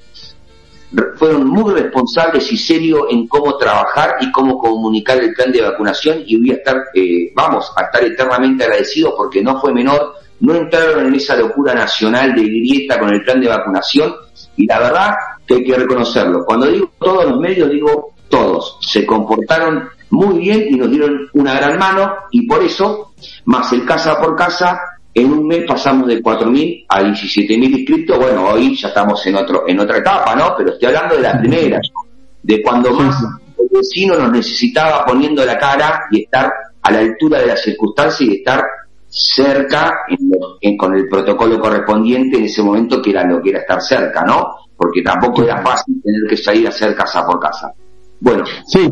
fueron 1.16 1.48
muy 1.48 1.74
responsables 1.74 2.52
y 2.52 2.58
serios 2.58 3.04
en 3.10 3.28
cómo 3.28 3.56
trabajar 3.56 4.16
y 4.20 4.30
cómo 4.32 4.58
comunicar 4.58 5.18
el 5.20 5.34
plan 5.34 5.52
de 5.52 5.62
vacunación 5.62 6.24
y 6.26 6.38
voy 6.38 6.52
a 6.52 6.56
estar, 6.56 6.84
eh, 6.94 7.32
vamos 7.34 7.72
a 7.78 7.84
estar 7.84 8.04
eternamente 8.04 8.66
agradecidos 8.66 9.14
porque 9.16 9.42
no 9.42 9.62
fue 9.62 9.74
menor, 9.74 10.16
no 10.42 10.56
entraron 10.56 11.08
en 11.08 11.16
esa 11.16 11.38
locura 11.38 11.74
nacional 11.74 12.36
de 12.36 12.42
grieta 12.42 13.00
con 13.00 13.14
el 13.14 13.24
plan 13.24 13.40
de 13.40 13.48
vacunación 13.48 14.14
y 14.58 14.66
la 14.66 14.80
verdad 14.80 15.14
que 15.46 15.56
hay 15.56 15.64
que 15.64 15.76
reconocerlo. 15.76 16.46
Cuando 16.46 16.68
digo 16.68 16.92
todos 17.00 17.26
los 17.26 17.40
medios, 17.40 17.70
digo 17.70 18.14
todos. 18.30 18.78
Se 18.82 19.06
comportaron 19.06 19.90
muy 20.10 20.40
bien 20.40 20.66
y 20.70 20.76
nos 20.76 20.90
dieron 20.90 21.30
una 21.34 21.54
gran 21.56 21.78
mano 21.78 22.14
y 22.32 22.48
por 22.48 22.64
eso, 22.64 23.14
más 23.46 23.72
el 23.74 23.86
casa 23.86 24.20
por 24.20 24.36
casa, 24.36 24.80
en 25.14 25.32
un 25.32 25.48
mes 25.48 25.66
pasamos 25.68 26.08
de 26.08 26.22
4.000 26.22 26.86
a 26.88 27.02
17.000 27.02 27.80
inscritos. 27.80 28.18
Bueno, 28.18 28.50
hoy 28.50 28.76
ya 28.76 28.90
estamos 28.90 29.26
en 29.28 29.36
otro 29.36 29.64
en 29.68 29.80
otra 29.80 29.98
etapa, 29.98 30.36
¿no? 30.36 30.54
Pero 30.58 30.72
estoy 30.72 30.88
hablando 30.88 31.16
de 31.16 31.22
la 31.22 31.38
primera, 31.38 31.82
de 32.44 32.62
cuando 32.62 32.92
más 32.92 33.18
el 33.58 33.68
vecino 33.72 34.16
nos 34.16 34.32
necesitaba 34.32 35.06
poniendo 35.06 35.46
la 35.46 35.58
cara 35.58 36.04
y 36.12 36.24
estar 36.24 36.52
a 36.82 36.92
la 36.92 37.00
altura 37.00 37.40
de 37.40 37.48
las 37.48 37.62
circunstancias 37.62 38.30
y 38.30 38.36
estar 38.38 38.64
cerca 39.08 40.06
con 40.78 40.96
el 40.96 41.08
protocolo 41.10 41.60
correspondiente 41.60 42.38
en 42.38 42.46
ese 42.46 42.64
momento 42.64 43.02
que 43.02 43.12
era 43.12 43.26
lo 43.26 43.42
que 43.42 43.50
era 43.50 43.60
estar 43.60 43.82
cerca, 43.82 44.24
¿no? 44.24 44.56
Porque 44.82 45.04
tampoco 45.04 45.44
era 45.44 45.62
fácil 45.62 46.02
tener 46.02 46.22
que 46.28 46.38
salir 46.38 46.66
a 46.66 46.70
hacer 46.70 46.96
casa 46.96 47.24
por 47.24 47.40
casa. 47.40 47.72
Bueno. 48.20 48.44
Sí, 48.66 48.90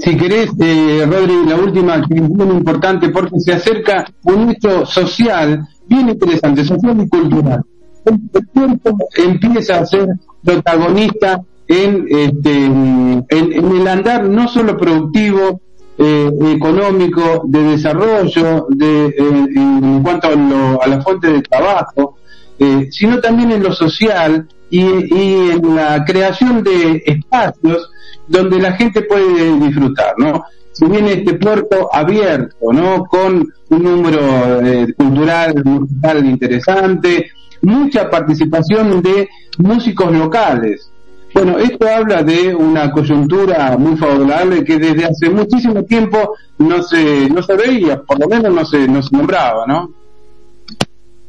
si 0.00 0.16
querés, 0.16 0.50
eh, 0.60 1.04
Rodri, 1.04 1.44
la 1.44 1.56
última 1.56 2.00
que 2.06 2.14
es 2.14 2.28
muy 2.28 2.56
importante 2.56 3.08
porque 3.08 3.40
se 3.40 3.52
acerca 3.52 4.04
un 4.22 4.50
hecho 4.50 4.86
social 4.86 5.66
bien 5.88 6.08
interesante, 6.08 6.64
social 6.64 7.00
y 7.00 7.08
cultural. 7.08 7.64
El 8.04 8.46
cuerpo 8.52 8.96
empieza 9.16 9.80
a 9.80 9.86
ser 9.86 10.08
protagonista 10.44 11.40
en, 11.66 12.06
este, 12.08 12.64
en, 12.64 13.24
el 13.28 13.88
andar 13.88 14.24
no 14.24 14.46
solo 14.46 14.76
productivo, 14.76 15.60
eh, 15.98 16.30
económico, 16.52 17.42
de 17.46 17.62
desarrollo, 17.62 18.66
de, 18.70 19.06
eh, 19.06 19.46
en 19.54 20.02
cuanto 20.02 20.28
a, 20.28 20.86
la 20.86 21.00
fuente 21.00 21.32
de 21.32 21.42
trabajo, 21.42 22.15
eh, 22.58 22.88
sino 22.90 23.20
también 23.20 23.52
en 23.52 23.62
lo 23.62 23.72
social 23.72 24.46
y, 24.70 24.80
y, 24.80 25.50
en 25.50 25.76
la 25.76 26.04
creación 26.04 26.62
de 26.62 27.02
espacios 27.06 27.90
donde 28.26 28.58
la 28.58 28.72
gente 28.72 29.02
puede 29.02 29.58
disfrutar, 29.58 30.14
¿no? 30.18 30.44
Si 30.72 30.84
viene 30.86 31.12
este 31.12 31.34
puerto 31.34 31.88
abierto, 31.92 32.72
¿no? 32.72 33.04
Con 33.04 33.46
un 33.68 33.82
número 33.82 34.60
eh, 34.60 34.92
cultural, 34.96 35.54
musical 35.64 36.26
interesante, 36.26 37.30
mucha 37.62 38.10
participación 38.10 39.02
de 39.02 39.28
músicos 39.58 40.12
locales. 40.12 40.90
Bueno, 41.34 41.58
esto 41.58 41.86
habla 41.88 42.22
de 42.22 42.54
una 42.54 42.90
coyuntura 42.90 43.76
muy 43.78 43.96
favorable 43.96 44.64
que 44.64 44.78
desde 44.78 45.04
hace 45.04 45.28
muchísimo 45.28 45.84
tiempo 45.84 46.34
no 46.58 46.82
se, 46.82 47.28
no 47.28 47.42
se 47.42 47.54
veía, 47.54 48.02
por 48.02 48.18
lo 48.18 48.28
menos 48.28 48.54
no 48.54 48.64
se, 48.64 48.88
no 48.88 49.02
se 49.02 49.14
nombraba, 49.14 49.66
¿no? 49.66 49.90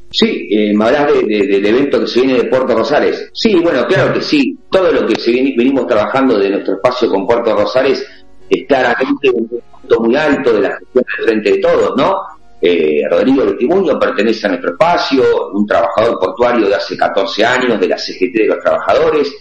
Sí, 0.10 0.48
eh, 0.50 0.74
me 0.74 0.86
hablas 0.86 1.08
del 1.08 1.66
evento 1.66 2.00
que 2.00 2.08
se 2.08 2.22
viene 2.22 2.42
de 2.42 2.50
Puerto 2.50 2.76
Rosales. 2.76 3.30
Sí, 3.34 3.56
bueno, 3.56 3.86
claro 3.88 4.14
que 4.14 4.22
sí. 4.22 4.58
Todo 4.70 4.92
lo 4.92 5.06
que 5.06 5.20
se 5.20 5.32
venimos 5.32 5.86
trabajando 5.86 6.38
de 6.38 6.50
nuestro 6.50 6.76
espacio 6.76 7.10
con 7.10 7.28
Puerto 7.28 7.56
Rosales 7.56 8.06
es 8.50 8.66
claramente 8.68 9.30
un 9.30 9.48
punto 9.48 10.00
muy 10.02 10.16
alto 10.16 10.54
de 10.54 10.62
la 10.62 10.78
gestión 10.78 11.04
del 11.18 11.26
frente 11.26 11.52
de 11.52 11.58
todos, 11.58 11.94
¿no? 11.98 12.16
Eh, 12.60 13.02
Rodrigo 13.10 13.44
Testimonio 13.44 14.00
pertenece 14.00 14.48
a 14.48 14.50
nuestro 14.50 14.72
espacio, 14.72 15.52
un 15.54 15.68
trabajador 15.68 16.18
portuario 16.20 16.68
de 16.68 16.76
hace 16.76 16.98
14 16.98 17.46
años 17.46 17.80
de 17.80 17.88
la 17.88 17.98
CGT 17.98 18.34
de 18.34 18.48
los 18.48 18.60
Trabajadores. 18.60 19.32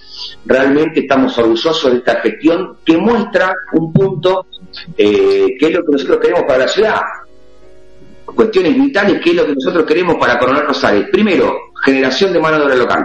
Realmente 0.45 1.01
estamos 1.01 1.39
orgullosos 1.39 1.93
de 1.93 1.99
esta 1.99 2.21
gestión 2.21 2.77
que 2.85 2.99
muestra 2.99 3.55
un 3.73 3.93
punto 3.93 4.47
eh, 4.99 5.57
que 5.59 5.67
es 5.67 5.73
lo 5.73 5.85
que 5.85 5.93
nosotros 5.93 6.19
queremos 6.19 6.43
para 6.43 6.59
la 6.59 6.69
ciudad 6.69 7.01
cuestiones 8.37 8.77
vitales, 8.77 9.21
que 9.21 9.31
es 9.31 9.37
lo 9.37 9.47
que 9.47 9.55
nosotros 9.55 9.85
queremos 9.87 10.17
para 10.17 10.39
Coronel 10.39 10.67
Rosales. 10.67 11.09
Primero, 11.11 11.57
generación 11.83 12.33
de 12.33 12.39
mano 12.39 12.59
de 12.59 12.65
obra 12.65 12.75
local. 12.77 13.05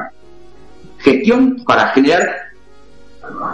Gestión 0.99 1.63
para 1.65 1.87
generar, 1.87 2.29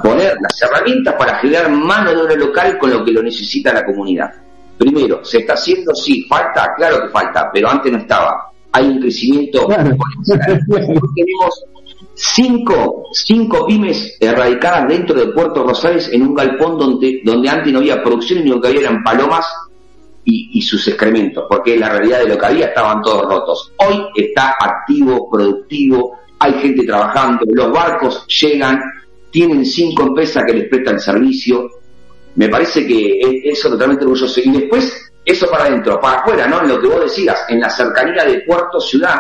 poner 0.03 0.35
las 0.41 0.61
herramientas 0.61 1.13
para 1.13 1.35
generar 1.35 1.71
mano 1.71 2.11
de 2.11 2.17
obra 2.17 2.35
local 2.35 2.77
con 2.79 2.89
lo 2.89 3.05
que 3.05 3.11
lo 3.11 3.21
necesita 3.21 3.71
la 3.71 3.85
comunidad. 3.85 4.33
Primero, 4.77 5.23
¿se 5.23 5.39
está 5.39 5.53
haciendo? 5.53 5.93
Sí, 5.95 6.25
falta, 6.27 6.73
claro 6.75 7.03
que 7.03 7.09
falta, 7.09 7.49
pero 7.53 7.69
antes 7.69 7.91
no 7.91 7.99
estaba. 7.99 8.51
Hay 8.71 8.85
un 8.87 8.99
crecimiento. 8.99 9.67
Tenemos 9.67 11.65
cinco, 12.13 13.03
cinco 13.13 13.65
pymes 13.65 14.17
erradicadas 14.19 14.87
dentro 14.87 15.15
de 15.15 15.27
Puerto 15.27 15.63
Rosales 15.63 16.09
en 16.11 16.23
un 16.23 16.33
galpón 16.33 16.77
donde, 16.77 17.21
donde 17.23 17.49
antes 17.49 17.71
no 17.71 17.79
había 17.79 18.03
producción 18.03 18.39
y 18.39 18.49
lo 18.49 18.59
que 18.59 18.67
había 18.67 18.81
eran 18.81 19.03
palomas 19.03 19.45
y, 20.29 20.61
sus 20.61 20.85
excrementos, 20.89 21.45
porque 21.49 21.77
la 21.77 21.89
realidad 21.89 22.19
de 22.19 22.27
lo 22.27 22.37
que 22.37 22.45
había 22.45 22.65
estaban 22.67 23.01
todos 23.01 23.23
rotos. 23.23 23.71
Hoy 23.77 24.07
está 24.13 24.57
activo, 24.59 25.29
productivo, 25.29 26.19
hay 26.39 26.53
gente 26.53 26.85
trabajando, 26.85 27.45
los 27.47 27.71
barcos 27.71 28.25
llegan, 28.27 28.81
tienen 29.31 29.65
cinco 29.65 30.03
empresas 30.03 30.43
que 30.45 30.53
les 30.53 30.69
prestan 30.69 30.99
servicio. 30.99 31.69
Me 32.35 32.49
parece 32.49 32.85
que 32.85 33.19
eso 33.45 33.69
totalmente 33.69 34.03
orgulloso. 34.03 34.41
Y 34.43 34.51
después, 34.51 35.11
eso 35.23 35.49
para 35.49 35.65
adentro, 35.65 35.99
para 35.99 36.19
afuera, 36.19 36.45
¿no? 36.47 36.61
En 36.61 36.69
lo 36.69 36.81
que 36.81 36.87
vos 36.87 37.01
decías, 37.01 37.45
en 37.47 37.61
la 37.61 37.69
cercanía 37.69 38.25
de 38.25 38.41
puerto, 38.41 38.81
ciudad. 38.81 39.17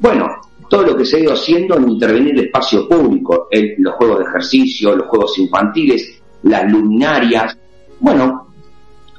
Bueno, 0.00 0.28
todo 0.68 0.82
lo 0.82 0.96
que 0.96 1.04
se 1.04 1.16
ha 1.16 1.20
ido 1.20 1.34
haciendo 1.34 1.76
en 1.76 1.88
intervenir 1.88 2.34
el 2.34 2.46
espacio 2.46 2.88
público, 2.88 3.48
los 3.78 3.94
juegos 3.94 4.18
de 4.18 4.24
ejercicio, 4.24 4.96
los 4.96 5.06
juegos 5.06 5.38
infantiles, 5.38 6.20
las 6.42 6.70
luminarias. 6.70 7.56
Bueno, 8.00 8.47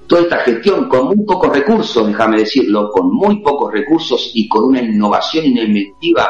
toda 0.10 0.24
esta 0.24 0.38
gestión 0.40 0.90
con 0.90 1.06
muy 1.06 1.24
pocos 1.24 1.56
recursos, 1.56 2.08
déjame 2.08 2.40
decirlo, 2.40 2.90
con 2.90 3.14
muy 3.14 3.44
pocos 3.44 3.72
recursos 3.72 4.32
y 4.34 4.50
con 4.50 4.66
una 4.66 4.82
innovación 4.82 5.46
inventiva 5.46 6.28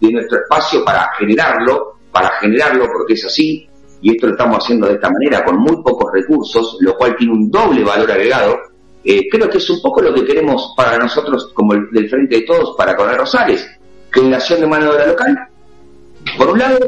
de 0.00 0.12
nuestro 0.12 0.38
espacio 0.38 0.84
para 0.84 1.10
generarlo, 1.18 1.98
para 2.12 2.28
generarlo 2.40 2.86
porque 2.86 3.14
es 3.14 3.24
así, 3.24 3.68
y 4.00 4.12
esto 4.12 4.28
lo 4.28 4.32
estamos 4.34 4.58
haciendo 4.62 4.86
de 4.86 4.94
esta 4.94 5.10
manera, 5.10 5.44
con 5.44 5.58
muy 5.58 5.82
pocos 5.82 6.12
recursos, 6.12 6.76
lo 6.80 6.96
cual 6.96 7.16
tiene 7.16 7.32
un 7.32 7.50
doble 7.50 7.82
valor 7.82 8.12
agregado, 8.12 8.58
eh, 9.02 9.28
creo 9.28 9.50
que 9.50 9.58
es 9.58 9.68
un 9.70 9.82
poco 9.82 10.02
lo 10.02 10.14
que 10.14 10.24
queremos 10.24 10.72
para 10.76 10.96
nosotros, 10.96 11.50
como 11.52 11.72
el 11.72 11.90
del 11.90 12.08
Frente 12.08 12.36
de 12.36 12.42
Todos, 12.42 12.76
para 12.76 12.94
Coronel 12.94 13.18
Rosales, 13.18 13.68
generación 14.12 14.60
de 14.60 14.66
mano 14.68 14.84
de 14.84 14.90
obra 14.90 15.06
local, 15.08 15.36
por 16.38 16.50
un 16.50 16.60
lado, 16.60 16.78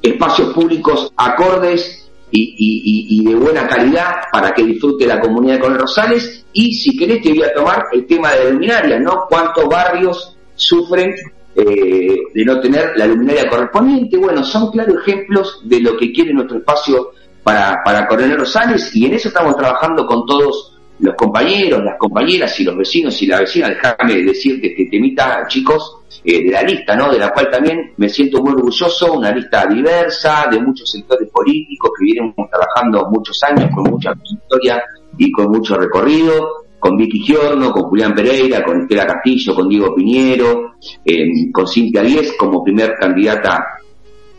espacios 0.00 0.54
públicos 0.54 1.12
acordes 1.16 2.03
y, 2.36 3.24
de 3.24 3.34
buena 3.34 3.66
calidad 3.66 4.14
para 4.32 4.52
que 4.52 4.64
disfrute 4.64 5.06
la 5.06 5.20
comunidad 5.20 5.60
con 5.60 5.78
Rosales. 5.78 6.44
Y 6.52 6.74
si 6.74 6.96
querés 6.96 7.22
te 7.22 7.30
voy 7.30 7.42
a 7.42 7.54
tomar 7.54 7.86
el 7.92 8.06
tema 8.06 8.32
de 8.32 8.44
la 8.44 8.50
luminaria, 8.50 8.98
¿no? 8.98 9.26
¿Cuántos 9.28 9.68
barrios 9.68 10.36
sufren 10.54 11.14
eh, 11.54 12.16
de 12.34 12.44
no 12.44 12.60
tener 12.60 12.92
la 12.96 13.06
luminaria 13.06 13.48
correspondiente? 13.48 14.16
Bueno, 14.16 14.42
son 14.44 14.70
claros 14.70 14.96
ejemplos 15.02 15.60
de 15.64 15.80
lo 15.80 15.96
que 15.96 16.12
quiere 16.12 16.32
nuestro 16.32 16.58
espacio 16.58 17.12
para, 17.42 17.82
para 17.84 18.06
Coronel 18.06 18.38
Rosales 18.38 18.94
y 18.96 19.06
en 19.06 19.14
eso 19.14 19.28
estamos 19.28 19.56
trabajando 19.56 20.06
con 20.06 20.26
todos 20.26 20.78
los 21.00 21.14
compañeros, 21.16 21.82
las 21.84 21.98
compañeras 21.98 22.58
y 22.60 22.64
los 22.64 22.76
vecinos 22.76 23.20
y 23.22 23.26
la 23.26 23.40
vecina. 23.40 23.68
Déjame 23.68 24.22
decirte 24.22 24.68
este 24.68 24.86
temita, 24.90 25.44
chicos, 25.48 25.98
eh, 26.24 26.42
de 26.42 26.50
la 26.50 26.62
lista, 26.62 26.96
¿no? 26.96 27.12
De 27.12 27.18
la 27.18 27.30
cual 27.30 27.50
también 27.50 27.92
me 27.98 28.08
siento 28.08 28.42
muy 28.42 28.52
orgulloso, 28.52 29.12
una 29.12 29.30
lista 29.30 29.66
diversa 29.66 30.46
de 30.50 30.58
muchos 30.58 30.90
sectores 30.90 31.28
políticos 31.30 31.90
que 31.98 32.04
vienen 32.04 32.34
trabajando 32.34 33.10
muchos 33.10 33.42
años 33.42 33.70
con 33.74 33.84
mucha 33.90 34.14
historia 34.24 34.82
y 35.18 35.30
con 35.30 35.50
mucho 35.50 35.76
recorrido, 35.76 36.64
con 36.78 36.96
Vicky 36.96 37.20
Giorno, 37.24 37.70
con 37.72 37.84
Julián 37.84 38.14
Pereira, 38.14 38.64
con 38.64 38.82
Estela 38.82 39.06
Castillo, 39.06 39.54
con 39.54 39.68
Diego 39.68 39.94
Piñero, 39.94 40.76
eh, 41.04 41.50
con 41.52 41.66
Cintia 41.66 42.02
Díez 42.02 42.34
como 42.38 42.64
primer 42.64 42.94
candidata 42.98 43.78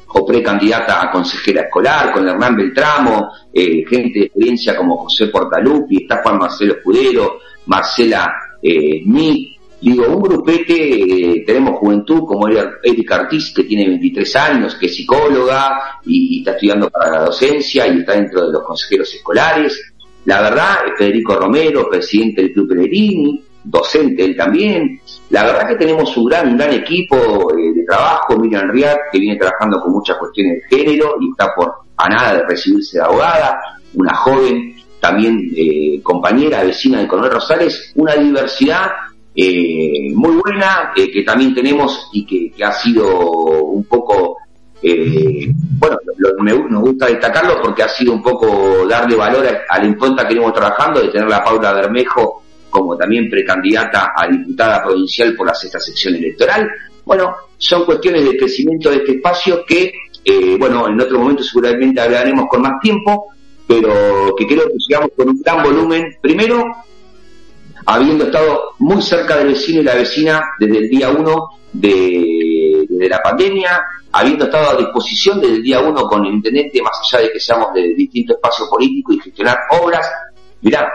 o 0.07 0.25
precandidata 0.25 1.03
a 1.03 1.11
consejera 1.11 1.63
escolar, 1.63 2.11
con 2.13 2.27
Hernán 2.27 2.55
Beltramo, 2.55 3.31
eh, 3.53 3.83
gente 3.87 4.19
de 4.19 4.25
experiencia 4.25 4.75
como 4.75 4.97
José 4.97 5.27
Portalupi, 5.27 5.97
está 6.03 6.21
Juan 6.23 6.37
Marcelo 6.37 6.75
Escudero, 6.75 7.39
Marcela 7.65 8.33
eh, 8.61 9.01
Digo, 9.85 10.03
un 10.07 10.19
grupete, 10.19 10.73
eh, 10.73 11.43
tenemos 11.45 11.77
juventud 11.77 12.23
como 12.25 12.47
Erika 12.47 13.21
Ortiz, 13.21 13.53
que 13.55 13.65
tiene 13.65 13.87
23 13.87 14.35
años, 14.35 14.73
que 14.79 14.87
es 14.87 14.95
psicóloga 14.95 15.99
y, 16.03 16.39
está 16.39 16.53
estudiando 16.53 16.89
para 16.89 17.11
la 17.11 17.25
docencia 17.25 17.85
y 17.85 17.99
está 17.99 18.13
dentro 18.13 18.47
de 18.47 18.53
los 18.53 18.63
consejeros 18.63 19.13
escolares. 19.13 19.93
La 20.25 20.41
verdad, 20.41 20.77
Federico 20.97 21.35
Romero, 21.35 21.87
presidente 21.87 22.41
del 22.41 22.53
Club 22.53 22.69
Pellegrini, 22.69 23.43
docente 23.63 24.25
él 24.25 24.35
también. 24.35 24.99
La 25.29 25.43
verdad 25.43 25.67
que 25.67 25.75
tenemos 25.75 26.17
un 26.17 26.25
gran, 26.25 26.57
gran 26.57 26.73
equipo 26.73 27.15
eh, 27.55 27.71
de 27.75 27.85
trabajo, 27.85 28.39
Miriam 28.39 28.71
Riad, 28.71 28.97
que 29.11 29.19
viene 29.19 29.37
trabajando 29.37 29.79
con 29.81 29.91
muchas 29.91 30.17
cuestiones 30.17 30.63
de 30.63 30.77
género 30.77 31.13
y 31.21 31.29
está 31.29 31.53
por 31.53 31.71
a 31.97 32.09
nada 32.09 32.37
de 32.37 32.47
recibirse 32.47 32.97
de 32.97 33.03
abogada, 33.03 33.59
una 33.93 34.15
joven 34.15 34.75
también 34.99 35.39
eh, 35.55 36.01
compañera, 36.01 36.63
vecina 36.63 37.01
de 37.01 37.07
Coronel 37.07 37.33
Rosales, 37.33 37.91
una 37.93 38.15
diversidad 38.15 38.87
eh, 39.35 40.11
muy 40.13 40.35
buena 40.35 40.91
que 40.95 41.23
también 41.23 41.53
tenemos 41.53 42.09
y 42.13 42.25
que, 42.25 42.63
ha 42.63 42.71
sido 42.71 43.61
un 43.63 43.83
poco, 43.85 44.37
bueno, 44.81 45.97
nos 46.69 46.81
gusta 46.81 47.07
destacarlo 47.07 47.61
porque 47.61 47.83
ha 47.83 47.89
sido 47.89 48.13
un 48.13 48.21
poco 48.21 48.87
darle 48.87 49.15
valor 49.15 49.45
a, 49.69 49.79
la 49.79 49.85
impronta 49.85 50.23
que 50.27 50.35
venimos 50.35 50.53
trabajando, 50.53 51.01
de 51.01 51.09
tener 51.09 51.31
a 51.33 51.43
Paula 51.43 51.73
Bermejo 51.73 52.43
como 52.75 52.97
también 52.97 53.29
precandidata 53.29 54.11
a 54.13 54.27
diputada 54.27 54.83
provincial 54.83 55.33
por 55.33 55.47
la 55.47 55.53
sexta 55.53 55.79
sección 55.79 56.15
electoral. 56.15 56.69
Bueno, 57.05 57.33
son 57.57 57.85
cuestiones 57.85 58.25
de 58.25 58.37
crecimiento 58.37 58.89
de 58.89 58.97
este 58.97 59.13
espacio 59.13 59.63
que, 59.65 59.93
eh, 60.25 60.57
bueno, 60.59 60.89
en 60.89 60.99
otro 60.99 61.19
momento 61.19 61.41
seguramente 61.41 62.01
hablaremos 62.01 62.47
con 62.49 62.63
más 62.63 62.81
tiempo, 62.81 63.27
pero 63.65 64.35
que 64.37 64.45
creo 64.45 64.67
que 64.67 64.73
llegamos 64.89 65.11
con 65.15 65.29
un 65.29 65.41
gran 65.41 65.63
volumen. 65.63 66.17
Primero, 66.21 66.65
habiendo 67.85 68.25
estado 68.25 68.75
muy 68.79 69.01
cerca 69.01 69.37
del 69.37 69.49
vecino 69.49 69.81
y 69.81 69.83
la 69.83 69.95
vecina 69.95 70.43
desde 70.59 70.77
el 70.77 70.89
día 70.89 71.09
uno 71.09 71.49
de, 71.73 72.85
la 73.09 73.21
pandemia, 73.21 73.83
habiendo 74.11 74.45
estado 74.45 74.71
a 74.71 74.77
disposición 74.77 75.39
desde 75.39 75.55
el 75.55 75.63
día 75.63 75.79
uno 75.81 76.07
con 76.07 76.25
el 76.25 76.33
intendente, 76.33 76.81
más 76.81 76.93
allá 77.03 77.23
de 77.23 77.31
que 77.31 77.39
seamos 77.39 77.73
de 77.73 77.93
distintos 77.93 78.37
espacios 78.37 78.69
políticos 78.69 79.15
y 79.15 79.19
gestionar 79.21 79.57
obras. 79.81 80.09
Mirá, 80.61 80.89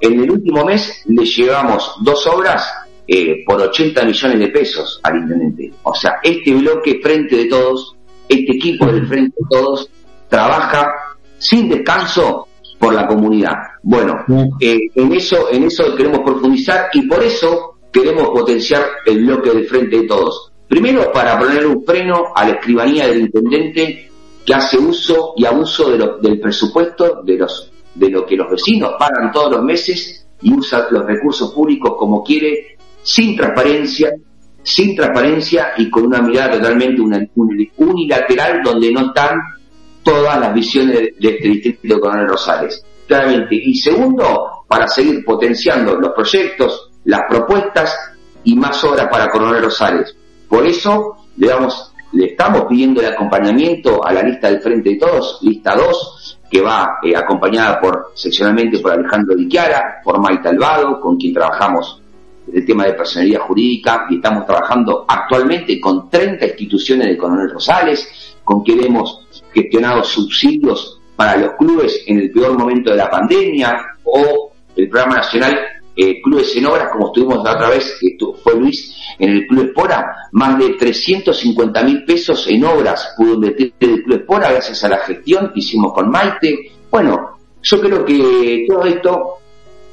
en 0.00 0.20
el 0.20 0.30
último 0.30 0.64
mes 0.64 1.02
le 1.06 1.24
llevamos 1.24 1.96
dos 2.02 2.26
obras 2.26 2.72
eh, 3.08 3.44
por 3.44 3.60
80 3.60 4.04
millones 4.04 4.38
de 4.38 4.48
pesos 4.48 5.00
al 5.02 5.16
intendente. 5.16 5.72
O 5.82 5.94
sea, 5.94 6.18
este 6.22 6.54
bloque 6.54 7.00
Frente 7.02 7.36
de 7.36 7.44
Todos, 7.46 7.96
este 8.28 8.52
equipo 8.52 8.86
del 8.86 9.06
Frente 9.06 9.34
de 9.38 9.46
Todos, 9.48 9.90
trabaja 10.28 10.92
sin 11.38 11.68
descanso 11.68 12.48
por 12.78 12.94
la 12.94 13.06
comunidad. 13.06 13.54
Bueno, 13.88 14.24
eh, 14.58 14.80
en 14.96 15.12
eso 15.12 15.48
en 15.48 15.62
eso 15.62 15.94
queremos 15.94 16.18
profundizar 16.22 16.88
y 16.92 17.06
por 17.06 17.22
eso 17.22 17.76
queremos 17.92 18.30
potenciar 18.30 18.82
el 19.06 19.24
bloque 19.24 19.50
del 19.50 19.68
Frente 19.68 20.00
de 20.00 20.08
Todos. 20.08 20.50
Primero, 20.66 21.12
para 21.12 21.38
poner 21.38 21.64
un 21.64 21.84
freno 21.84 22.32
a 22.34 22.44
la 22.44 22.54
escribanía 22.54 23.06
del 23.06 23.20
intendente 23.20 24.10
que 24.44 24.54
hace 24.54 24.76
uso 24.76 25.34
y 25.36 25.44
abuso 25.44 25.96
del 26.20 26.40
presupuesto 26.40 27.22
de 27.22 27.36
los 27.36 27.70
de 27.94 28.10
lo 28.10 28.26
que 28.26 28.34
los 28.34 28.50
vecinos 28.50 28.94
pagan 28.98 29.30
todos 29.30 29.52
los 29.52 29.62
meses 29.62 30.26
y 30.42 30.52
usa 30.52 30.88
los 30.90 31.06
recursos 31.06 31.54
públicos 31.54 31.94
como 31.96 32.24
quiere, 32.24 32.76
sin 33.04 33.36
transparencia, 33.36 34.16
sin 34.64 34.96
transparencia 34.96 35.74
y 35.78 35.88
con 35.88 36.06
una 36.06 36.20
mirada 36.20 36.58
totalmente 36.58 37.00
unilateral 37.76 38.62
donde 38.64 38.90
no 38.90 39.06
están 39.06 39.38
todas 40.02 40.40
las 40.40 40.52
visiones 40.52 40.96
de 41.20 41.28
este 41.28 41.48
distrito 41.48 41.94
de 41.94 42.00
Coronel 42.00 42.26
Rosales. 42.26 42.84
Claramente. 43.06 43.54
Y 43.54 43.74
segundo, 43.76 44.64
para 44.68 44.88
seguir 44.88 45.24
potenciando 45.24 45.94
los 45.96 46.12
proyectos, 46.12 46.90
las 47.04 47.22
propuestas 47.28 47.94
y 48.44 48.54
más 48.56 48.82
obras 48.84 49.08
para 49.08 49.30
Coronel 49.30 49.62
Rosales. 49.62 50.16
Por 50.48 50.66
eso 50.66 51.16
le 51.36 51.48
damos, 51.48 51.92
le 52.12 52.26
estamos 52.26 52.64
pidiendo 52.68 53.00
el 53.00 53.08
acompañamiento 53.08 54.04
a 54.04 54.12
la 54.12 54.22
lista 54.22 54.48
del 54.48 54.60
Frente 54.60 54.90
de 54.90 54.96
Todos, 54.96 55.38
lista 55.42 55.74
2, 55.74 56.38
que 56.50 56.60
va 56.60 56.98
eh, 57.02 57.16
acompañada 57.16 57.80
por 57.80 58.12
seccionalmente 58.14 58.78
por 58.78 58.92
Alejandro 58.92 59.34
Diquiara, 59.34 60.00
por 60.04 60.20
Maite 60.20 60.48
Alvado, 60.48 61.00
con 61.00 61.16
quien 61.16 61.34
trabajamos 61.34 62.02
el 62.52 62.64
tema 62.64 62.84
de 62.84 62.92
personalidad 62.92 63.40
jurídica 63.40 64.06
y 64.08 64.16
estamos 64.16 64.46
trabajando 64.46 65.04
actualmente 65.08 65.80
con 65.80 66.08
30 66.08 66.46
instituciones 66.46 67.08
de 67.08 67.16
Coronel 67.16 67.50
Rosales, 67.50 68.36
con 68.44 68.62
quien 68.62 68.84
hemos 68.84 69.26
gestionado 69.52 70.04
subsidios 70.04 70.95
para 71.16 71.36
los 71.36 71.54
clubes 71.54 72.04
en 72.06 72.18
el 72.20 72.30
peor 72.30 72.56
momento 72.58 72.90
de 72.90 72.96
la 72.96 73.10
pandemia 73.10 73.76
o 74.04 74.52
el 74.76 74.88
programa 74.88 75.16
nacional 75.16 75.58
eh, 75.96 76.20
Clubes 76.20 76.54
en 76.54 76.66
Obras, 76.66 76.90
como 76.92 77.06
estuvimos 77.06 77.42
la 77.42 77.54
otra 77.54 77.70
vez, 77.70 77.96
que 77.98 78.18
fue 78.42 78.54
Luis, 78.54 78.94
en 79.18 79.30
el 79.30 79.46
Club 79.46 79.68
Espora, 79.68 80.28
más 80.32 80.58
de 80.58 80.74
350 80.74 81.82
mil 81.84 82.04
pesos 82.04 82.46
en 82.48 82.64
obras 82.64 83.14
pudo 83.16 83.38
meter 83.38 83.72
el 83.80 84.02
Club 84.02 84.20
Espora 84.20 84.52
gracias 84.52 84.84
a 84.84 84.90
la 84.90 84.98
gestión 84.98 85.50
que 85.54 85.60
hicimos 85.60 85.94
con 85.94 86.10
Maite. 86.10 86.70
Bueno, 86.90 87.38
yo 87.62 87.80
creo 87.80 88.04
que 88.04 88.66
todo 88.68 88.84
esto, 88.84 89.38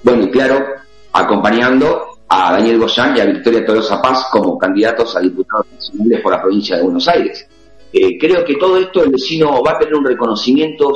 bueno, 0.04 0.24
y 0.24 0.30
claro, 0.30 0.66
acompañando 1.14 2.18
a 2.28 2.52
Daniel 2.54 2.80
Goyán 2.80 3.16
y 3.16 3.22
a 3.22 3.26
Victoria 3.26 3.66
Tolosa 3.66 4.02
Paz 4.02 4.28
como 4.30 4.58
candidatos 4.58 5.16
a 5.16 5.22
diputados 5.22 5.68
nacionales 5.74 6.22
por 6.22 6.34
la 6.34 6.42
provincia 6.42 6.76
de 6.76 6.84
Buenos 6.84 7.08
Aires. 7.08 7.48
Eh, 7.96 8.18
creo 8.18 8.44
que 8.44 8.56
todo 8.56 8.78
esto 8.78 9.04
el 9.04 9.12
vecino 9.12 9.62
va 9.62 9.74
a 9.74 9.78
tener 9.78 9.94
un 9.94 10.04
reconocimiento, 10.04 10.92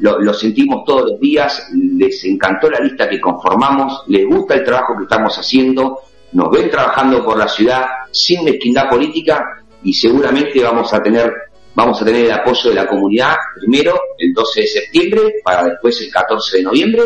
lo, 0.00 0.34
sentimos 0.34 0.84
todos 0.84 1.12
los 1.12 1.20
días, 1.20 1.70
les 1.72 2.22
encantó 2.24 2.68
la 2.68 2.78
lista 2.78 3.08
que 3.08 3.18
conformamos, 3.18 4.02
les 4.08 4.26
gusta 4.26 4.56
el 4.56 4.64
trabajo 4.64 4.94
que 4.98 5.04
estamos 5.04 5.34
haciendo, 5.38 6.00
nos 6.32 6.50
ven 6.50 6.68
trabajando 6.68 7.24
por 7.24 7.38
la 7.38 7.48
ciudad 7.48 7.86
sin 8.10 8.44
mezquindad 8.44 8.90
política 8.90 9.62
y 9.82 9.94
seguramente 9.94 10.62
vamos 10.62 10.92
a 10.92 11.02
tener 11.02 11.32
vamos 11.74 12.02
a 12.02 12.04
tener 12.04 12.26
el 12.26 12.32
apoyo 12.32 12.68
de 12.68 12.74
la 12.74 12.86
comunidad 12.86 13.34
primero 13.58 13.98
el 14.18 14.34
12 14.34 14.60
de 14.60 14.66
septiembre 14.66 15.22
para 15.42 15.64
después 15.64 15.98
el 16.02 16.10
14 16.10 16.58
de 16.58 16.62
noviembre. 16.64 17.02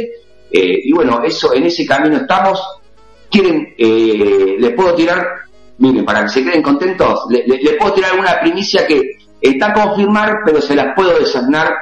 Eh, 0.50 0.80
y 0.84 0.92
bueno 0.92 1.22
eso 1.22 1.54
en 1.54 1.66
ese 1.66 1.86
camino 1.86 2.16
estamos. 2.16 2.60
Quieren 3.30 3.74
eh, 3.78 4.56
les 4.58 4.72
puedo 4.74 4.94
tirar 4.94 5.24
miren 5.78 6.04
para 6.04 6.22
que 6.22 6.30
se 6.30 6.44
queden 6.44 6.62
contentos 6.62 7.26
les 7.28 7.76
puedo 7.78 7.92
tirar 7.92 8.12
alguna 8.12 8.40
primicia 8.40 8.86
que 8.86 9.02
está 9.48 9.68
a 9.68 9.72
confirmar 9.72 10.38
pero 10.44 10.60
se 10.60 10.74
las 10.74 10.94
puedo 10.94 11.18
designar 11.18 11.72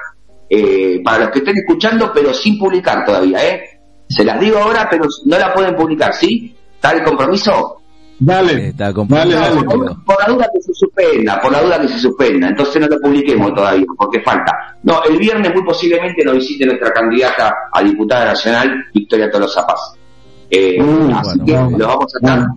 eh, 0.48 1.00
para 1.04 1.24
los 1.24 1.30
que 1.30 1.38
estén 1.40 1.58
escuchando 1.58 2.12
pero 2.12 2.32
sin 2.34 2.58
publicar 2.58 3.04
todavía 3.04 3.48
eh 3.48 3.64
se 4.08 4.24
las 4.24 4.38
digo 4.38 4.58
ahora 4.58 4.88
pero 4.90 5.04
no 5.24 5.38
la 5.38 5.52
pueden 5.52 5.74
publicar 5.74 6.14
sí 6.14 6.54
¿Está 6.84 6.98
el 6.98 7.02
compromiso? 7.02 7.78
Dale, 8.18 8.74
dale, 8.76 8.92
Por, 8.92 10.20
la 10.20 10.26
duda 10.28 10.50
que 10.52 10.60
se 10.60 10.74
suspenda, 10.74 11.40
por 11.40 11.50
la 11.50 11.62
duda 11.62 11.80
que 11.80 11.88
se 11.88 11.98
suspenda, 11.98 12.48
entonces 12.48 12.82
no 12.82 12.88
lo 12.88 13.00
publiquemos 13.00 13.54
todavía, 13.54 13.86
porque 13.96 14.20
falta. 14.20 14.76
No, 14.82 15.02
el 15.04 15.16
viernes 15.16 15.50
muy 15.54 15.64
posiblemente 15.64 16.22
nos 16.22 16.34
visite 16.34 16.66
nuestra 16.66 16.92
candidata 16.92 17.54
a 17.72 17.82
diputada 17.82 18.26
nacional, 18.26 18.84
Victoria 18.92 19.30
Tolosa 19.30 19.66
Paz. 19.66 19.94
Eh, 20.50 20.78
uh, 20.78 21.10
así 21.16 21.40
que 21.40 21.52
lo 21.52 21.86
vamos 21.86 22.14
a 22.14 22.18
estar. 22.18 22.48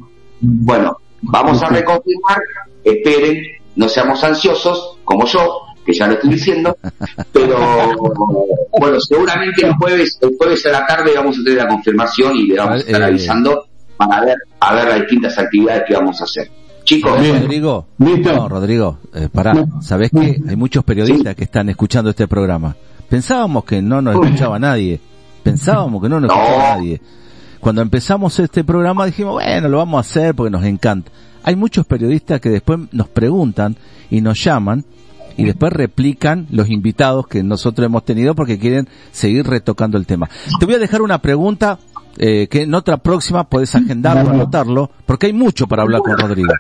Bueno, 0.42 0.98
vamos 1.22 1.64
a 1.64 1.70
reconfirmar, 1.70 2.38
esperen, 2.84 3.42
no 3.78 3.88
seamos 3.88 4.24
ansiosos, 4.24 4.98
como 5.06 5.26
yo, 5.26 5.62
que 5.86 5.94
ya 5.94 6.08
lo 6.08 6.14
estoy 6.14 6.32
diciendo, 6.32 6.78
pero 7.32 7.58
bueno, 8.78 9.00
seguramente 9.00 9.66
el 9.66 9.74
jueves, 9.76 10.18
el 10.22 10.36
jueves 10.38 10.66
a 10.66 10.72
la 10.72 10.86
tarde 10.86 11.14
vamos 11.16 11.38
a 11.40 11.44
tener 11.44 11.60
la 11.60 11.68
confirmación 11.70 12.36
y 12.36 12.48
le 12.48 12.58
vamos 12.58 12.76
a 12.76 12.78
estar 12.80 13.02
eh, 13.02 13.06
avisando 13.06 13.66
para 13.96 14.26
ver, 14.26 14.38
a 14.60 14.76
ver 14.76 14.88
las 14.88 15.00
distintas 15.02 15.38
actividades 15.38 15.84
que 15.88 15.94
vamos 15.94 16.20
a 16.20 16.26
hacer. 16.26 16.52
Chicos, 16.84 17.12
Rodrigo, 17.12 17.86
no, 17.98 18.50
Rodrigo, 18.50 19.00
eh, 19.14 19.30
pará, 19.32 19.54
¿sabés 19.82 20.10
que 20.10 20.42
hay 20.48 20.56
muchos 20.56 20.84
periodistas 20.84 21.36
que 21.36 21.44
están 21.44 21.70
escuchando 21.70 22.10
este 22.10 22.28
programa? 22.28 22.76
Pensábamos 23.10 23.64
que 23.64 23.82
no 23.82 24.02
nos 24.02 24.16
escuchaba 24.16 24.58
nadie, 24.58 25.00
pensábamos 25.44 26.02
que 26.02 26.10
no 26.10 26.20
nos 26.20 26.32
escuchaba 26.32 26.76
nadie. 26.76 27.02
Cuando 27.60 27.82
empezamos 27.82 28.40
este 28.40 28.64
programa 28.64 29.06
dijimos, 29.06 29.34
bueno, 29.34 29.68
lo 29.68 29.78
vamos 29.78 29.98
a 29.98 30.02
hacer 30.02 30.36
porque 30.36 30.50
nos 30.50 30.64
encanta. 30.64 31.12
Hay 31.48 31.56
muchos 31.56 31.86
periodistas 31.86 32.42
que 32.42 32.50
después 32.50 32.78
nos 32.92 33.08
preguntan 33.08 33.78
y 34.10 34.20
nos 34.20 34.44
llaman 34.44 34.84
y 35.38 35.46
después 35.46 35.72
replican 35.72 36.46
los 36.52 36.70
invitados 36.70 37.26
que 37.26 37.42
nosotros 37.42 37.86
hemos 37.86 38.04
tenido 38.04 38.36
porque 38.36 38.60
quieren 38.60 38.90
seguir 39.14 39.48
retocando 39.48 39.98
el 39.98 40.06
tema. 40.06 40.30
Te 40.60 40.66
voy 40.66 40.76
a 40.76 40.80
dejar 40.80 41.02
una 41.02 41.22
pregunta 41.22 41.80
eh, 42.18 42.50
que 42.52 42.64
en 42.64 42.74
otra 42.74 42.98
próxima 42.98 43.46
puedes 43.46 43.74
agendarlo, 43.76 44.30
anotarlo, 44.30 44.92
porque 45.06 45.28
hay 45.28 45.34
mucho 45.34 45.68
para 45.68 45.84
hablar 45.84 46.02
con 46.02 46.18
Rodrigo. 46.18 46.54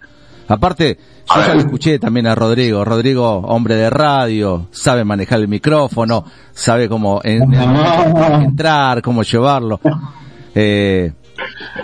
Aparte, 0.47 0.97
yo 1.35 1.41
ya 1.45 1.53
lo 1.53 1.59
escuché 1.59 1.99
también 1.99 2.25
a 2.27 2.33
Rodrigo. 2.33 2.85
Rodrigo, 2.85 3.39
hombre 3.39 3.75
de 3.75 3.89
radio, 3.89 4.69
sabe 4.71 5.03
manejar 5.03 5.41
el 5.41 5.49
micrófono, 5.49 6.23
sabe 6.53 6.87
cómo 6.87 7.19
entrar, 7.25 9.01
cómo 9.01 9.23
llevarlo. 9.23 9.81
Eh, 10.55 11.11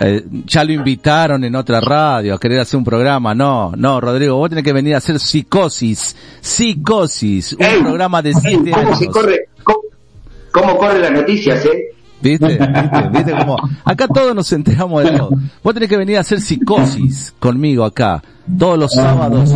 eh, 0.00 0.24
ya 0.46 0.64
lo 0.64 0.72
invitaron 0.72 1.44
en 1.44 1.54
otra 1.54 1.80
radio 1.80 2.34
a 2.34 2.38
querer 2.38 2.60
hacer 2.60 2.78
un 2.78 2.84
programa. 2.84 3.34
No, 3.34 3.72
no, 3.76 4.00
Rodrigo, 4.00 4.36
vos 4.36 4.48
tenés 4.48 4.64
que 4.64 4.72
venir 4.72 4.94
a 4.94 4.98
hacer 4.98 5.18
psicosis. 5.18 6.16
Psicosis, 6.40 7.52
un 7.52 7.84
programa 7.84 8.22
de 8.22 8.34
siete 8.34 8.72
años. 8.74 8.98
¿Cómo, 9.62 9.80
cómo 10.52 10.78
corren 10.78 11.02
las 11.02 11.12
noticias, 11.12 11.64
eh? 11.66 11.94
¿Viste? 12.24 12.46
¿Viste? 12.46 13.08
¿Viste 13.12 13.32
cómo? 13.32 13.56
Acá 13.84 14.08
todos 14.08 14.34
nos 14.34 14.50
enteramos 14.52 15.04
de 15.04 15.10
todo. 15.10 15.30
Vos 15.62 15.74
tenés 15.74 15.90
que 15.90 15.96
venir 15.98 16.16
a 16.16 16.20
hacer 16.20 16.40
psicosis 16.40 17.34
conmigo 17.38 17.84
acá. 17.84 18.22
Todos 18.58 18.78
los 18.78 18.92
sábados 18.92 19.54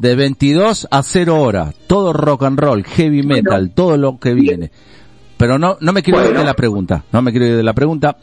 de 0.00 0.14
22 0.16 0.88
a 0.90 1.02
0 1.02 1.40
horas. 1.40 1.74
Todo 1.86 2.12
rock 2.12 2.42
and 2.42 2.58
roll, 2.58 2.84
heavy 2.84 3.22
metal, 3.22 3.70
todo 3.72 3.96
lo 3.96 4.18
que 4.18 4.34
viene. 4.34 4.72
Pero 5.36 5.58
no, 5.58 5.76
no 5.80 5.92
me 5.92 6.02
quiero 6.02 6.24
ir 6.28 6.36
de 6.36 6.44
la 6.44 6.54
pregunta. 6.54 7.04
No 7.12 7.22
me 7.22 7.30
quiero 7.30 7.46
ir 7.46 7.56
de 7.56 7.62
la 7.62 7.72
pregunta. 7.72 8.16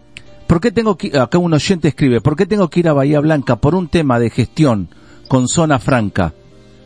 ¿Por 0.49 0.59
qué 0.59 0.71
tengo 0.71 0.97
que, 0.97 1.15
acá 1.15 1.37
un 1.37 1.53
oyente 1.53 1.89
escribe, 1.89 2.21
¿por 2.21 2.35
qué 2.35 2.47
tengo 2.47 2.71
que 2.71 2.79
ir 2.79 2.89
a 2.89 2.93
Bahía 2.93 3.19
Blanca 3.19 3.57
por 3.57 3.75
un 3.75 3.87
tema 3.87 4.17
de 4.17 4.31
gestión 4.31 4.89
con 5.27 5.47
zona 5.47 5.77
franca? 5.77 6.33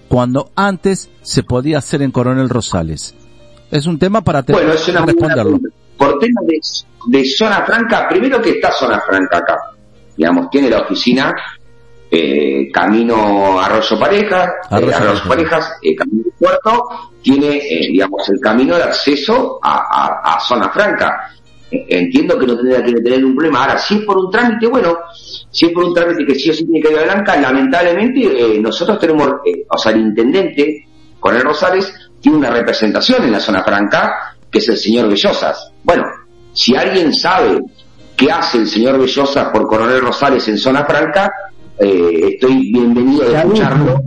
Cuando 0.10 0.52
antes 0.54 1.10
se 1.22 1.44
podía 1.44 1.78
hacer 1.78 2.02
en 2.02 2.12
Coronel 2.12 2.50
Rosales. 2.50 3.16
Es 3.72 3.88
un 3.88 3.98
tema 3.98 4.20
para 4.20 4.42
bueno, 4.42 4.74
responderlo 4.74 5.62
por 5.98 6.20
temas 6.20 6.44
de, 7.08 7.24
zona 7.24 7.66
franca, 7.66 8.10
primero 8.10 8.42
que 8.42 8.50
está 8.50 8.70
zona 8.74 9.00
franca 9.00 9.38
acá, 9.38 9.58
digamos, 10.18 10.50
tiene 10.50 10.70
la 10.70 10.82
oficina 10.82 11.34
eh, 12.12 12.70
Camino 12.70 13.62
Arroyo 13.62 13.98
Parejas, 13.98 14.50
eh, 14.72 14.94
Arroyo, 14.94 15.24
Parejas, 15.26 15.78
eh, 15.82 15.96
Camino 15.96 16.26
Puerto, 16.38 16.86
tiene, 17.22 17.62
digamos, 17.90 18.28
el 18.28 18.42
camino 18.42 18.76
de 18.76 18.84
acceso 18.84 19.58
a, 19.64 20.38
zona 20.46 20.70
franca. 20.70 21.32
Entiendo 21.90 22.38
que 22.38 22.46
no 22.46 22.56
tendría 22.56 22.84
que 22.84 22.94
tener 22.94 23.26
un 23.26 23.36
problema. 23.36 23.62
Ahora, 23.62 23.80
si 23.80 23.96
es 23.96 24.02
por 24.02 24.18
un 24.18 24.32
trámite, 24.32 24.68
bueno, 24.68 24.98
si 25.50 25.66
es 25.66 25.72
por 25.72 25.86
un 25.86 25.94
trámite 25.94 26.26
que 26.26 26.36
sí 26.36 26.50
o 26.50 26.54
sí 26.54 26.66
tiene 26.66 26.82
que 26.82 26.94
ir 26.94 27.00
a 27.00 27.04
Blanca, 27.04 27.36
lamentablemente 27.40 28.60
nosotros 28.62 29.00
tenemos, 29.00 29.28
o 29.70 29.78
sea, 29.78 29.92
el 29.92 30.02
intendente, 30.02 30.88
con 31.20 31.36
el 31.36 31.42
Rosales, 31.42 31.94
tiene 32.20 32.38
una 32.38 32.50
representación 32.50 33.24
en 33.24 33.32
la 33.32 33.40
zona 33.40 33.64
franca 33.64 34.36
que 34.54 34.60
es 34.60 34.70
el 34.70 34.78
señor 34.78 35.10
Bellosas. 35.10 35.72
Bueno, 35.84 36.06
si 36.54 36.76
alguien 36.76 37.12
sabe 37.14 37.60
qué 38.16 38.32
hace 38.32 38.60
el 38.60 38.68
señor 38.68 39.00
Bellosas 39.00 39.50
por 39.50 39.68
Coronel 39.68 40.00
Rosales 40.00 40.48
en 40.48 40.60
Zona 40.60 40.86
Franca, 40.86 41.32
eh, 41.80 42.34
estoy 42.34 42.72
bienvenido 42.72 43.28
de 43.28 43.36
escucharlo, 43.36 44.00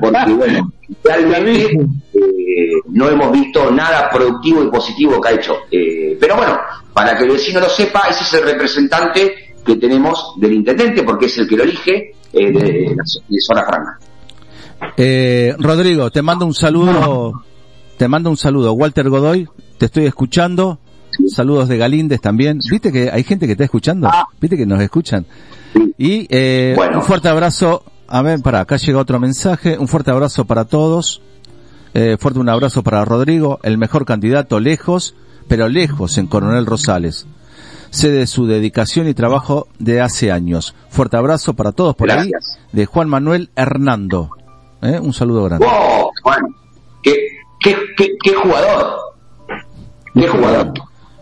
porque 0.00 0.32
bueno, 0.34 0.70
realmente 1.02 1.78
eh, 2.12 2.72
no 2.90 3.08
hemos 3.08 3.32
visto 3.32 3.70
nada 3.70 4.10
productivo 4.10 4.62
y 4.62 4.70
positivo 4.70 5.18
que 5.18 5.28
ha 5.28 5.32
hecho. 5.32 5.56
Eh, 5.70 6.18
pero 6.20 6.36
bueno, 6.36 6.58
para 6.96 7.14
que 7.14 7.24
el 7.24 7.32
vecino 7.32 7.60
lo 7.60 7.68
sepa, 7.68 8.08
ese 8.08 8.24
es 8.24 8.32
el 8.32 8.42
representante 8.42 9.52
que 9.62 9.76
tenemos 9.76 10.32
del 10.38 10.54
intendente, 10.54 11.02
porque 11.02 11.26
es 11.26 11.36
el 11.36 11.46
que 11.46 11.54
lo 11.54 11.64
elige 11.64 12.14
de, 12.32 12.50
de, 12.50 12.96
Zona 13.38 13.66
Franca. 13.66 13.98
Rodrigo, 15.58 16.10
te 16.10 16.22
mando 16.22 16.46
un 16.46 16.54
saludo, 16.54 17.44
te 17.98 18.08
mando 18.08 18.30
un 18.30 18.38
saludo. 18.38 18.72
Walter 18.72 19.10
Godoy, 19.10 19.46
te 19.76 19.86
estoy 19.86 20.06
escuchando. 20.06 20.78
Saludos 21.28 21.68
de 21.68 21.76
Galíndez 21.76 22.22
también. 22.22 22.60
¿Viste 22.70 22.90
que 22.90 23.10
hay 23.10 23.24
gente 23.24 23.44
que 23.44 23.52
está 23.52 23.64
escuchando? 23.64 24.08
Ah. 24.10 24.28
¿Viste 24.40 24.56
que 24.56 24.64
nos 24.64 24.80
escuchan? 24.80 25.26
Y 25.98 26.26
eh, 26.30 26.74
un 26.94 27.02
fuerte 27.02 27.28
abrazo. 27.28 27.84
A 28.08 28.22
ver, 28.22 28.40
para 28.40 28.60
acá 28.60 28.76
llega 28.76 28.98
otro 28.98 29.20
mensaje. 29.20 29.76
Un 29.78 29.86
fuerte 29.86 30.10
abrazo 30.10 30.46
para 30.46 30.64
todos. 30.64 31.20
Eh, 31.92 32.16
fuerte 32.18 32.40
un 32.40 32.48
abrazo 32.48 32.82
para 32.82 33.04
Rodrigo, 33.04 33.58
el 33.62 33.78
mejor 33.78 34.04
candidato 34.04 34.60
lejos, 34.60 35.14
pero 35.48 35.68
lejos 35.68 36.18
en 36.18 36.26
Coronel 36.26 36.66
Rosales. 36.66 37.26
Sé 37.90 38.10
de 38.10 38.26
su 38.26 38.46
dedicación 38.46 39.08
y 39.08 39.14
trabajo 39.14 39.68
de 39.78 40.00
hace 40.00 40.32
años. 40.32 40.74
Fuerte 40.90 41.16
abrazo 41.16 41.54
para 41.54 41.72
todos 41.72 41.94
por 41.94 42.10
ahí. 42.10 42.30
De 42.72 42.86
Juan 42.86 43.08
Manuel 43.08 43.50
Hernando. 43.56 44.30
¿Eh? 44.82 44.98
Un 45.00 45.12
saludo 45.12 45.44
grande. 45.44 45.66
¡Wow! 45.66 46.10
Juan, 46.22 46.42
qué, 47.02 47.14
qué, 47.60 47.76
qué, 47.96 48.34
jugador. 48.34 48.96
Qué 50.14 50.28
jugador. 50.28 50.72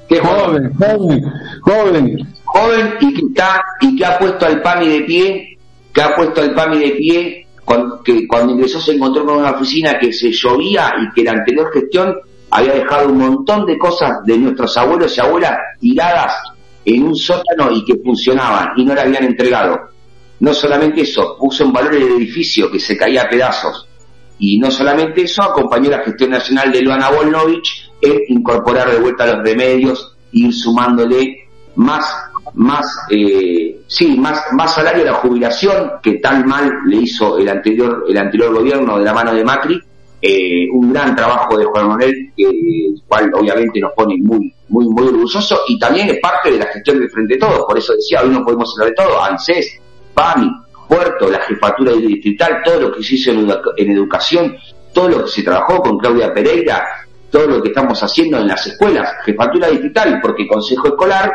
Qué 0.08 0.20
joven, 0.20 0.72
joven, 0.74 1.24
joven 1.62 2.34
joven 2.54 2.94
y 3.00 3.14
que 3.14 3.26
está 3.26 3.64
y 3.80 3.96
que 3.96 4.04
ha 4.04 4.18
puesto 4.18 4.46
al 4.46 4.62
PAMI 4.62 4.88
de 4.88 5.00
pie, 5.00 5.58
que 5.92 6.02
ha 6.02 6.14
puesto 6.14 6.40
al 6.40 6.54
PAMI 6.54 6.78
de 6.78 6.90
pie, 6.92 7.46
cuando, 7.64 8.00
que 8.02 8.28
cuando 8.28 8.52
ingresó 8.52 8.80
se 8.80 8.92
encontró 8.92 9.26
con 9.26 9.38
una 9.38 9.50
oficina 9.50 9.98
que 9.98 10.12
se 10.12 10.30
llovía 10.30 10.94
y 11.02 11.12
que 11.12 11.24
la 11.24 11.32
anterior 11.32 11.70
gestión 11.72 12.14
había 12.54 12.74
dejado 12.74 13.08
un 13.08 13.18
montón 13.18 13.66
de 13.66 13.76
cosas 13.76 14.24
de 14.24 14.38
nuestros 14.38 14.76
abuelos 14.78 15.16
y 15.16 15.20
abuelas 15.20 15.58
tiradas 15.80 16.34
en 16.84 17.02
un 17.02 17.16
sótano 17.16 17.72
y 17.72 17.84
que 17.84 17.96
funcionaban 17.96 18.68
y 18.76 18.84
no 18.84 18.94
le 18.94 19.00
habían 19.00 19.24
entregado. 19.24 19.90
No 20.38 20.54
solamente 20.54 21.00
eso, 21.00 21.36
puso 21.36 21.64
en 21.64 21.72
valor 21.72 21.96
el 21.96 22.12
edificio 22.12 22.70
que 22.70 22.78
se 22.78 22.96
caía 22.96 23.22
a 23.22 23.28
pedazos. 23.28 23.88
Y 24.38 24.58
no 24.60 24.70
solamente 24.70 25.22
eso, 25.22 25.42
acompañó 25.42 25.90
la 25.90 26.04
gestión 26.04 26.30
nacional 26.30 26.70
de 26.70 26.82
Luana 26.82 27.10
Volnovich 27.10 27.90
en 28.00 28.20
incorporar 28.28 28.88
de 28.88 29.00
vuelta 29.00 29.26
los 29.26 29.44
remedios, 29.44 30.16
ir 30.30 30.54
sumándole 30.54 31.48
más 31.74 32.04
más, 32.54 32.86
eh, 33.10 33.80
sí, 33.88 34.16
más, 34.16 34.40
más 34.52 34.76
salario 34.76 35.02
a 35.02 35.06
la 35.06 35.14
jubilación 35.14 35.94
que 36.00 36.18
tan 36.18 36.46
mal 36.46 36.70
le 36.86 36.98
hizo 36.98 37.36
el 37.36 37.48
anterior, 37.48 38.04
el 38.08 38.16
anterior 38.16 38.54
gobierno 38.54 38.96
de 38.98 39.04
la 39.04 39.12
mano 39.12 39.34
de 39.34 39.42
Macri, 39.42 39.80
eh, 40.26 40.70
un 40.72 40.90
gran 40.90 41.14
trabajo 41.14 41.58
de 41.58 41.66
Juan 41.66 41.86
Manuel, 41.86 42.32
que, 42.34 42.44
el 42.48 43.02
cual 43.06 43.30
obviamente 43.34 43.78
nos 43.78 43.92
pone 43.92 44.16
muy, 44.16 44.54
muy, 44.68 44.88
muy 44.88 45.08
orgulloso 45.08 45.60
y 45.68 45.78
también 45.78 46.08
es 46.08 46.18
parte 46.18 46.50
de 46.50 46.56
la 46.56 46.64
gestión 46.64 46.98
del 46.98 47.10
Frente 47.10 47.36
Todo, 47.36 47.66
por 47.66 47.76
eso 47.76 47.92
decía, 47.92 48.22
hoy 48.22 48.30
no 48.30 48.42
podemos 48.42 48.72
hablar 48.72 48.88
de 48.88 49.04
todo, 49.04 49.22
ANSES, 49.22 49.78
PAMI, 50.14 50.50
Puerto, 50.88 51.28
la 51.28 51.40
jefatura 51.40 51.92
distrital, 51.92 52.62
todo 52.64 52.80
lo 52.80 52.92
que 52.92 53.02
se 53.02 53.16
hizo 53.16 53.32
en, 53.32 53.90
educación, 53.90 54.56
todo 54.94 55.10
lo 55.10 55.24
que 55.26 55.30
se 55.30 55.42
trabajó 55.42 55.82
con 55.82 55.98
Claudia 55.98 56.32
Pereira, 56.32 56.86
todo 57.30 57.46
lo 57.46 57.62
que 57.62 57.68
estamos 57.68 58.02
haciendo 58.02 58.38
en 58.38 58.48
las 58.48 58.66
escuelas, 58.66 59.16
jefatura 59.26 59.68
distrital, 59.68 60.20
porque 60.22 60.46
Consejo 60.46 60.88
Escolar 60.88 61.34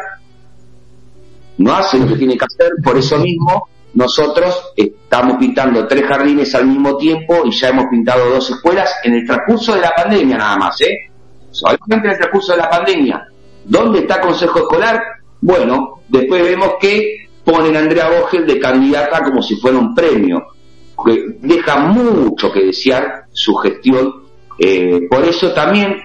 no 1.59 1.75
hace 1.75 1.99
lo 1.99 2.07
que 2.07 2.15
tiene 2.15 2.35
que 2.35 2.45
hacer, 2.45 2.71
por 2.83 2.97
eso 2.97 3.19
mismo 3.19 3.67
nosotros 3.93 4.71
estamos 4.75 5.37
pintando 5.37 5.87
tres 5.87 6.05
jardines 6.05 6.53
al 6.55 6.67
mismo 6.67 6.95
tiempo 6.97 7.41
y 7.45 7.51
ya 7.51 7.69
hemos 7.69 7.85
pintado 7.85 8.29
dos 8.29 8.49
escuelas 8.49 8.95
en 9.03 9.15
el 9.15 9.25
transcurso 9.25 9.73
de 9.75 9.81
la 9.81 9.93
pandemia 9.95 10.37
nada 10.37 10.57
más, 10.57 10.79
¿eh? 10.81 11.09
Solamente 11.51 12.07
en 12.07 12.11
el 12.11 12.17
transcurso 12.17 12.51
de 12.51 12.57
la 12.59 12.69
pandemia. 12.69 13.27
¿Dónde 13.65 13.99
está 13.99 14.21
Consejo 14.21 14.59
Escolar? 14.59 15.01
Bueno, 15.41 16.01
después 16.07 16.43
vemos 16.43 16.73
que 16.79 17.29
ponen 17.43 17.75
a 17.75 17.79
Andrea 17.79 18.09
Vogel 18.09 18.45
de 18.45 18.59
candidata 18.59 19.23
como 19.23 19.41
si 19.41 19.55
fuera 19.55 19.77
un 19.77 19.95
premio, 19.95 20.43
que 21.03 21.37
deja 21.41 21.77
mucho 21.77 22.51
que 22.51 22.65
desear 22.65 23.25
su 23.31 23.55
gestión. 23.55 24.23
Eh, 24.57 25.07
por 25.09 25.23
eso 25.23 25.51
también 25.51 25.95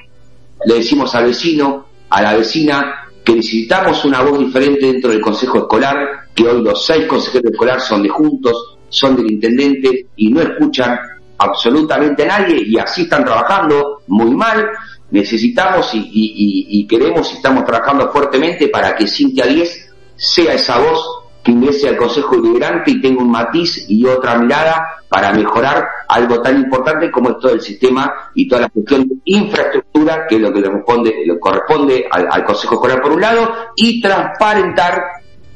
le 0.64 0.74
decimos 0.74 1.14
al 1.14 1.26
vecino, 1.26 1.86
a 2.08 2.22
la 2.22 2.34
vecina, 2.34 3.08
que 3.24 3.34
necesitamos 3.34 4.04
una 4.04 4.22
voz 4.22 4.38
diferente 4.38 4.86
dentro 4.86 5.10
del 5.10 5.20
Consejo 5.20 5.58
Escolar, 5.58 6.23
que 6.34 6.46
hoy 6.46 6.62
los 6.62 6.84
seis 6.84 7.06
consejeros 7.06 7.52
escolares 7.52 7.84
son 7.84 8.02
de 8.02 8.08
juntos, 8.08 8.76
son 8.88 9.16
del 9.16 9.30
intendente 9.30 10.06
y 10.16 10.30
no 10.30 10.40
escuchan 10.40 10.98
absolutamente 11.38 12.24
a 12.24 12.38
nadie 12.38 12.62
y 12.66 12.78
así 12.78 13.02
están 13.02 13.24
trabajando 13.24 14.02
muy 14.08 14.34
mal. 14.34 14.66
Necesitamos 15.10 15.90
y, 15.94 16.86
queremos 16.88 17.30
y 17.32 17.36
estamos 17.36 17.64
trabajando 17.64 18.10
fuertemente 18.10 18.68
para 18.68 18.96
que 18.96 19.06
Cintia 19.06 19.46
10 19.46 19.94
sea 20.16 20.54
esa 20.54 20.78
voz 20.78 21.24
que 21.44 21.52
ingrese 21.52 21.88
al 21.88 21.96
Consejo 21.96 22.36
Deliberante 22.36 22.90
y 22.90 23.00
tenga 23.00 23.22
un 23.22 23.30
matiz 23.30 23.84
y 23.88 24.04
otra 24.06 24.36
mirada 24.38 25.04
para 25.08 25.32
mejorar 25.32 25.86
algo 26.08 26.40
tan 26.40 26.56
importante 26.56 27.10
como 27.10 27.30
es 27.30 27.38
todo 27.38 27.52
el 27.52 27.60
sistema 27.60 28.12
y 28.34 28.48
toda 28.48 28.62
la 28.62 28.68
cuestión 28.70 29.06
de 29.06 29.16
infraestructura, 29.26 30.26
que 30.26 30.36
es 30.36 30.40
lo 30.40 30.52
que 30.52 30.60
le 30.60 30.68
corresponde, 30.68 31.14
le 31.24 31.38
corresponde 31.38 32.08
al, 32.10 32.44
Consejo 32.44 32.74
Escolar 32.74 33.02
por 33.02 33.12
un 33.12 33.20
lado, 33.20 33.52
y 33.76 34.00
transparentar, 34.00 35.04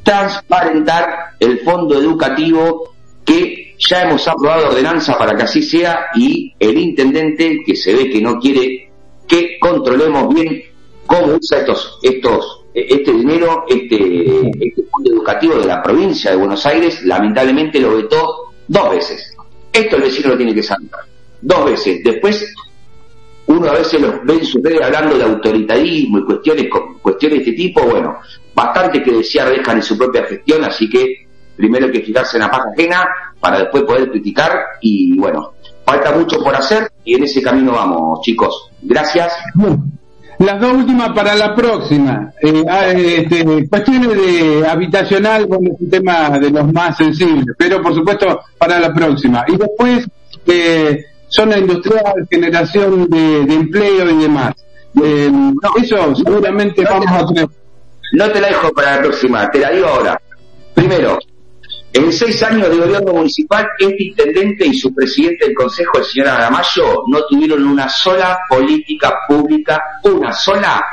transparentar 0.08 1.34
el 1.38 1.60
fondo 1.60 2.00
educativo 2.00 2.94
que 3.26 3.74
ya 3.78 4.04
hemos 4.04 4.26
aprobado 4.26 4.68
ordenanza 4.68 5.18
para 5.18 5.36
que 5.36 5.42
así 5.42 5.62
sea 5.62 6.06
y 6.14 6.54
el 6.58 6.78
intendente 6.78 7.58
que 7.66 7.76
se 7.76 7.94
ve 7.94 8.08
que 8.08 8.22
no 8.22 8.38
quiere 8.38 8.90
que 9.26 9.58
controlemos 9.60 10.32
bien 10.34 10.62
cómo 11.04 11.34
usa 11.34 11.58
estos, 11.58 11.98
estos 12.02 12.64
este 12.72 13.12
dinero, 13.12 13.66
este, 13.68 13.96
este 14.58 14.82
fondo 14.90 15.12
educativo 15.12 15.56
de 15.56 15.66
la 15.66 15.82
provincia 15.82 16.30
de 16.30 16.38
Buenos 16.38 16.64
Aires, 16.64 17.04
lamentablemente 17.04 17.78
lo 17.78 17.94
vetó 17.96 18.52
dos 18.66 18.90
veces. 18.90 19.36
Esto 19.70 19.96
el 19.96 20.02
vecino 20.02 20.30
lo 20.30 20.36
tiene 20.38 20.54
que 20.54 20.62
saber. 20.62 20.88
Dos 21.42 21.64
veces. 21.66 22.02
Después, 22.02 22.54
uno 23.48 23.68
a 23.68 23.72
veces 23.72 24.00
los 24.00 24.24
ve 24.24 24.34
en 24.34 24.44
sus 24.44 24.62
redes 24.62 24.82
hablando 24.82 25.16
de 25.16 25.24
autoritarismo 25.24 26.18
y 26.18 26.24
cuestiones, 26.24 26.66
cuestiones 27.02 27.38
de 27.38 27.44
este 27.44 27.56
tipo. 27.56 27.82
Bueno, 27.82 28.18
bastante 28.54 29.02
que 29.02 29.12
desear 29.12 29.50
dejan 29.50 29.76
en 29.76 29.82
su 29.82 29.96
propia 29.96 30.24
gestión, 30.24 30.64
así 30.64 30.88
que 30.88 31.26
primero 31.56 31.86
hay 31.86 31.92
que 31.92 32.02
fijarse 32.02 32.36
en 32.36 32.42
la 32.42 32.50
paja 32.50 32.68
ajena 32.72 33.08
para 33.40 33.60
después 33.60 33.84
poder 33.84 34.10
criticar 34.10 34.52
y 34.80 35.18
bueno, 35.18 35.54
falta 35.84 36.12
mucho 36.12 36.42
por 36.42 36.54
hacer 36.54 36.90
y 37.04 37.14
en 37.14 37.24
ese 37.24 37.42
camino 37.42 37.72
vamos, 37.72 38.20
chicos. 38.20 38.70
Gracias. 38.82 39.32
Las 40.38 40.60
dos 40.60 40.72
últimas 40.72 41.10
para 41.10 41.34
la 41.34 41.54
próxima. 41.54 42.32
Eh, 42.40 42.64
ah, 42.68 42.86
este, 42.90 43.68
cuestiones 43.68 44.10
de 44.10 44.66
habitacional, 44.68 45.46
bueno, 45.46 45.70
es 45.74 45.80
un 45.80 45.90
tema 45.90 46.38
de 46.38 46.50
los 46.50 46.72
más 46.72 46.96
sensibles, 46.96 47.46
pero 47.56 47.82
por 47.82 47.94
supuesto 47.94 48.40
para 48.56 48.78
la 48.78 48.92
próxima. 48.92 49.44
Y 49.48 49.56
después, 49.56 50.06
eh, 50.46 51.06
zona 51.28 51.58
industrial, 51.58 52.26
generación 52.30 53.08
de, 53.08 53.40
empleo 53.40 54.10
y 54.10 54.22
demás. 54.22 54.54
Eh, 55.02 55.30
eso 55.82 56.14
seguramente 56.16 56.84
vamos 56.84 57.06
a 57.10 57.26
tener. 57.26 57.48
No 58.12 58.30
te 58.30 58.40
la 58.40 58.48
dejo 58.48 58.72
para 58.72 58.96
la 58.96 59.02
próxima, 59.02 59.50
te 59.50 59.58
la 59.58 59.70
digo 59.70 59.86
ahora. 59.86 60.20
Primero, 60.74 61.18
en 61.92 62.12
seis 62.12 62.42
años 62.42 62.70
de 62.70 62.76
gobierno 62.76 63.12
municipal, 63.12 63.66
este 63.78 64.02
intendente 64.04 64.66
y 64.66 64.74
su 64.74 64.94
presidente 64.94 65.46
del 65.46 65.54
consejo, 65.54 65.98
el 65.98 66.04
señor 66.04 66.28
Aramayo, 66.28 67.02
no 67.06 67.24
tuvieron 67.26 67.66
una 67.66 67.88
sola 67.88 68.38
política 68.48 69.20
pública, 69.26 69.82
una 70.04 70.32
sola, 70.32 70.84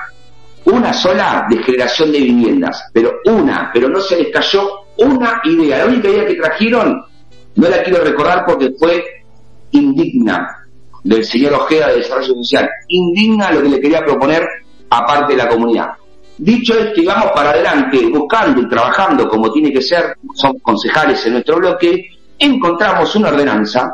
una 0.65 0.93
sola 0.93 1.45
de 1.49 1.57
generación 1.63 2.11
de 2.11 2.19
viviendas, 2.19 2.89
pero 2.91 3.19
una, 3.25 3.69
pero 3.73 3.88
no 3.89 4.01
se 4.01 4.17
les 4.17 4.31
cayó 4.31 4.86
una 4.97 5.41
idea. 5.43 5.79
La 5.79 5.86
única 5.86 6.09
idea 6.09 6.25
que 6.25 6.36
trajeron, 6.36 7.05
no 7.55 7.69
la 7.69 7.83
quiero 7.83 8.03
recordar 8.03 8.45
porque 8.45 8.71
fue 8.77 9.03
indigna 9.76 10.65
del 11.03 11.23
señor 11.23 11.53
Ojeda 11.53 11.89
de 11.89 11.97
Desarrollo 11.97 12.34
Social, 12.36 12.69
indigna 12.88 13.51
lo 13.51 13.61
que 13.61 13.69
le 13.69 13.80
quería 13.80 14.03
proponer 14.03 14.47
aparte 14.89 15.34
de 15.34 15.38
la 15.38 15.47
comunidad. 15.47 15.89
Dicho 16.38 16.78
esto, 16.78 16.99
y 16.99 17.05
vamos 17.05 17.32
para 17.34 17.51
adelante, 17.51 18.05
buscando 18.07 18.61
y 18.61 18.67
trabajando 18.67 19.30
como 19.30 19.51
tiene 19.51 19.71
que 19.71 19.82
ser, 19.82 20.17
son 20.34 20.59
concejales 20.59 21.26
en 21.26 21.34
nuestro 21.34 21.57
bloque, 21.57 22.09
encontramos 22.38 23.15
una 23.15 23.30
ordenanza, 23.30 23.93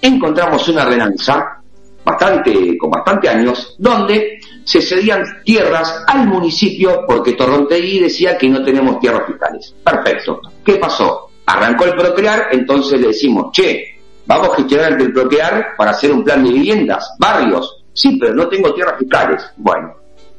encontramos 0.00 0.68
una 0.68 0.84
ordenanza 0.84 1.62
bastante, 2.04 2.76
con 2.78 2.90
bastante 2.90 3.28
años, 3.28 3.74
donde 3.78 4.38
se 4.64 4.80
cedían 4.80 5.24
tierras 5.44 6.04
al 6.06 6.26
municipio 6.26 7.04
porque 7.06 7.32
Torrontegui 7.32 8.00
decía 8.00 8.36
que 8.36 8.48
no 8.48 8.62
tenemos 8.64 9.00
tierras 9.00 9.26
fiscales. 9.26 9.74
Perfecto. 9.82 10.40
¿Qué 10.64 10.76
pasó? 10.76 11.30
Arrancó 11.46 11.84
el 11.84 11.94
procrear, 11.94 12.48
entonces 12.52 13.00
le 13.00 13.08
decimos, 13.08 13.50
che, 13.52 13.91
vamos 14.26 14.50
a 14.50 14.56
gestionar 14.56 15.00
el 15.00 15.12
procrear 15.12 15.68
para 15.76 15.92
hacer 15.92 16.12
un 16.12 16.24
plan 16.24 16.44
de 16.44 16.50
viviendas, 16.50 17.14
barrios. 17.18 17.84
Sí, 17.92 18.16
pero 18.18 18.34
no 18.34 18.48
tengo 18.48 18.72
tierras 18.74 18.98
fiscales. 18.98 19.44
Bueno, 19.56 19.94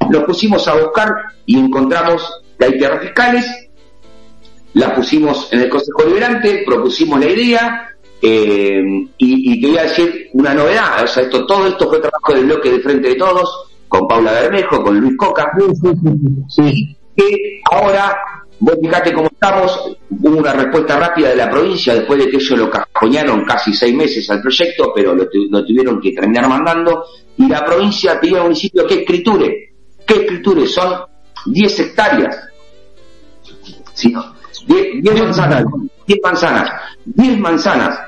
Nos 0.10 0.24
pusimos 0.24 0.68
a 0.68 0.76
buscar 0.76 1.14
y 1.46 1.58
encontramos 1.58 2.42
que 2.58 2.66
hay 2.66 2.78
tierras 2.78 3.02
fiscales, 3.02 3.46
las 4.74 4.92
pusimos 4.92 5.52
en 5.54 5.62
el 5.62 5.70
Consejo 5.70 6.04
Liberante, 6.08 6.64
propusimos 6.66 7.20
la 7.20 7.30
idea, 7.30 7.90
eh, 8.22 8.82
y, 9.18 9.62
te 9.62 9.68
voy 9.68 9.78
a 9.78 9.84
decir 9.84 10.30
una 10.34 10.54
novedad, 10.54 11.04
o 11.04 11.08
sea, 11.08 11.24
esto, 11.24 11.46
todo 11.46 11.68
esto 11.68 11.90
fue 11.90 12.00
trabajo 12.00 12.34
del 12.34 12.46
bloque 12.46 12.72
de 12.72 12.80
Frente 12.80 13.10
de 13.10 13.16
Todos, 13.16 13.70
con 13.88 14.08
Paula 14.08 14.32
Bermejo, 14.32 14.82
con 14.82 14.98
Luis 15.00 15.18
Coca, 15.18 15.52
y 16.58 16.96
que 17.16 17.62
ahora, 17.70 18.18
vos 18.64 18.78
fíjate 18.82 19.12
cómo 19.12 19.28
estamos, 19.28 19.98
hubo 20.10 20.38
una 20.38 20.54
respuesta 20.54 20.98
rápida 20.98 21.30
de 21.30 21.36
la 21.36 21.50
provincia 21.50 21.94
después 21.96 22.18
de 22.18 22.30
que 22.30 22.38
ellos 22.38 22.58
lo 22.58 22.70
cajoñaron 22.70 23.44
casi 23.44 23.74
seis 23.74 23.94
meses 23.94 24.30
al 24.30 24.42
proyecto, 24.42 24.94
pero 24.96 25.14
lo, 25.14 25.28
tuvieron 25.66 26.00
que 26.00 26.14
terminar 26.14 26.48
mandando, 26.48 27.04
y 27.38 27.50
la 27.50 27.66
provincia 27.66 28.22
pidió 28.22 28.38
al 28.38 28.44
municipio 28.44 28.88
que 28.88 29.02
escriture, 29.02 29.74
¿qué 30.08 30.14
escriture? 30.14 30.66
Son 30.66 30.94
10 31.46 31.80
hectáreas, 31.80 32.38
¿sí? 33.94 34.16
10 34.66 35.22
manzanas, 35.22 35.66
10 36.08 36.20
manzanas, 36.24 36.72
10 37.04 37.40
manzanas, 37.40 38.00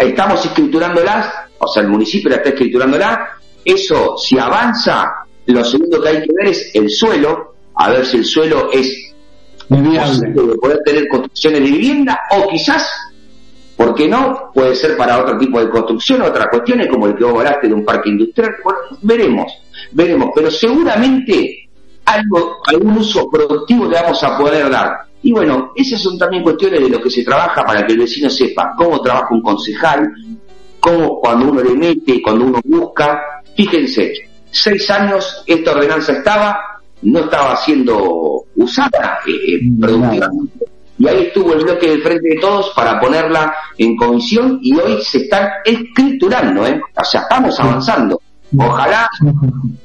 estamos 0.00 0.44
escriturándolas, 0.44 1.32
o 1.58 1.66
sea, 1.66 1.82
el 1.82 1.88
municipio 1.88 2.28
la 2.28 2.36
está 2.36 2.50
escriturándola, 2.50 3.38
eso 3.64 4.18
si 4.18 4.38
avanza, 4.38 5.14
lo 5.46 5.64
segundo 5.64 6.02
que 6.02 6.08
hay 6.10 6.22
que 6.22 6.32
ver 6.36 6.48
es 6.48 6.74
el 6.74 6.90
suelo, 6.90 7.54
a 7.74 7.88
ver 7.88 8.04
si 8.04 8.18
el 8.18 8.26
suelo 8.26 8.70
es 8.70 9.11
de 9.68 10.56
poder 10.60 10.80
tener 10.84 11.08
construcciones 11.08 11.60
de 11.60 11.66
vivienda 11.66 12.20
o 12.30 12.48
quizás, 12.48 12.90
¿por 13.76 13.94
qué 13.94 14.08
no? 14.08 14.50
Puede 14.54 14.74
ser 14.74 14.96
para 14.96 15.20
otro 15.20 15.38
tipo 15.38 15.58
de 15.60 15.70
construcción, 15.70 16.22
otras 16.22 16.48
cuestiones 16.48 16.88
como 16.88 17.06
el 17.06 17.16
que 17.16 17.24
vos 17.24 17.38
hablaste 17.38 17.68
de 17.68 17.74
un 17.74 17.84
parque 17.84 18.10
industrial, 18.10 18.54
bueno, 18.62 18.78
veremos, 19.02 19.52
veremos, 19.92 20.30
pero 20.34 20.50
seguramente 20.50 21.68
algo, 22.04 22.58
algún 22.66 22.98
uso 22.98 23.30
productivo 23.30 23.86
le 23.86 24.00
vamos 24.00 24.22
a 24.22 24.36
poder 24.36 24.70
dar. 24.70 25.06
Y 25.22 25.30
bueno, 25.30 25.72
esas 25.76 26.02
son 26.02 26.18
también 26.18 26.42
cuestiones 26.42 26.80
de 26.80 26.88
lo 26.88 27.00
que 27.00 27.10
se 27.10 27.22
trabaja 27.22 27.64
para 27.64 27.86
que 27.86 27.92
el 27.92 28.00
vecino 28.00 28.28
sepa 28.28 28.74
cómo 28.76 29.00
trabaja 29.00 29.28
un 29.32 29.40
concejal, 29.40 30.12
cómo 30.80 31.20
cuando 31.20 31.52
uno 31.52 31.62
le 31.62 31.74
mete, 31.74 32.20
cuando 32.20 32.46
uno 32.46 32.60
busca. 32.64 33.22
Fíjense, 33.56 34.12
seis 34.50 34.90
años 34.90 35.44
esta 35.46 35.72
ordenanza 35.72 36.12
estaba, 36.12 36.80
no 37.02 37.20
estaba 37.20 37.56
siendo 37.56 38.46
usada 38.62 39.18
eh, 39.26 39.54
eh, 39.54 39.60
productivamente. 39.80 40.64
Y 40.98 41.08
ahí 41.08 41.22
estuvo 41.26 41.54
el 41.54 41.64
bloque 41.64 41.88
del 41.88 42.02
Frente 42.02 42.28
de 42.34 42.40
Todos 42.40 42.72
para 42.76 43.00
ponerla 43.00 43.54
en 43.78 43.96
comisión 43.96 44.60
y 44.62 44.76
hoy 44.78 45.02
se 45.02 45.18
están 45.18 45.48
escriturando, 45.64 46.66
¿eh? 46.66 46.80
O 46.94 47.04
sea, 47.04 47.22
estamos 47.22 47.58
avanzando. 47.58 48.20
Ojalá 48.56 49.08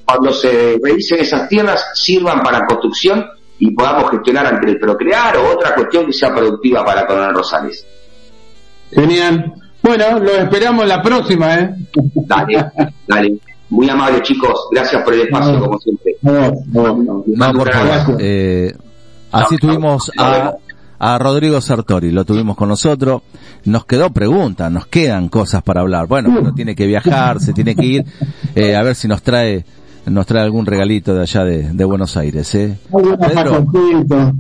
cuando 0.06 0.34
se 0.34 0.78
revisen 0.84 1.22
esas 1.22 1.48
tierras 1.48 1.92
sirvan 1.94 2.44
para 2.44 2.66
construcción 2.66 3.26
y 3.60 3.72
podamos 3.72 4.12
gestionar 4.12 4.46
ante 4.46 4.70
el 4.70 4.80
procrear 4.80 5.38
o 5.38 5.54
otra 5.54 5.74
cuestión 5.74 6.06
que 6.06 6.14
sea 6.14 6.34
productiva 6.34 6.86
para 6.86 7.08
Coronel 7.08 7.34
Rosales. 7.34 7.86
Genial. 8.92 9.54
Bueno, 9.82 10.20
lo 10.20 10.32
esperamos 10.32 10.86
la 10.86 11.02
próxima, 11.02 11.56
¿eh? 11.56 11.76
Dale, 12.14 12.72
dale. 13.08 13.38
Muy 13.70 13.90
amable, 13.90 14.22
chicos. 14.22 14.68
Gracias 14.72 15.04
por 15.04 15.14
el 15.14 15.22
espacio, 15.22 15.60
como 15.60 15.78
siempre. 15.80 16.16
No, 16.22 17.54
por 17.54 17.72
favor. 17.72 18.18
Eh, 18.20 18.74
así 19.32 19.58
tuvimos 19.58 20.12
a, 20.18 20.54
a 21.00 21.20
Rodrigo 21.20 21.60
Sartori, 21.62 22.12
lo 22.12 22.26
tuvimos 22.26 22.56
con 22.56 22.70
nosotros. 22.70 23.22
Nos 23.66 23.86
quedó 23.86 24.10
pregunta, 24.12 24.70
nos 24.70 24.88
quedan 24.88 25.30
cosas 25.30 25.64
para 25.64 25.82
hablar. 25.82 26.08
Bueno, 26.08 26.30
uno 26.30 26.54
tiene 26.54 26.76
que 26.76 26.88
viajar, 26.88 27.40
se 27.40 27.54
tiene 27.54 27.76
que 27.76 27.86
ir, 27.86 28.06
eh, 28.56 28.76
a 28.76 28.84
ver 28.84 28.96
si 28.96 29.08
nos 29.08 29.22
trae 29.22 29.66
nos 30.06 30.26
trae 30.26 30.42
algún 30.44 30.66
regalito 30.66 31.14
de 31.14 31.22
allá 31.22 31.44
de, 31.44 31.74
de 31.74 31.84
Buenos 31.84 32.16
Aires, 32.16 32.56
¿eh? 32.56 32.78
Pedro, 33.20 33.68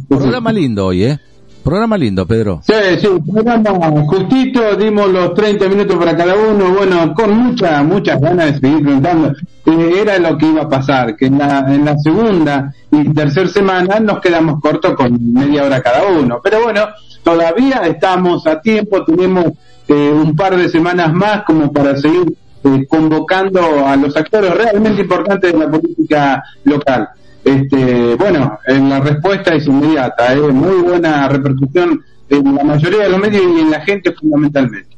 programa 0.08 0.54
lindo 0.54 0.86
hoy, 0.86 1.04
¿eh? 1.04 1.20
Programa 1.68 1.98
lindo, 1.98 2.26
Pedro. 2.26 2.62
Sí, 2.66 2.74
sí, 2.98 3.10
programa 3.30 3.90
justito, 4.08 4.74
dimos 4.78 5.12
los 5.12 5.34
30 5.34 5.68
minutos 5.68 5.98
para 5.98 6.16
cada 6.16 6.34
uno, 6.34 6.70
bueno, 6.70 7.14
con 7.14 7.38
muchas, 7.38 7.84
muchas 7.84 8.22
ganas 8.22 8.54
de 8.54 8.60
seguir 8.62 8.86
preguntando. 8.86 9.34
Eh, 9.66 9.94
era 10.02 10.18
lo 10.18 10.38
que 10.38 10.46
iba 10.46 10.62
a 10.62 10.70
pasar, 10.70 11.18
que 11.18 11.26
en 11.26 11.38
la, 11.38 11.66
en 11.68 11.84
la 11.84 11.98
segunda 11.98 12.74
y 12.90 13.14
tercera 13.14 13.50
semana 13.50 14.00
nos 14.00 14.22
quedamos 14.22 14.62
cortos 14.62 14.96
con 14.96 15.34
media 15.34 15.66
hora 15.66 15.82
cada 15.82 16.08
uno. 16.08 16.40
Pero 16.42 16.64
bueno, 16.64 16.88
todavía 17.22 17.82
estamos 17.84 18.48
a 18.48 18.62
tiempo, 18.62 19.04
tenemos 19.04 19.48
eh, 19.90 20.10
un 20.10 20.38
par 20.38 20.56
de 20.56 20.70
semanas 20.70 21.12
más 21.14 21.44
como 21.44 21.70
para 21.74 21.98
seguir 21.98 22.34
eh, 22.64 22.88
convocando 22.88 23.86
a 23.86 23.94
los 23.98 24.16
actores 24.16 24.56
realmente 24.56 25.02
importantes 25.02 25.52
de 25.52 25.60
la 25.60 25.70
política 25.70 26.44
local. 26.64 27.10
Este, 27.48 28.16
bueno, 28.16 28.60
en 28.68 28.90
la 28.90 29.00
respuesta 29.00 29.56
es 29.56 29.66
inmediata, 29.68 30.34
¿eh? 30.34 30.42
muy 30.52 30.82
buena 30.82 31.30
repercusión 31.30 32.04
en 32.28 32.56
la 32.56 32.62
mayoría 32.62 33.04
de 33.04 33.10
los 33.10 33.20
medios 33.22 33.42
y 33.56 33.60
en 33.62 33.72
la 33.72 33.80
gente 33.80 34.12
fundamentalmente. 34.12 34.98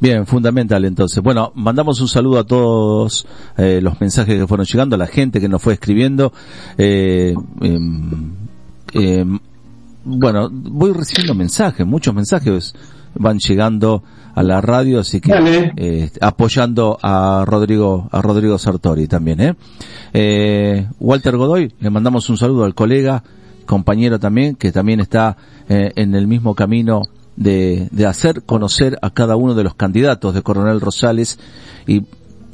Bien, 0.00 0.26
fundamental 0.26 0.82
entonces. 0.86 1.22
Bueno, 1.22 1.52
mandamos 1.54 2.00
un 2.00 2.08
saludo 2.08 2.38
a 2.38 2.44
todos 2.44 3.26
eh, 3.58 3.80
los 3.82 4.00
mensajes 4.00 4.38
que 4.38 4.46
fueron 4.46 4.64
llegando, 4.64 4.96
a 4.96 4.98
la 4.98 5.06
gente 5.06 5.42
que 5.42 5.48
nos 5.48 5.60
fue 5.60 5.74
escribiendo. 5.74 6.32
Eh, 6.78 7.34
em, 7.60 8.32
em, 8.94 9.38
bueno, 10.04 10.48
voy 10.50 10.92
recibiendo 10.92 11.34
mensajes, 11.34 11.86
muchos 11.86 12.14
mensajes 12.14 12.74
van 13.14 13.38
llegando 13.38 14.02
a 14.34 14.42
la 14.42 14.60
radio, 14.60 15.00
así 15.00 15.20
que 15.20 15.72
eh, 15.76 16.10
apoyando 16.20 16.98
a 17.02 17.44
Rodrigo 17.46 18.08
a 18.10 18.22
Rodrigo 18.22 18.58
Sartori 18.58 19.06
también, 19.06 19.40
¿eh? 19.40 19.54
¿eh? 20.12 20.88
Walter 20.98 21.36
Godoy, 21.36 21.74
le 21.80 21.90
mandamos 21.90 22.28
un 22.30 22.38
saludo 22.38 22.64
al 22.64 22.74
colega, 22.74 23.22
compañero 23.66 24.18
también, 24.18 24.56
que 24.56 24.72
también 24.72 25.00
está 25.00 25.36
eh, 25.68 25.92
en 25.96 26.14
el 26.14 26.26
mismo 26.26 26.54
camino 26.54 27.02
de, 27.36 27.88
de 27.90 28.06
hacer 28.06 28.42
conocer 28.42 28.98
a 29.02 29.10
cada 29.10 29.36
uno 29.36 29.54
de 29.54 29.64
los 29.64 29.74
candidatos 29.74 30.34
de 30.34 30.42
Coronel 30.42 30.80
Rosales 30.80 31.38
y 31.86 32.02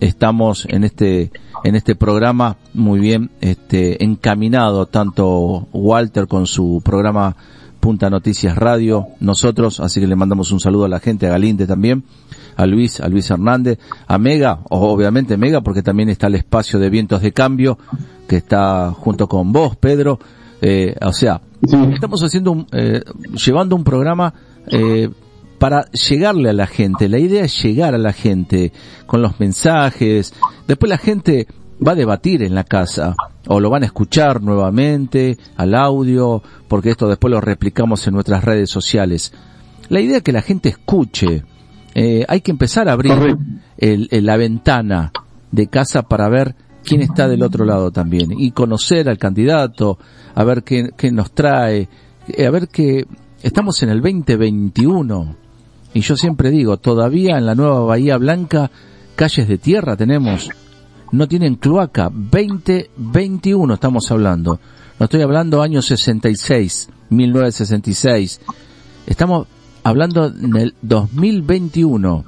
estamos 0.01 0.67
en 0.69 0.85
este 0.85 1.33
en 1.65 1.75
este 1.75 1.97
programa 1.97 2.57
muy 2.73 3.01
bien 3.01 3.31
este 3.41 4.05
encaminado 4.05 4.87
tanto 4.87 5.67
Walter 5.73 6.29
con 6.29 6.47
su 6.47 6.81
programa 6.85 7.35
Punta 7.89 8.11
Noticias 8.11 8.55
Radio, 8.55 9.07
nosotros, 9.19 9.81
así 9.81 9.99
que 9.99 10.07
le 10.07 10.15
mandamos 10.15 10.53
un 10.53 10.61
saludo 10.61 10.85
a 10.85 10.89
la 10.89 11.01
gente, 11.01 11.27
a 11.27 11.31
Galinde 11.31 11.67
también, 11.67 12.05
a 12.55 12.67
Luis, 12.67 13.01
a 13.01 13.09
Luis 13.09 13.31
Hernández, 13.31 13.79
a 14.07 14.19
Mega, 14.19 14.61
obviamente 14.69 15.39
Mega, 15.39 15.63
porque 15.63 15.83
también 15.83 16.11
está 16.11 16.27
el 16.27 16.35
espacio 16.35 16.79
de 16.79 16.91
vientos 16.91 17.23
de 17.23 17.33
cambio, 17.33 17.79
que 18.29 18.37
está 18.37 18.91
junto 18.91 19.27
con 19.27 19.53
vos, 19.53 19.75
Pedro, 19.77 20.19
eh, 20.61 20.97
o 21.01 21.15
sea, 21.15 21.41
estamos 21.63 22.23
haciendo 22.23 22.53
un, 22.53 22.67
eh, 22.73 23.01
llevando 23.43 23.75
un 23.75 23.85
programa, 23.85 24.35
eh, 24.71 25.09
para 25.59 25.91
llegarle 25.91 26.51
a 26.51 26.53
la 26.53 26.67
gente. 26.67 27.09
La 27.09 27.19
idea 27.19 27.43
es 27.43 27.63
llegar 27.63 27.95
a 27.95 27.99
la 27.99 28.13
gente 28.13 28.71
con 29.07 29.23
los 29.23 29.41
mensajes. 29.41 30.35
Después 30.67 30.91
la 30.91 30.99
gente 30.99 31.49
va 31.87 31.93
a 31.93 31.97
debatir 31.97 32.43
en 32.43 32.55
la 32.55 32.65
casa 32.65 33.15
o 33.47 33.61
lo 33.61 33.71
van 33.71 33.83
a 33.83 33.87
escuchar 33.87 34.43
nuevamente 34.43 35.39
al 35.57 35.75
audio, 35.75 36.43
porque 36.69 36.91
esto 36.91 37.09
después 37.09 37.31
lo 37.31 37.41
replicamos 37.41 38.07
en 38.07 38.15
nuestras 38.15 38.45
redes 38.45 38.71
sociales. 38.71 39.33
La 39.89 40.01
idea 40.01 40.19
es 40.19 40.23
que 40.23 40.33
la 40.33 40.43
gente 40.43 40.69
escuche. 40.69 41.45
Eh, 41.95 42.25
hay 42.29 42.41
que 42.43 42.51
empezar 42.51 42.89
a 42.89 42.93
abrir 42.93 43.37
la 43.79 44.37
ventana 44.37 45.13
de 45.51 45.67
casa 45.69 46.03
para 46.03 46.29
ver 46.29 46.55
quién 46.85 47.01
está 47.03 47.29
del 47.29 47.43
otro 47.43 47.65
lado 47.65 47.91
también 47.91 48.33
y 48.37 48.51
conocer 48.53 49.09
al 49.09 49.19
candidato, 49.19 49.99
a 50.35 50.45
ver 50.45 50.63
qué, 50.63 50.91
qué 50.97 51.11
nos 51.11 51.33
trae, 51.33 51.89
eh, 52.29 52.47
a 52.47 52.51
ver 52.51 52.69
que 52.69 53.07
estamos 53.43 53.83
en 53.83 53.91
el 53.91 54.01
2021 54.01 55.37
y 55.95 56.01
yo 56.01 56.17
siempre 56.17 56.51
digo, 56.51 56.77
todavía 56.77 57.39
en 57.39 57.47
la 57.47 57.55
nueva 57.55 57.81
Bahía 57.81 58.19
Blanca 58.19 58.71
calles 59.17 59.49
de 59.49 59.59
tierra 59.59 59.97
tenemos 59.97 60.51
no 61.13 61.29
tienen 61.29 61.57
cloaca. 61.57 62.11
2021 62.13 63.75
estamos 63.75 64.11
hablando. 64.11 64.61
No 64.99 65.05
estoy 65.05 65.23
hablando 65.23 65.63
año 65.63 65.83
66, 65.83 66.89
1966. 67.11 68.41
Estamos 69.07 69.47
hablando 69.85 70.27
en 70.27 70.57
el 70.57 70.75
2021. 70.83 72.25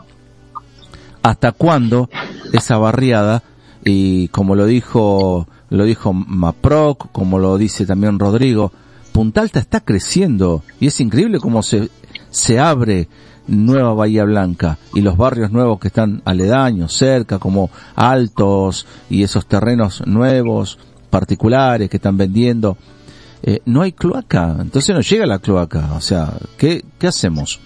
¿Hasta 1.22 1.52
cuándo 1.52 2.08
esa 2.52 2.78
barriada? 2.78 3.42
Y 3.84 4.28
como 4.28 4.54
lo 4.54 4.66
dijo, 4.66 5.46
lo 5.68 5.84
dijo 5.84 6.12
Maproc, 6.12 7.10
como 7.12 7.38
lo 7.38 7.58
dice 7.58 7.86
también 7.86 8.18
Rodrigo, 8.18 8.72
Punta 9.12 9.40
Alta 9.40 9.58
está 9.58 9.80
creciendo 9.80 10.62
y 10.78 10.86
es 10.86 11.00
increíble 11.00 11.40
cómo 11.40 11.62
se, 11.62 11.90
se 12.30 12.58
abre 12.58 13.08
Nueva 13.46 13.94
Bahía 13.94 14.24
Blanca 14.24 14.78
y 14.94 15.00
los 15.00 15.16
barrios 15.16 15.50
nuevos 15.50 15.80
que 15.80 15.88
están 15.88 16.22
aledaños, 16.24 16.92
cerca, 16.92 17.38
como 17.38 17.70
Altos 17.96 18.86
y 19.08 19.22
esos 19.22 19.46
terrenos 19.46 20.02
nuevos, 20.06 20.78
particulares 21.10 21.90
que 21.90 21.96
están 21.96 22.16
vendiendo, 22.16 22.76
eh, 23.42 23.60
no 23.64 23.82
hay 23.82 23.92
cloaca, 23.92 24.56
entonces 24.60 24.94
no 24.94 25.00
llega 25.00 25.26
la 25.26 25.38
cloaca, 25.38 25.94
o 25.94 26.00
sea, 26.00 26.34
¿qué, 26.56 26.84
¿qué 26.98 27.06
hacemos? 27.06 27.60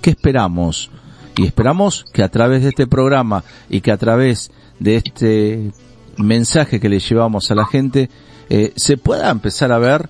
¿Qué 0.00 0.10
esperamos? 0.10 0.90
Y 1.36 1.46
esperamos 1.46 2.04
que 2.12 2.22
a 2.22 2.28
través 2.28 2.62
de 2.62 2.70
este 2.70 2.86
programa 2.86 3.44
y 3.68 3.80
que 3.80 3.92
a 3.92 3.96
través 3.96 4.50
de 4.80 4.96
este 4.96 5.72
mensaje 6.16 6.80
que 6.80 6.88
le 6.88 6.98
llevamos 6.98 7.50
a 7.50 7.54
la 7.54 7.66
gente, 7.66 8.10
eh, 8.50 8.72
se 8.76 8.96
pueda 8.96 9.30
empezar 9.30 9.70
a 9.72 9.78
ver, 9.78 10.08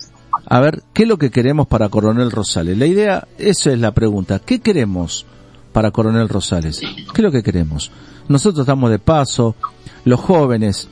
a 0.50 0.60
ver 0.60 0.82
qué 0.94 1.02
es 1.02 1.08
lo 1.08 1.18
que 1.18 1.30
queremos 1.30 1.66
para 1.66 1.90
Coronel 1.90 2.30
Rosales. 2.30 2.78
La 2.78 2.86
idea, 2.86 3.28
esa 3.36 3.70
es 3.70 3.78
la 3.78 3.92
pregunta, 3.92 4.38
¿qué 4.38 4.60
queremos 4.60 5.26
para 5.72 5.90
Coronel 5.90 6.28
Rosales? 6.28 6.80
¿Qué 6.80 7.04
es 7.14 7.22
lo 7.22 7.30
que 7.30 7.42
queremos? 7.42 7.90
Nosotros 8.28 8.64
estamos 8.64 8.90
de 8.90 8.98
paso, 8.98 9.56
los 10.04 10.18
jóvenes, 10.20 10.88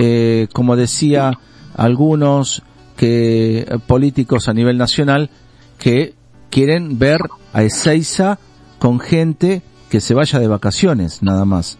eh, 0.00 0.46
como 0.52 0.76
decía 0.76 1.36
algunos 1.74 2.62
que 2.96 3.60
eh, 3.60 3.78
políticos 3.86 4.48
a 4.48 4.54
nivel 4.54 4.78
nacional 4.78 5.30
que 5.78 6.14
quieren 6.50 7.00
ver 7.00 7.20
a 7.52 7.64
Ezeiza 7.64 8.38
con 8.78 9.00
gente 9.00 9.62
que 9.90 10.00
se 10.00 10.14
vaya 10.14 10.38
de 10.38 10.46
vacaciones 10.46 11.24
nada 11.24 11.44
más 11.44 11.76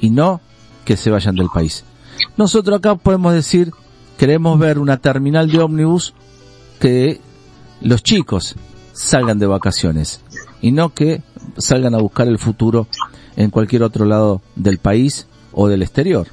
y 0.00 0.10
no 0.10 0.40
que 0.84 0.96
se 0.96 1.10
vayan 1.10 1.34
del 1.34 1.48
país. 1.52 1.84
Nosotros 2.36 2.78
acá 2.78 2.94
podemos 2.94 3.34
decir, 3.34 3.72
queremos 4.16 4.58
ver 4.60 4.78
una 4.78 4.98
terminal 4.98 5.50
de 5.50 5.58
ómnibus 5.58 6.14
que 6.82 7.20
los 7.80 8.02
chicos 8.02 8.56
salgan 8.92 9.38
de 9.38 9.46
vacaciones 9.46 10.20
y 10.60 10.72
no 10.72 10.88
que 10.92 11.22
salgan 11.56 11.94
a 11.94 11.98
buscar 11.98 12.26
el 12.26 12.40
futuro 12.40 12.88
en 13.36 13.50
cualquier 13.50 13.84
otro 13.84 14.04
lado 14.04 14.42
del 14.56 14.78
país 14.78 15.28
o 15.52 15.68
del 15.68 15.82
exterior, 15.82 16.26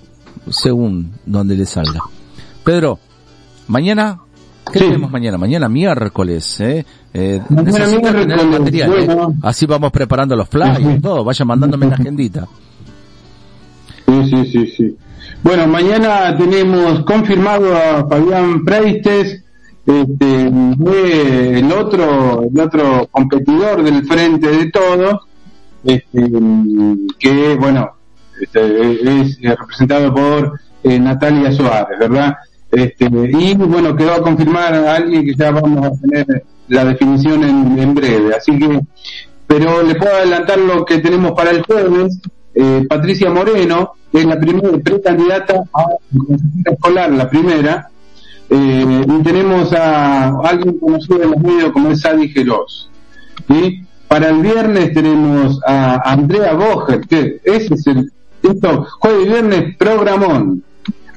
según 0.50 1.12
donde 1.28 1.56
les 1.56 1.70
salga. 1.70 2.02
Pedro, 2.64 2.97
mañana, 3.68 4.22
¿qué 4.74 4.80
tenemos 4.80 5.12
mañana? 5.12 5.38
Mañana 5.38 5.70
miércoles, 5.70 6.60
¿eh? 6.62 6.84
eh 7.14 7.41
material, 7.47 8.93
¿eh? 8.97 9.08
Así 9.43 9.68
vamos 9.68 9.91
preparando 9.91 10.36
los 10.36 10.50
flyers, 10.50 11.00
todo, 11.00 11.24
vaya 11.24 11.45
mandándome 11.45 11.86
la 11.86 11.93
agendita. 11.93 12.47
Sí, 14.08 14.30
sí, 14.32 14.52
sí, 14.52 14.68
sí. 14.76 14.97
Bueno, 15.43 15.68
mañana 15.68 16.36
tenemos 16.36 17.06
confirmado 17.06 17.76
a 17.76 18.08
Fabián 18.10 18.66
Preistes, 18.66 19.43
este, 19.86 20.47
el 21.59 21.71
otro, 21.71 22.43
el 22.43 22.59
otro 22.59 23.07
competidor 23.11 23.84
del 23.84 24.05
frente 24.05 24.47
de 24.47 24.71
todos, 24.71 25.21
este, 25.84 26.32
que 27.17 27.55
bueno, 27.55 27.91
este, 28.41 29.21
es 29.21 29.39
representado 29.41 30.13
por 30.13 30.59
eh, 30.84 30.99
Natalia 30.99 31.51
Suárez, 31.51 31.99
¿verdad? 31.99 32.36
Este, 32.71 33.05
y 33.05 33.55
bueno, 33.55 33.95
quedó 33.95 34.13
a 34.13 34.21
confirmar 34.21 34.73
a 34.73 34.95
alguien 34.95 35.25
que 35.25 35.34
ya 35.34 35.51
vamos 35.51 35.86
a 35.86 35.91
tener 36.01 36.43
la 36.67 36.86
definición 36.86 37.43
en, 37.43 37.80
en 37.80 37.95
breve, 37.95 38.36
así 38.36 38.57
que, 38.59 38.82
pero 39.47 39.82
le 39.82 39.95
puedo 39.95 40.15
adelantar 40.15 40.59
lo 40.59 40.86
que 40.86 40.99
tenemos 40.99 41.32
para 41.32 41.49
el 41.49 41.63
jueves, 41.63 42.19
eh, 42.53 42.86
Patricia 42.88 43.30
Moreno, 43.32 43.93
es 44.13 44.25
la 44.25 44.39
primera 44.39 44.77
precandidata 44.77 45.63
a 45.73 45.86
la 45.88 46.71
escolar, 46.71 47.11
la 47.11 47.30
primera, 47.30 47.89
eh, 48.50 49.06
y 49.08 49.24
tenemos 49.24 49.72
a 49.74 50.30
alguien 50.39 50.80
conocido 50.80 51.24
en 51.24 51.32
los 51.32 51.39
medios 51.39 51.72
como 51.72 51.89
es 51.89 52.02
Sadi 52.02 52.30
Geroz. 52.30 52.89
Para 54.08 54.30
el 54.30 54.41
viernes 54.41 54.91
tenemos 54.93 55.60
a 55.66 56.12
Andrea 56.12 56.54
Boger, 56.54 57.02
que 57.02 57.39
ese 57.43 57.76
es 57.76 57.88
el, 57.88 58.12
esto, 58.41 58.88
jueves 59.00 59.26
y 59.26 59.30
viernes, 59.30 59.76
programón. 59.78 60.64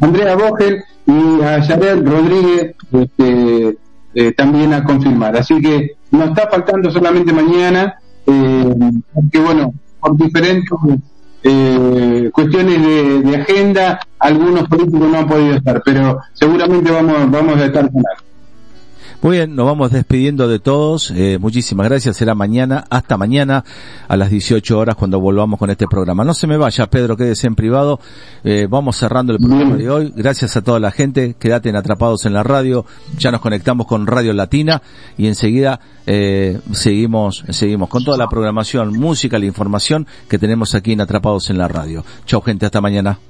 Andrea 0.01 0.37
Boger 0.37 0.85
y 1.07 1.43
a 1.43 1.59
Yared 1.61 2.07
Rodríguez, 2.07 2.75
este, 2.93 3.79
eh, 4.15 4.33
también 4.33 4.75
a 4.75 4.85
confirmar. 4.85 5.35
Así 5.37 5.61
que 5.63 5.93
nos 6.11 6.29
está 6.29 6.49
faltando 6.51 6.91
solamente 6.91 7.33
mañana, 7.33 7.95
eh, 8.27 8.75
porque 9.15 9.39
bueno, 9.39 9.73
por 9.99 10.17
diferentes 10.17 10.69
eh, 11.45 12.31
cuestiones 12.33 13.25
de, 13.25 13.37
agenda, 13.37 14.01
algunos 14.19 14.69
políticos 14.69 15.09
no 15.09 15.19
han 15.19 15.27
podido 15.27 15.55
estar, 15.57 15.83
pero 15.85 16.21
seguramente 16.35 16.91
vamos, 16.91 17.31
vamos 17.31 17.57
a 17.57 17.67
estar 17.67 17.91
con 17.91 18.03
algo. 18.07 18.32
Muy 19.23 19.37
bien, 19.37 19.55
nos 19.55 19.67
vamos 19.67 19.93
despidiendo 19.93 20.49
de 20.49 20.59
todos. 20.59 21.13
Eh, 21.13 21.39
muchísimas 21.41 21.89
gracias. 21.89 22.17
Será 22.17 22.35
mañana, 22.35 22.85
hasta 22.91 23.17
mañana 23.17 23.65
a 24.09 24.17
las 24.17 24.31
18 24.31 24.77
horas 24.77 24.97
cuando 24.97 25.21
volvamos 25.21 25.61
con 25.61 25.71
este 25.71 25.87
programa. 25.87 26.25
No 26.25 26.35
se 26.35 26.49
me 26.49 26.57
vaya, 26.57 26.91
Pedro, 26.91 27.17
quédese 27.17 27.47
en 27.47 27.55
privado. 27.55 28.01
Eh, 28.43 28.67
vamos 28.69 28.97
cerrando 28.97 29.33
el 29.33 29.39
programa 29.39 29.77
de 29.77 29.89
hoy. 29.89 30.13
Gracias 30.17 30.57
a 30.57 30.63
toda 30.63 30.81
la 30.81 30.91
gente. 30.91 31.37
Quédate 31.39 31.69
en 31.69 31.77
Atrapados 31.77 32.27
en 32.27 32.33
la 32.33 32.43
Radio. 32.43 32.85
Ya 33.17 33.31
nos 33.31 33.41
conectamos 33.41 33.87
con 33.87 34.09
Radio 34.09 34.33
Latina 34.33 34.83
y 35.17 35.29
enseguida 35.29 35.79
eh, 36.05 36.59
seguimos, 36.73 37.45
seguimos 37.51 37.89
con 37.91 38.03
toda 38.03 38.19
la 38.19 38.29
programación, 38.29 38.93
música, 38.93 39.39
la 39.39 39.47
información 39.47 40.05
que 40.29 40.41
tenemos 40.41 40.75
aquí 40.75 40.95
en 40.95 41.01
Atrapados 41.01 41.49
en 41.49 41.59
la 41.59 41.69
Radio. 41.69 42.05
Chao, 42.27 42.41
gente. 42.41 42.67
Hasta 42.67 42.81
mañana. 42.81 43.21